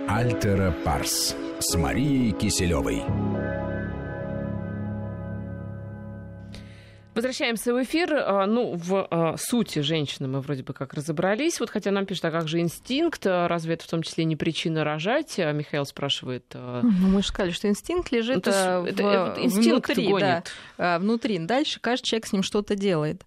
Альтера 0.09 0.73
Парс 0.85 1.35
с 1.59 1.75
Марией 1.77 2.33
Киселевой. 2.33 3.03
Возвращаемся 7.17 7.73
в 7.73 7.83
эфир. 7.83 8.15
А, 8.15 8.47
ну, 8.47 8.75
в 8.77 9.09
а, 9.11 9.37
сути 9.39 9.79
женщины 9.79 10.29
мы 10.29 10.43
вроде 10.43 10.63
бы 10.63 10.75
как 10.75 10.93
разобрались. 10.93 11.59
Вот 11.61 11.71
хотя 11.71 11.91
нам 11.91 12.05
пишут, 12.05 12.27
а 12.27 12.31
как 12.31 12.47
же 12.47 12.61
инстинкт? 12.61 13.27
А, 13.27 13.49
разве 13.49 13.73
это 13.73 13.85
в 13.85 13.89
том 13.89 14.03
числе 14.03 14.27
не 14.27 14.37
причина 14.37 14.85
рожать? 14.85 15.39
Михаил 15.39 15.87
спрашивает. 15.87 16.45
Ну, 16.53 16.83
мы 17.09 17.23
же 17.23 17.29
сказали, 17.29 17.53
что 17.53 17.69
инстинкт 17.69 18.13
лежит 18.13 18.45
ну, 18.45 18.53
в, 18.53 18.85
это, 18.85 19.03
это 19.03 19.37
инстинкт 19.39 19.89
внутри. 19.89 20.09
Гонит. 20.09 20.53
Да, 20.77 20.99
внутри. 20.99 21.39
Дальше 21.39 21.81
каждый 21.81 22.05
человек 22.05 22.27
с 22.27 22.33
ним 22.33 22.43
что-то 22.43 22.77
делает. 22.77 23.25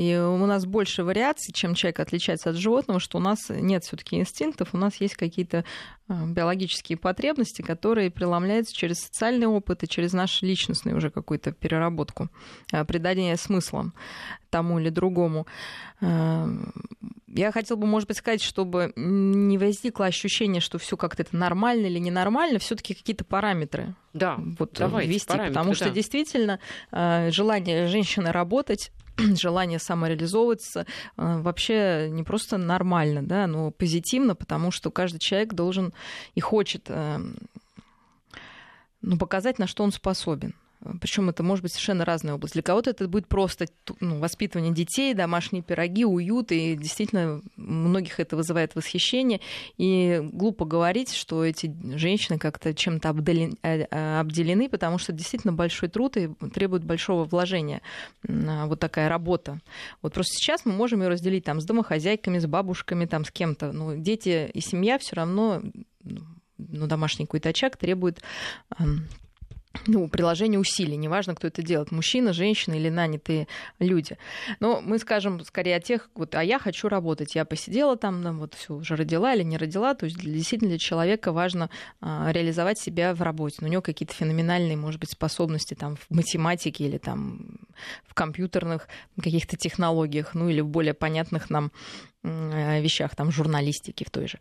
И 0.00 0.16
у 0.16 0.46
нас 0.46 0.64
больше 0.64 1.04
вариаций, 1.04 1.52
чем 1.52 1.74
человек 1.74 2.00
отличается 2.00 2.48
от 2.48 2.56
животного, 2.56 3.00
что 3.00 3.18
у 3.18 3.20
нас 3.20 3.50
нет 3.50 3.84
все-таки 3.84 4.18
инстинктов, 4.18 4.70
у 4.72 4.78
нас 4.78 4.98
есть 4.98 5.14
какие-то 5.14 5.62
а, 6.08 6.24
биологические 6.24 6.96
потребности, 6.96 7.60
которые 7.60 8.10
преломляются 8.10 8.74
через 8.74 9.00
социальный 9.00 9.46
опыт 9.46 9.82
и 9.82 9.88
через 9.88 10.14
нашу 10.14 10.46
личностную 10.46 10.96
уже 10.96 11.10
какую-то 11.10 11.52
переработку, 11.52 12.30
а, 12.72 12.86
придание 12.86 13.36
смысла 13.36 13.92
тому 14.48 14.78
или 14.78 14.88
другому. 14.88 15.46
А, 16.00 16.48
я 17.26 17.52
хотела 17.52 17.76
бы, 17.76 17.86
может 17.86 18.08
быть, 18.08 18.16
сказать, 18.16 18.40
чтобы 18.42 18.94
не 18.96 19.58
возникло 19.58 20.06
ощущение, 20.06 20.62
что 20.62 20.78
все 20.78 20.96
как-то 20.96 21.24
это 21.24 21.36
нормально 21.36 21.88
или 21.88 21.98
ненормально, 21.98 22.58
все-таки 22.58 22.94
какие-то 22.94 23.26
параметры. 23.26 23.94
Да, 24.14 24.38
вот 24.58 24.76
давайте, 24.78 25.12
ввести, 25.12 25.36
потому 25.36 25.74
что 25.74 25.84
да. 25.84 25.90
действительно 25.90 26.58
желание 26.90 27.86
женщины 27.86 28.32
работать 28.32 28.90
желание 29.36 29.78
самореализовываться 29.78 30.80
э, 30.80 30.84
вообще 31.16 32.08
не 32.10 32.22
просто 32.22 32.58
нормально, 32.58 33.22
да, 33.22 33.46
но 33.46 33.70
позитивно, 33.70 34.34
потому 34.34 34.70
что 34.70 34.90
каждый 34.90 35.18
человек 35.18 35.54
должен 35.54 35.92
и 36.34 36.40
хочет 36.40 36.86
эм, 36.88 37.36
ну, 39.02 39.18
показать, 39.18 39.58
на 39.58 39.66
что 39.66 39.82
он 39.82 39.92
способен. 39.92 40.54
Причем 41.00 41.28
это 41.28 41.42
может 41.42 41.62
быть 41.62 41.72
совершенно 41.72 42.04
разная 42.04 42.34
область. 42.34 42.54
Для 42.54 42.62
кого-то 42.62 42.90
это 42.90 43.06
будет 43.06 43.28
просто 43.28 43.66
ну, 44.00 44.18
воспитывание 44.18 44.72
детей, 44.72 45.12
домашние 45.12 45.62
пироги, 45.62 46.04
уют, 46.04 46.52
и 46.52 46.74
действительно 46.74 47.42
многих 47.56 48.18
это 48.18 48.36
вызывает 48.36 48.74
восхищение. 48.74 49.40
И 49.76 50.20
глупо 50.22 50.64
говорить, 50.64 51.12
что 51.12 51.44
эти 51.44 51.74
женщины 51.96 52.38
как-то 52.38 52.72
чем-то 52.72 53.10
э, 53.10 53.86
э, 53.90 54.20
обделены, 54.20 54.68
потому 54.70 54.98
что 54.98 55.12
действительно 55.12 55.52
большой 55.52 55.88
труд 55.88 56.16
и 56.16 56.30
требует 56.52 56.84
большого 56.84 57.24
вложения 57.24 57.82
вот 58.26 58.80
такая 58.80 59.08
работа. 59.08 59.60
Вот 60.02 60.14
просто 60.14 60.34
сейчас 60.34 60.64
мы 60.64 60.72
можем 60.72 61.02
ее 61.02 61.08
разделить 61.08 61.44
там 61.44 61.60
с 61.60 61.64
домохозяйками, 61.64 62.38
с 62.38 62.46
бабушками, 62.46 63.04
там 63.04 63.24
с 63.24 63.30
кем-то. 63.30 63.72
Но 63.72 63.94
дети 63.94 64.50
и 64.52 64.60
семья 64.60 64.98
все 64.98 65.16
равно 65.16 65.62
ну, 66.68 66.86
домашний 66.86 67.26
какой-то 67.26 67.50
очаг 67.50 67.76
требует 67.76 68.22
ну, 69.86 70.08
приложение 70.08 70.58
усилий, 70.58 70.96
неважно, 70.96 71.34
кто 71.34 71.46
это 71.46 71.62
делает, 71.62 71.92
мужчина, 71.92 72.32
женщина 72.32 72.74
или 72.74 72.88
нанятые 72.88 73.46
люди. 73.78 74.18
Но 74.58 74.80
мы 74.80 74.98
скажем 74.98 75.42
скорее 75.44 75.76
о 75.76 75.80
тех, 75.80 76.10
вот, 76.14 76.34
а 76.34 76.42
я 76.42 76.58
хочу 76.58 76.88
работать, 76.88 77.34
я 77.34 77.44
посидела 77.44 77.96
там, 77.96 78.22
там 78.22 78.38
вот 78.38 78.54
все 78.54 78.74
уже 78.74 78.96
родила 78.96 79.34
или 79.34 79.42
не 79.42 79.56
родила, 79.56 79.94
то 79.94 80.06
есть 80.06 80.18
действительно 80.18 80.70
для 80.70 80.78
человека 80.78 81.32
важно 81.32 81.70
а, 82.00 82.30
реализовать 82.32 82.78
себя 82.78 83.14
в 83.14 83.22
работе. 83.22 83.58
Но 83.60 83.68
у 83.68 83.70
него 83.70 83.82
какие-то 83.82 84.14
феноменальные, 84.14 84.76
может 84.76 85.00
быть, 85.00 85.12
способности 85.12 85.74
там 85.74 85.96
в 85.96 86.06
математике 86.10 86.84
или 86.84 86.98
там 86.98 87.60
в 88.04 88.14
компьютерных 88.14 88.88
каких-то 89.20 89.56
технологиях, 89.56 90.34
ну 90.34 90.48
или 90.48 90.60
в 90.60 90.68
более 90.68 90.94
понятных 90.94 91.48
нам 91.48 91.70
вещах, 92.22 93.16
там 93.16 93.30
журналистики 93.30 94.04
в 94.04 94.10
той 94.10 94.28
же. 94.28 94.38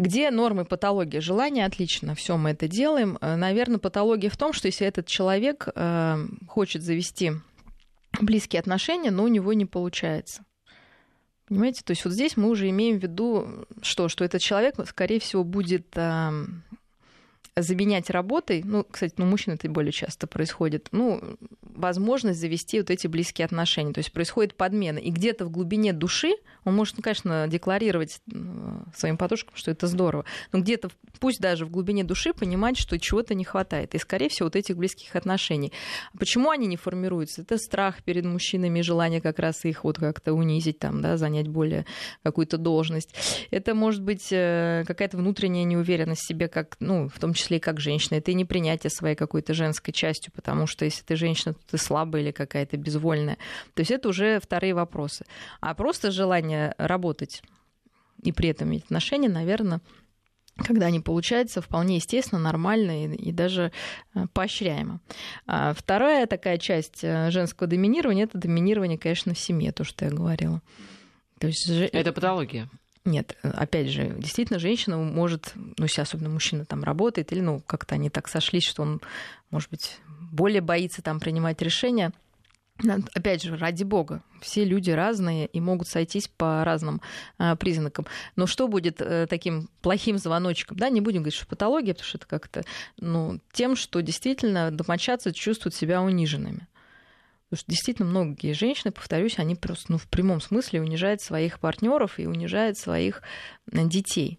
Где 0.00 0.30
нормы 0.30 0.64
патологии 0.64 1.18
желания? 1.18 1.66
Отлично, 1.66 2.14
все 2.14 2.38
мы 2.38 2.52
это 2.52 2.66
делаем. 2.68 3.18
Э, 3.20 3.36
Наверное, 3.36 3.76
патология 3.78 4.30
в 4.30 4.36
том, 4.38 4.54
что 4.54 4.64
если 4.64 4.86
этот 4.86 5.06
человек 5.06 5.68
э, 5.74 6.26
хочет 6.48 6.82
завести 6.82 7.32
близкие 8.18 8.60
отношения, 8.60 9.10
но 9.10 9.24
у 9.24 9.28
него 9.28 9.52
не 9.52 9.66
получается. 9.66 10.42
Понимаете, 11.46 11.82
то 11.84 11.90
есть 11.90 12.02
вот 12.06 12.14
здесь 12.14 12.38
мы 12.38 12.48
уже 12.48 12.70
имеем 12.70 12.98
в 12.98 13.02
виду, 13.02 13.66
что, 13.82 14.08
что 14.08 14.24
этот 14.24 14.40
человек, 14.40 14.76
скорее 14.86 15.20
всего, 15.20 15.44
будет 15.44 15.88
эм, 15.96 16.62
заменять 17.56 18.10
работой, 18.10 18.62
ну, 18.64 18.84
кстати, 18.88 19.14
ну, 19.16 19.26
мужчин 19.26 19.54
это 19.54 19.68
более 19.68 19.92
часто 19.92 20.26
происходит, 20.26 20.88
ну, 20.92 21.36
возможность 21.62 22.40
завести 22.40 22.78
вот 22.78 22.90
эти 22.90 23.06
близкие 23.06 23.44
отношения. 23.44 23.92
То 23.92 23.98
есть 23.98 24.12
происходит 24.12 24.54
подмена. 24.54 24.98
И 24.98 25.10
где-то 25.10 25.46
в 25.46 25.50
глубине 25.50 25.92
души 25.92 26.32
он 26.64 26.74
может, 26.74 26.96
ну, 26.96 27.02
конечно, 27.02 27.46
декларировать 27.48 28.20
своим 28.94 29.16
подружкам, 29.16 29.54
что 29.56 29.70
это 29.70 29.86
здорово, 29.86 30.24
но 30.52 30.60
где-то, 30.60 30.90
пусть 31.18 31.40
даже 31.40 31.64
в 31.64 31.70
глубине 31.70 32.04
души, 32.04 32.32
понимать, 32.32 32.78
что 32.78 32.98
чего-то 32.98 33.34
не 33.34 33.44
хватает. 33.44 33.94
И, 33.94 33.98
скорее 33.98 34.28
всего, 34.28 34.46
вот 34.46 34.56
этих 34.56 34.76
близких 34.76 35.16
отношений. 35.16 35.72
А 36.12 36.18
почему 36.18 36.50
они 36.50 36.66
не 36.66 36.76
формируются? 36.76 37.42
Это 37.42 37.58
страх 37.58 38.02
перед 38.02 38.24
мужчинами, 38.24 38.80
желание 38.82 39.20
как 39.20 39.38
раз 39.38 39.64
их 39.64 39.84
вот 39.84 39.98
как-то 39.98 40.32
унизить, 40.34 40.78
там, 40.78 41.00
да, 41.00 41.16
занять 41.16 41.48
более 41.48 41.86
какую-то 42.22 42.58
должность. 42.58 43.14
Это 43.50 43.74
может 43.74 44.02
быть 44.02 44.28
э, 44.30 44.84
какая-то 44.86 45.16
внутренняя 45.16 45.64
неуверенность 45.64 46.22
в 46.22 46.26
себе, 46.26 46.48
как, 46.48 46.76
ну, 46.80 47.08
в 47.08 47.18
том 47.18 47.32
числе 47.32 47.39
и 47.48 47.60
как 47.60 47.80
женщина. 47.80 48.16
Это 48.16 48.30
и 48.30 48.34
непринятие 48.34 48.90
своей 48.90 49.16
какой-то 49.16 49.54
женской 49.54 49.92
частью, 49.92 50.32
потому 50.32 50.66
что 50.66 50.84
если 50.84 51.02
ты 51.02 51.16
женщина, 51.16 51.54
то 51.54 51.60
ты 51.70 51.78
слабая 51.78 52.22
или 52.22 52.30
какая-то 52.30 52.76
безвольная. 52.76 53.38
То 53.74 53.80
есть 53.80 53.90
это 53.90 54.08
уже 54.08 54.40
вторые 54.40 54.74
вопросы. 54.74 55.24
А 55.60 55.74
просто 55.74 56.10
желание 56.10 56.74
работать 56.78 57.42
и 58.22 58.32
при 58.32 58.50
этом 58.50 58.68
иметь 58.68 58.84
отношения, 58.84 59.28
наверное, 59.28 59.80
когда 60.56 60.86
они 60.86 61.00
получаются, 61.00 61.62
вполне 61.62 61.96
естественно, 61.96 62.40
нормально 62.40 63.04
и, 63.04 63.16
и 63.16 63.32
даже 63.32 63.72
э, 64.14 64.26
поощряемо. 64.32 65.00
А 65.46 65.72
вторая 65.72 66.26
такая 66.26 66.58
часть 66.58 67.02
э, 67.02 67.30
женского 67.30 67.66
доминирования 67.66 68.24
это 68.24 68.38
доминирование, 68.38 68.98
конечно, 68.98 69.32
в 69.32 69.38
семье, 69.38 69.72
то, 69.72 69.84
что 69.84 70.04
я 70.04 70.10
говорила. 70.10 70.60
То 71.38 71.46
есть... 71.46 71.68
Это 71.68 72.12
патология. 72.12 72.68
Нет, 73.04 73.36
опять 73.42 73.88
же, 73.88 74.14
действительно, 74.18 74.58
женщина 74.58 74.98
может, 74.98 75.52
ну, 75.54 75.86
сейчас 75.86 76.08
особенно 76.08 76.28
мужчина 76.28 76.66
там 76.66 76.84
работает, 76.84 77.32
или, 77.32 77.40
ну, 77.40 77.62
как-то 77.66 77.94
они 77.94 78.10
так 78.10 78.28
сошлись, 78.28 78.64
что 78.64 78.82
он, 78.82 79.00
может 79.50 79.70
быть, 79.70 79.98
более 80.30 80.60
боится 80.60 81.00
там 81.00 81.18
принимать 81.18 81.62
решения. 81.62 82.12
Опять 83.14 83.42
же, 83.42 83.56
ради 83.56 83.84
бога, 83.84 84.22
все 84.40 84.64
люди 84.64 84.90
разные 84.90 85.46
и 85.46 85.60
могут 85.60 85.88
сойтись 85.88 86.28
по 86.28 86.64
разным 86.64 87.02
а, 87.36 87.54
признакам. 87.56 88.06
Но 88.36 88.46
что 88.46 88.68
будет 88.68 89.02
а, 89.02 89.26
таким 89.26 89.68
плохим 89.82 90.16
звоночком? 90.16 90.78
Да, 90.78 90.88
не 90.88 91.02
будем 91.02 91.20
говорить, 91.20 91.36
что 91.36 91.46
патология, 91.46 91.92
потому 91.92 92.08
что 92.08 92.18
это 92.18 92.26
как-то 92.26 92.64
ну, 92.98 93.38
тем, 93.52 93.76
что 93.76 94.00
действительно 94.00 94.70
домочадцы 94.70 95.32
чувствуют 95.32 95.74
себя 95.74 96.00
униженными. 96.00 96.68
Потому 97.50 97.62
что 97.62 97.70
действительно 97.72 98.08
многие 98.08 98.52
женщины, 98.52 98.92
повторюсь, 98.92 99.40
они 99.40 99.56
просто 99.56 99.90
ну, 99.90 99.98
в 99.98 100.06
прямом 100.06 100.40
смысле 100.40 100.80
унижают 100.80 101.20
своих 101.20 101.58
партнеров 101.58 102.20
и 102.20 102.26
унижают 102.26 102.78
своих 102.78 103.22
детей. 103.66 104.38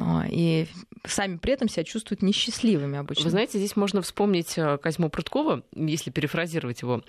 А, 0.00 0.24
и 0.28 0.66
сами 1.04 1.36
при 1.36 1.52
этом 1.52 1.68
себя 1.68 1.84
чувствуют 1.84 2.22
несчастливыми 2.22 2.98
обычно. 2.98 3.24
Вы 3.24 3.30
знаете, 3.30 3.58
здесь 3.58 3.76
можно 3.76 4.00
вспомнить 4.00 4.56
э, 4.56 4.78
Козьму 4.78 5.08
Прудкова, 5.10 5.62
если 5.74 6.10
перефразировать 6.10 6.82
его 6.82 7.04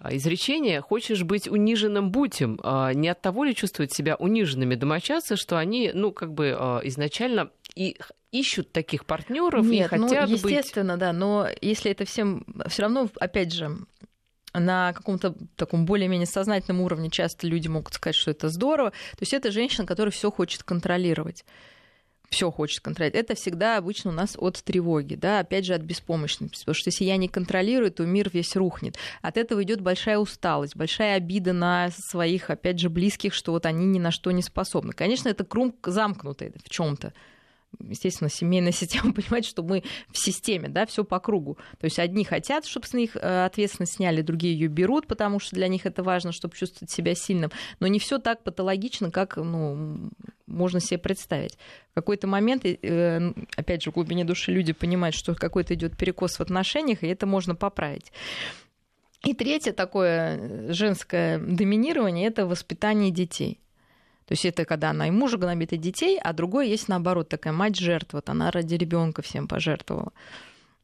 а, 0.00 0.16
изречение, 0.16 0.80
«Хочешь 0.80 1.22
быть 1.22 1.46
униженным, 1.46 2.10
будь 2.10 2.40
им». 2.40 2.58
А, 2.64 2.92
не 2.94 3.08
от 3.08 3.20
того 3.20 3.44
ли 3.44 3.54
чувствуют 3.54 3.92
себя 3.92 4.16
униженными 4.16 4.74
домочадцы, 4.74 5.36
что 5.36 5.58
они, 5.58 5.92
ну, 5.94 6.12
как 6.12 6.32
бы 6.32 6.58
изначально 6.84 7.50
и 7.76 7.98
ищут 8.32 8.72
таких 8.72 9.04
партнеров 9.04 9.64
и 9.66 9.82
ну, 9.82 9.88
хотят 9.88 10.28
ну, 10.28 10.34
естественно, 10.34 10.94
быть... 10.94 11.00
да, 11.00 11.12
но 11.12 11.46
если 11.60 11.92
это 11.92 12.04
всем 12.04 12.44
все 12.66 12.82
равно, 12.82 13.08
опять 13.20 13.52
же, 13.52 13.76
на 14.54 14.92
каком-то 14.92 15.34
таком 15.56 15.84
более-менее 15.84 16.26
сознательном 16.26 16.80
уровне 16.80 17.10
часто 17.10 17.46
люди 17.46 17.68
могут 17.68 17.94
сказать, 17.94 18.16
что 18.16 18.30
это 18.30 18.48
здорово. 18.48 18.90
То 18.90 19.20
есть 19.20 19.34
это 19.34 19.50
женщина, 19.50 19.86
которая 19.86 20.12
все 20.12 20.30
хочет 20.30 20.62
контролировать 20.62 21.44
все 22.30 22.50
хочет 22.50 22.80
контролировать. 22.80 23.24
Это 23.24 23.34
всегда 23.34 23.78
обычно 23.78 24.10
у 24.10 24.14
нас 24.14 24.36
от 24.38 24.62
тревоги, 24.62 25.14
да, 25.14 25.38
опять 25.40 25.64
же 25.64 25.74
от 25.74 25.82
беспомощности, 25.82 26.60
потому 26.60 26.74
что 26.74 26.88
если 26.88 27.04
я 27.04 27.16
не 27.16 27.28
контролирую, 27.28 27.92
то 27.92 28.04
мир 28.04 28.28
весь 28.32 28.56
рухнет. 28.56 28.96
От 29.22 29.36
этого 29.36 29.62
идет 29.62 29.80
большая 29.80 30.18
усталость, 30.18 30.74
большая 30.74 31.16
обида 31.16 31.52
на 31.52 31.90
своих, 31.90 32.50
опять 32.50 32.80
же, 32.80 32.90
близких, 32.90 33.32
что 33.32 33.52
вот 33.52 33.66
они 33.66 33.86
ни 33.86 33.98
на 33.98 34.10
что 34.10 34.30
не 34.32 34.42
способны. 34.42 34.92
Конечно, 34.92 35.28
это 35.28 35.44
круг 35.44 35.76
замкнутый 35.86 36.52
в 36.64 36.68
чем-то 36.68 37.12
естественно, 37.80 38.30
семейная 38.30 38.72
система 38.72 39.12
понимает, 39.12 39.44
что 39.44 39.62
мы 39.62 39.82
в 40.10 40.18
системе, 40.18 40.68
да, 40.68 40.86
все 40.86 41.04
по 41.04 41.20
кругу. 41.20 41.58
То 41.78 41.84
есть 41.84 41.98
одни 41.98 42.24
хотят, 42.24 42.66
чтобы 42.66 42.86
с 42.86 42.92
них 42.92 43.16
э, 43.16 43.44
ответственность 43.44 43.94
сняли, 43.94 44.22
другие 44.22 44.54
ее 44.54 44.68
берут, 44.68 45.06
потому 45.06 45.40
что 45.40 45.54
для 45.56 45.68
них 45.68 45.86
это 45.86 46.02
важно, 46.02 46.32
чтобы 46.32 46.56
чувствовать 46.56 46.90
себя 46.90 47.14
сильным. 47.14 47.50
Но 47.80 47.86
не 47.86 47.98
все 47.98 48.18
так 48.18 48.42
патологично, 48.42 49.10
как 49.10 49.36
ну, 49.36 50.10
можно 50.46 50.80
себе 50.80 50.98
представить. 50.98 51.58
В 51.92 51.94
какой-то 51.94 52.26
момент, 52.26 52.64
э, 52.64 53.32
опять 53.56 53.82
же, 53.82 53.90
в 53.90 53.94
глубине 53.94 54.24
души 54.24 54.52
люди 54.52 54.72
понимают, 54.72 55.14
что 55.14 55.34
какой-то 55.34 55.74
идет 55.74 55.96
перекос 55.96 56.36
в 56.36 56.40
отношениях, 56.40 57.02
и 57.02 57.08
это 57.08 57.26
можно 57.26 57.54
поправить. 57.54 58.12
И 59.24 59.32
третье 59.32 59.72
такое 59.72 60.38
э, 60.38 60.72
женское 60.72 61.38
доминирование– 61.38 62.26
это 62.28 62.46
воспитание 62.46 63.10
детей. 63.10 63.58
То 64.26 64.32
есть 64.32 64.44
это 64.44 64.64
когда 64.64 64.90
она 64.90 65.08
и 65.08 65.10
мужа 65.10 65.36
гнобит, 65.36 65.72
и 65.72 65.76
детей, 65.76 66.18
а 66.18 66.32
другое 66.32 66.66
есть 66.66 66.88
наоборот, 66.88 67.28
такая 67.28 67.52
мать 67.52 67.76
жертва, 67.76 68.18
вот 68.18 68.28
она 68.28 68.50
ради 68.50 68.74
ребенка 68.74 69.22
всем 69.22 69.46
пожертвовала. 69.48 70.12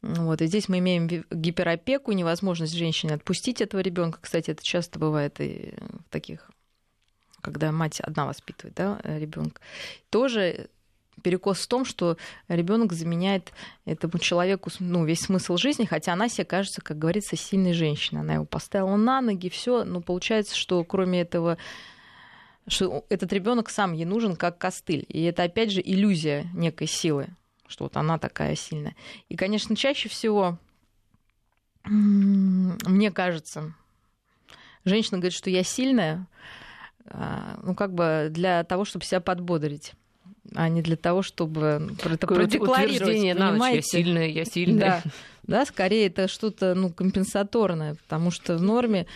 Вот, 0.03 0.41
и 0.41 0.47
здесь 0.47 0.69
мы 0.69 0.79
имеем 0.79 1.07
гиперопеку, 1.31 2.13
невозможность 2.13 2.75
женщине 2.75 3.15
отпустить 3.15 3.61
этого 3.61 3.81
ребенка. 3.81 4.19
Кстати, 4.21 4.51
это 4.51 4.63
часто 4.63 4.99
бывает 4.99 5.41
и 5.41 5.75
в 6.07 6.11
таких, 6.11 6.51
когда 7.43 7.71
мать 7.71 8.01
одна 8.01 8.27
воспитывает 8.27 8.75
да, 8.75 8.99
ребенка. 9.05 9.61
Тоже 10.09 10.69
перекос 11.23 11.59
в 11.59 11.69
том, 11.69 11.85
что 11.85 12.17
ребенок 12.49 12.93
заменяет 12.93 13.53
этому 13.85 14.19
человеку 14.19 14.71
ну, 14.79 15.05
весь 15.05 15.21
смысл 15.21 15.57
жизни, 15.57 15.85
хотя 15.85 16.15
она 16.15 16.29
себе 16.29 16.47
кажется, 16.47 16.81
как 16.81 16.99
говорится, 16.99 17.37
сильной 17.37 17.75
женщиной. 17.75 18.21
Она 18.21 18.35
его 18.35 18.45
поставила 18.45 18.97
на 18.97 19.21
ноги, 19.21 19.49
все, 19.49 19.85
но 19.85 20.01
получается, 20.01 20.57
что 20.57 20.83
кроме 20.85 21.21
этого 21.21 21.59
что 22.71 23.05
этот 23.11 23.33
ребенок 23.33 23.69
сам 23.69 23.93
ей 23.93 24.07
нужен 24.07 24.37
как 24.37 24.57
костыль. 24.59 25.05
И 25.09 25.23
это 25.25 25.43
опять 25.43 25.71
же 25.71 25.83
иллюзия 25.85 26.47
некой 26.55 26.87
силы 26.87 27.29
что 27.71 27.85
вот 27.85 27.97
она 27.97 28.19
такая 28.19 28.57
сильная. 28.57 28.97
И, 29.29 29.37
конечно, 29.37 29.77
чаще 29.77 30.09
всего, 30.09 30.59
мне 31.85 33.11
кажется, 33.11 33.75
женщина 34.85 35.19
говорит, 35.19 35.37
что 35.37 35.51
я 35.51 35.63
сильная, 35.63 36.27
а, 37.07 37.61
ну, 37.63 37.75
как 37.75 37.95
бы 37.95 38.29
для 38.31 38.65
того, 38.65 38.85
чтобы 38.85 39.05
себя 39.05 39.21
подбодрить 39.21 39.95
а 40.55 40.69
не 40.69 40.83
для 40.83 40.97
того, 40.97 41.23
чтобы 41.23 41.95
это 42.03 42.27
продекларировать. 42.27 43.39
На 43.39 43.53
ночь, 43.53 43.75
я 43.75 43.83
сильная, 43.83 44.27
я 44.27 44.45
сильная. 44.45 45.03
Да, 45.05 45.11
да, 45.45 45.67
скорее 45.67 46.09
это 46.09 46.27
что-то 46.27 46.75
ну, 46.75 46.91
компенсаторное, 46.91 47.95
потому 47.95 48.33
что 48.33 48.57
в 48.57 48.63
норме 48.63 49.07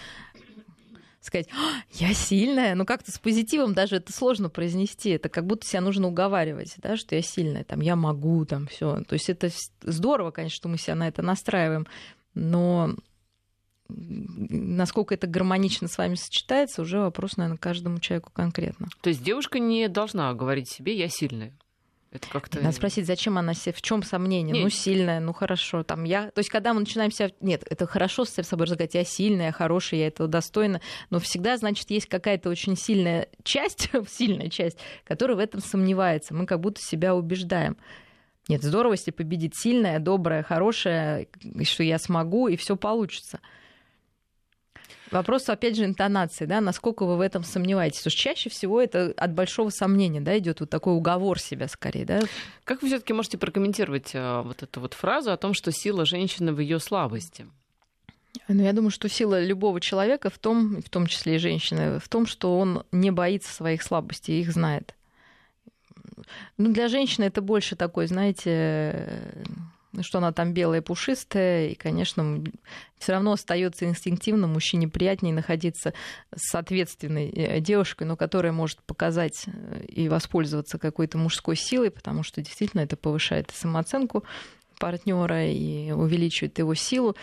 сказать, 1.26 1.48
«А, 1.52 1.82
я 1.92 2.14
сильная, 2.14 2.74
ну 2.74 2.84
как-то 2.84 3.10
с 3.10 3.18
позитивом 3.18 3.74
даже 3.74 3.96
это 3.96 4.12
сложно 4.12 4.50
произнести, 4.50 5.10
это 5.10 5.28
как 5.28 5.46
будто 5.46 5.66
себя 5.66 5.80
нужно 5.80 6.08
уговаривать, 6.08 6.74
да, 6.78 6.96
что 6.96 7.14
я 7.14 7.22
сильная, 7.22 7.64
там, 7.64 7.80
я 7.80 7.96
могу, 7.96 8.44
там, 8.44 8.66
все. 8.66 9.02
То 9.08 9.14
есть 9.14 9.28
это 9.30 9.50
здорово, 9.82 10.30
конечно, 10.30 10.56
что 10.56 10.68
мы 10.68 10.78
себя 10.78 10.94
на 10.94 11.08
это 11.08 11.22
настраиваем, 11.22 11.86
но 12.34 12.94
насколько 13.88 15.14
это 15.14 15.26
гармонично 15.26 15.88
с 15.88 15.98
вами 15.98 16.14
сочетается, 16.14 16.82
уже 16.82 17.00
вопрос, 17.00 17.36
наверное, 17.36 17.58
каждому 17.58 18.00
человеку 18.00 18.30
конкретно. 18.32 18.88
То 19.02 19.08
есть 19.08 19.22
девушка 19.22 19.58
не 19.58 19.88
должна 19.88 20.32
говорить 20.34 20.70
себе 20.70 20.96
«я 20.96 21.08
сильная». 21.08 21.52
Это 22.14 22.28
как-то... 22.28 22.60
Надо 22.60 22.76
спросить, 22.76 23.06
зачем 23.06 23.38
она 23.38 23.54
себе, 23.54 23.72
в 23.72 23.82
чем 23.82 24.04
сомнение? 24.04 24.54
Нет. 24.54 24.62
Ну, 24.62 24.70
сильная, 24.70 25.18
ну 25.18 25.32
хорошо, 25.32 25.82
там 25.82 26.04
я... 26.04 26.30
То 26.30 26.38
есть, 26.38 26.48
когда 26.48 26.72
мы 26.72 26.78
начинаем 26.78 27.10
себя... 27.10 27.30
Нет, 27.40 27.64
это 27.68 27.86
хорошо 27.86 28.24
с 28.24 28.30
собой 28.30 28.66
разговаривать, 28.66 28.94
я 28.94 29.04
сильная, 29.04 29.46
я 29.46 29.52
хорошая, 29.52 30.00
я 30.00 30.06
этого 30.06 30.28
достойна, 30.28 30.80
но 31.10 31.18
всегда, 31.18 31.56
значит, 31.56 31.90
есть 31.90 32.06
какая-то 32.06 32.50
очень 32.50 32.76
сильная 32.76 33.26
часть, 33.42 33.90
сильная 34.08 34.48
часть, 34.48 34.78
которая 35.02 35.36
в 35.36 35.40
этом 35.40 35.60
сомневается. 35.60 36.34
Мы 36.34 36.46
как 36.46 36.60
будто 36.60 36.80
себя 36.80 37.16
убеждаем. 37.16 37.76
Нет, 38.48 38.62
здорово, 38.62 38.92
если 38.92 39.10
победит 39.10 39.56
сильная, 39.56 39.98
добрая, 39.98 40.44
хорошая, 40.44 41.26
что 41.64 41.82
я 41.82 41.98
смогу, 41.98 42.46
и 42.46 42.56
все 42.56 42.76
получится. 42.76 43.40
Вопрос, 45.10 45.48
опять 45.48 45.76
же, 45.76 45.84
интонации, 45.84 46.46
да, 46.46 46.60
насколько 46.60 47.04
вы 47.04 47.16
в 47.16 47.20
этом 47.20 47.44
сомневаетесь. 47.44 47.98
Потому 47.98 48.10
что 48.10 48.20
чаще 48.20 48.50
всего 48.50 48.80
это 48.80 49.12
от 49.16 49.32
большого 49.32 49.70
сомнения, 49.70 50.20
да, 50.20 50.36
идет 50.38 50.60
вот 50.60 50.70
такой 50.70 50.94
уговор 50.94 51.38
себя 51.38 51.68
скорее, 51.68 52.04
да. 52.04 52.20
Как 52.64 52.82
вы 52.82 52.88
все-таки 52.88 53.12
можете 53.12 53.38
прокомментировать 53.38 54.14
э, 54.14 54.42
вот 54.42 54.62
эту 54.62 54.80
вот 54.80 54.94
фразу 54.94 55.30
о 55.30 55.36
том, 55.36 55.54
что 55.54 55.72
сила 55.72 56.04
женщины 56.04 56.52
в 56.52 56.60
ее 56.60 56.80
слабости? 56.80 57.46
Ну, 58.48 58.62
я 58.62 58.72
думаю, 58.72 58.90
что 58.90 59.08
сила 59.08 59.42
любого 59.42 59.80
человека 59.80 60.30
в 60.30 60.38
том, 60.38 60.82
в 60.82 60.90
том 60.90 61.06
числе 61.06 61.36
и 61.36 61.38
женщины, 61.38 61.98
в 61.98 62.08
том, 62.08 62.26
что 62.26 62.58
он 62.58 62.84
не 62.90 63.10
боится 63.10 63.52
своих 63.52 63.82
слабостей 63.82 64.40
их 64.40 64.52
знает. 64.52 64.94
Ну, 66.56 66.72
для 66.72 66.88
женщины 66.88 67.24
это 67.24 67.42
больше 67.42 67.76
такой, 67.76 68.06
знаете, 68.06 69.22
что 70.02 70.18
она 70.18 70.32
там 70.32 70.52
белая, 70.52 70.82
пушистая, 70.82 71.68
и, 71.68 71.74
конечно, 71.74 72.42
все 72.98 73.12
равно 73.12 73.32
остается 73.32 73.84
инстинктивно 73.84 74.46
мужчине 74.46 74.88
приятнее 74.88 75.34
находиться 75.34 75.94
с 76.34 76.54
ответственной 76.54 77.28
э, 77.28 77.60
девушкой, 77.60 78.04
но 78.04 78.16
которая 78.16 78.52
может 78.52 78.82
показать 78.82 79.44
э, 79.46 79.84
и 79.86 80.08
воспользоваться 80.08 80.78
какой-то 80.78 81.18
мужской 81.18 81.56
силой, 81.56 81.90
потому 81.90 82.22
что 82.22 82.40
действительно 82.40 82.80
это 82.80 82.96
повышает 82.96 83.50
самооценку 83.54 84.24
партнера 84.78 85.46
и 85.46 85.90
увеличивает 85.92 86.58
его 86.58 86.74
силу. 86.74 87.16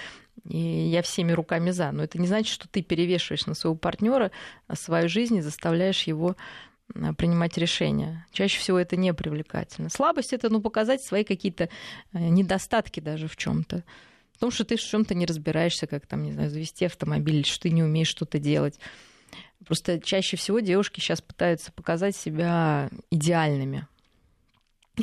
И 0.47 0.57
я 0.57 1.01
всеми 1.01 1.33
руками 1.33 1.71
за. 1.71 1.91
Но 1.91 2.03
это 2.03 2.19
не 2.19 2.25
значит, 2.25 2.51
что 2.51 2.67
ты 2.67 2.81
перевешиваешь 2.81 3.45
на 3.45 3.53
своего 3.53 3.75
партнера 3.75 4.31
свою 4.73 5.07
жизнь 5.07 5.35
и 5.35 5.41
заставляешь 5.41 6.03
его 6.03 6.35
принимать 7.17 7.57
решения. 7.57 8.25
Чаще 8.31 8.59
всего 8.59 8.79
это 8.79 8.95
не 8.95 9.13
привлекательно. 9.13 9.89
Слабость 9.89 10.33
это 10.33 10.49
ну, 10.49 10.61
показать 10.61 11.03
свои 11.03 11.23
какие-то 11.23 11.69
э, 12.13 12.19
недостатки 12.19 12.99
даже 12.99 13.27
в 13.27 13.35
чем-то. 13.35 13.83
В 14.33 14.39
том, 14.39 14.51
что 14.51 14.65
ты 14.65 14.75
в 14.75 14.81
чем-то 14.81 15.13
не 15.13 15.25
разбираешься, 15.25 15.87
как 15.87 16.07
там, 16.07 16.23
не 16.23 16.31
знаю, 16.31 16.49
завести 16.49 16.85
автомобиль, 16.85 17.45
что 17.45 17.61
ты 17.61 17.69
не 17.69 17.83
умеешь 17.83 18.07
что-то 18.07 18.39
делать. 18.39 18.79
Просто 19.65 19.99
чаще 19.99 20.37
всего 20.37 20.59
девушки 20.59 20.99
сейчас 20.99 21.21
пытаются 21.21 21.71
показать 21.71 22.15
себя 22.15 22.89
идеальными. 23.11 23.87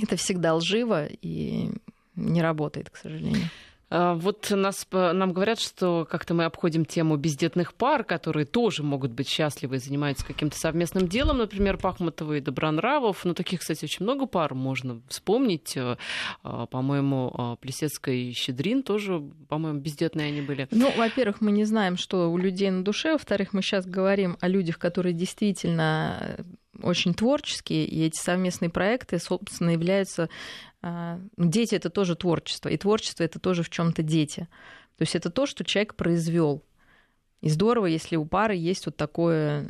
Это 0.00 0.16
всегда 0.16 0.54
лживо 0.54 1.06
и 1.06 1.70
не 2.16 2.42
работает, 2.42 2.90
к 2.90 2.96
сожалению. 2.96 3.48
А, 3.90 4.14
вот 4.14 4.50
нас, 4.50 4.86
нам 4.92 5.32
говорят, 5.32 5.60
что 5.60 6.06
как-то 6.10 6.34
мы 6.34 6.44
обходим 6.44 6.84
тему 6.84 7.16
бездетных 7.16 7.74
пар, 7.74 8.04
которые 8.04 8.44
тоже 8.44 8.82
могут 8.82 9.12
быть 9.12 9.28
счастливы 9.28 9.76
и 9.76 9.78
занимаются 9.78 10.26
каким-то 10.26 10.58
совместным 10.58 11.08
делом, 11.08 11.38
например, 11.38 11.78
Пахмутова 11.78 12.34
и 12.34 12.40
Добронравов. 12.40 13.24
Но 13.24 13.34
таких, 13.34 13.60
кстати, 13.60 13.84
очень 13.84 14.04
много 14.04 14.26
пар 14.26 14.54
можно 14.54 15.00
вспомнить. 15.08 15.76
Э, 15.76 15.96
а, 16.42 16.66
по-моему, 16.66 17.32
а, 17.34 17.56
Плесецкая 17.56 18.14
и 18.14 18.32
Щедрин 18.32 18.82
тоже, 18.82 19.22
по-моему, 19.48 19.80
бездетные 19.80 20.28
они 20.28 20.42
были. 20.42 20.68
Ну, 20.70 20.92
во-первых, 20.96 21.40
мы 21.40 21.50
не 21.50 21.64
знаем, 21.64 21.96
что 21.96 22.30
у 22.30 22.36
людей 22.36 22.70
на 22.70 22.84
душе. 22.84 23.12
Во-вторых, 23.12 23.52
мы 23.52 23.62
сейчас 23.62 23.86
говорим 23.86 24.36
о 24.40 24.48
людях, 24.48 24.78
которые 24.78 25.14
действительно 25.14 26.36
очень 26.82 27.14
творческие, 27.14 27.86
и 27.86 28.04
эти 28.04 28.18
совместные 28.18 28.70
проекты, 28.70 29.18
собственно, 29.18 29.70
являются 29.70 30.28
дети 31.36 31.74
это 31.74 31.90
тоже 31.90 32.14
творчество, 32.16 32.68
и 32.68 32.76
творчество 32.76 33.24
это 33.24 33.38
тоже 33.38 33.62
в 33.62 33.70
чем-то 33.70 34.02
дети. 34.02 34.48
То 34.96 35.02
есть 35.02 35.14
это 35.14 35.30
то, 35.30 35.46
что 35.46 35.64
человек 35.64 35.94
произвел. 35.94 36.62
И 37.40 37.50
здорово, 37.50 37.86
если 37.86 38.16
у 38.16 38.24
пары 38.24 38.56
есть 38.56 38.86
вот 38.86 38.96
такое, 38.96 39.68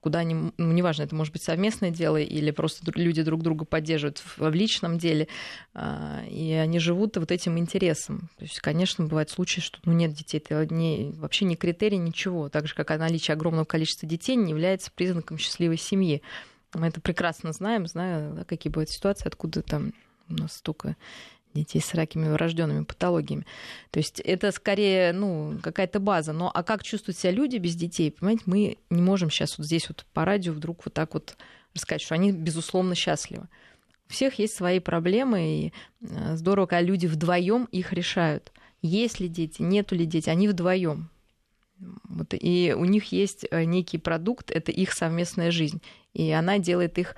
куда 0.00 0.20
они, 0.20 0.34
ну, 0.56 0.72
неважно, 0.72 1.02
это 1.02 1.14
может 1.14 1.32
быть 1.34 1.42
совместное 1.42 1.90
дело 1.90 2.16
или 2.16 2.50
просто 2.50 2.90
люди 2.94 3.22
друг 3.22 3.42
друга 3.42 3.66
поддерживают 3.66 4.22
в, 4.38 4.48
личном 4.50 4.96
деле, 4.96 5.28
а, 5.74 6.24
и 6.26 6.52
они 6.52 6.78
живут 6.78 7.18
вот 7.18 7.30
этим 7.30 7.58
интересом. 7.58 8.30
То 8.38 8.44
есть, 8.44 8.60
конечно, 8.60 9.04
бывают 9.04 9.28
случаи, 9.28 9.60
что 9.60 9.78
ну, 9.84 9.92
нет 9.92 10.14
детей, 10.14 10.38
это 10.38 10.72
не, 10.72 11.12
вообще 11.16 11.44
не 11.44 11.56
критерий 11.56 11.98
ничего, 11.98 12.48
так 12.48 12.66
же, 12.66 12.74
как 12.74 12.90
и 12.90 12.96
наличие 12.96 13.34
огромного 13.34 13.66
количества 13.66 14.08
детей 14.08 14.36
не 14.36 14.50
является 14.50 14.90
признаком 14.90 15.36
счастливой 15.36 15.76
семьи. 15.76 16.22
Мы 16.72 16.86
это 16.86 17.02
прекрасно 17.02 17.52
знаем, 17.52 17.86
знаю, 17.86 18.34
да, 18.36 18.44
какие 18.44 18.70
бывают 18.70 18.88
ситуации, 18.88 19.28
откуда 19.28 19.60
там 19.60 19.92
у 20.28 20.34
нас 20.34 20.54
столько 20.54 20.96
детей 21.54 21.80
с 21.80 21.94
ракими 21.94 22.28
врожденными 22.28 22.84
патологиями. 22.84 23.46
То 23.90 23.98
есть 23.98 24.20
это 24.20 24.52
скорее 24.52 25.12
ну, 25.12 25.58
какая-то 25.62 26.00
база. 26.00 26.32
Но 26.32 26.50
а 26.52 26.62
как 26.62 26.82
чувствуют 26.82 27.18
себя 27.18 27.32
люди 27.32 27.56
без 27.56 27.74
детей, 27.74 28.10
понимаете, 28.10 28.42
мы 28.46 28.78
не 28.90 29.02
можем 29.02 29.30
сейчас 29.30 29.58
вот 29.58 29.66
здесь 29.66 29.88
вот 29.88 30.04
по 30.12 30.24
радио 30.24 30.52
вдруг 30.52 30.84
вот 30.84 30.94
так 30.94 31.14
вот 31.14 31.36
рассказать, 31.74 32.02
что 32.02 32.14
они, 32.14 32.32
безусловно, 32.32 32.94
счастливы. 32.94 33.48
У 34.08 34.12
всех 34.12 34.38
есть 34.38 34.54
свои 34.54 34.78
проблемы, 34.78 35.40
и 35.42 35.72
э, 36.00 36.36
здорово, 36.36 36.66
когда 36.66 36.80
люди 36.80 37.06
вдвоем 37.06 37.64
их 37.72 37.92
решают. 37.92 38.52
Есть 38.82 39.18
ли 39.18 39.28
дети, 39.28 39.62
нету 39.62 39.96
ли 39.96 40.06
дети, 40.06 40.30
они 40.30 40.46
вдвоем. 40.48 41.10
Вот, 41.78 42.32
и 42.32 42.74
у 42.76 42.84
них 42.84 43.12
есть 43.12 43.46
э, 43.50 43.64
некий 43.64 43.98
продукт, 43.98 44.50
это 44.50 44.70
их 44.70 44.92
совместная 44.92 45.50
жизнь. 45.50 45.82
И 46.14 46.30
она 46.30 46.58
делает 46.58 46.98
их 46.98 47.16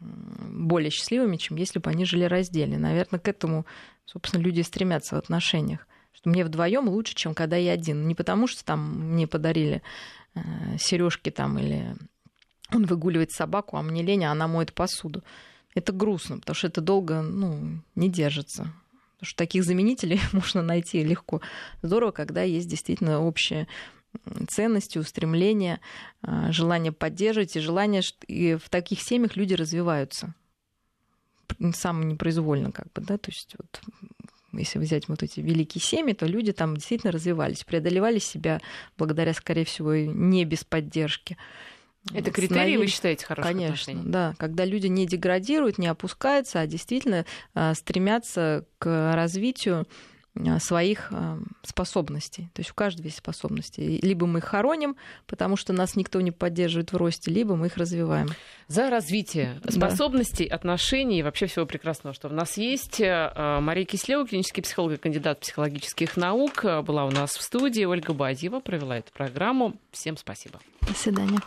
более 0.00 0.90
счастливыми, 0.90 1.36
чем 1.36 1.56
если 1.56 1.78
бы 1.78 1.90
они 1.90 2.04
жили 2.04 2.24
раздельно. 2.24 2.78
Наверное, 2.78 3.20
к 3.20 3.28
этому, 3.28 3.66
собственно, 4.04 4.42
люди 4.42 4.60
стремятся 4.60 5.16
в 5.16 5.18
отношениях. 5.18 5.86
Что 6.12 6.30
мне 6.30 6.44
вдвоем 6.44 6.88
лучше, 6.88 7.14
чем 7.14 7.34
когда 7.34 7.56
я 7.56 7.72
один. 7.72 8.06
Не 8.06 8.14
потому, 8.14 8.46
что 8.46 8.64
там 8.64 9.12
мне 9.12 9.26
подарили 9.26 9.82
э, 10.34 10.40
сережки 10.78 11.30
там 11.30 11.58
или 11.58 11.94
он 12.72 12.84
выгуливает 12.84 13.32
собаку, 13.32 13.76
а 13.76 13.82
мне 13.82 14.02
лень, 14.02 14.24
а 14.24 14.32
она 14.32 14.46
моет 14.46 14.74
посуду. 14.74 15.22
Это 15.74 15.92
грустно, 15.92 16.38
потому 16.38 16.54
что 16.54 16.66
это 16.66 16.80
долго 16.80 17.22
ну, 17.22 17.80
не 17.94 18.10
держится. 18.10 18.72
Потому 19.14 19.30
что 19.30 19.36
таких 19.36 19.64
заменителей 19.64 20.20
можно 20.32 20.62
найти 20.62 21.02
легко. 21.02 21.40
Здорово, 21.82 22.10
когда 22.10 22.42
есть 22.42 22.68
действительно 22.68 23.20
общее 23.20 23.68
ценности, 24.48 24.98
устремления, 24.98 25.80
а, 26.22 26.52
желание 26.52 26.92
поддерживать 26.92 27.56
и 27.56 27.60
желание, 27.60 28.02
и 28.26 28.54
в 28.54 28.68
таких 28.68 29.00
семьях 29.00 29.36
люди 29.36 29.54
развиваются 29.54 30.34
сам 31.74 32.06
непроизвольно, 32.06 32.72
как 32.72 32.92
бы, 32.92 33.02
да, 33.02 33.18
то 33.18 33.30
есть 33.30 33.54
вот 33.58 33.80
если 34.52 34.78
взять 34.78 35.08
вот 35.08 35.22
эти 35.22 35.40
великие 35.40 35.82
семьи, 35.82 36.14
то 36.14 36.26
люди 36.26 36.52
там 36.52 36.74
действительно 36.74 37.12
развивались, 37.12 37.64
преодолевали 37.64 38.18
себя 38.18 38.60
благодаря, 38.96 39.34
скорее 39.34 39.64
всего, 39.64 39.94
не 39.94 40.44
без 40.44 40.64
поддержки. 40.64 41.36
Это 42.14 42.30
критерий, 42.30 42.78
вы 42.78 42.86
считаете, 42.86 43.26
хороших 43.26 43.52
Конечно, 43.52 43.74
отношений? 43.74 44.02
да. 44.04 44.34
Когда 44.38 44.64
люди 44.64 44.86
не 44.86 45.06
деградируют, 45.06 45.76
не 45.76 45.88
опускаются, 45.88 46.60
а 46.60 46.66
действительно 46.66 47.26
а, 47.54 47.74
стремятся 47.74 48.64
к 48.78 49.14
развитию 49.14 49.86
своих 50.60 51.10
способностей. 51.62 52.48
То 52.54 52.60
есть 52.60 52.70
у 52.70 52.74
каждого 52.74 53.06
есть 53.06 53.18
способности. 53.18 53.80
Либо 53.80 54.26
мы 54.26 54.38
их 54.38 54.44
хороним, 54.44 54.96
потому 55.26 55.56
что 55.56 55.72
нас 55.72 55.96
никто 55.96 56.20
не 56.20 56.30
поддерживает 56.30 56.92
в 56.92 56.96
росте, 56.96 57.30
либо 57.30 57.56
мы 57.56 57.66
их 57.66 57.76
развиваем. 57.76 58.28
За 58.68 58.90
развитие 58.90 59.60
способностей, 59.68 60.48
да. 60.48 60.54
отношений 60.54 61.20
и 61.20 61.22
вообще 61.22 61.46
всего 61.46 61.66
прекрасного, 61.66 62.14
что 62.14 62.28
у 62.28 62.32
нас 62.32 62.56
есть. 62.56 63.00
Мария 63.00 63.84
Кислева, 63.84 64.26
клинический 64.26 64.62
психолог 64.62 64.94
и 64.94 64.96
кандидат 64.96 65.40
психологических 65.40 66.16
наук, 66.16 66.64
была 66.84 67.04
у 67.04 67.10
нас 67.10 67.36
в 67.36 67.42
студии. 67.42 67.84
Ольга 67.84 68.12
Базьева 68.12 68.60
провела 68.60 68.98
эту 68.98 69.12
программу. 69.12 69.76
Всем 69.90 70.16
спасибо. 70.16 70.60
До 70.82 70.94
свидания. 70.94 71.38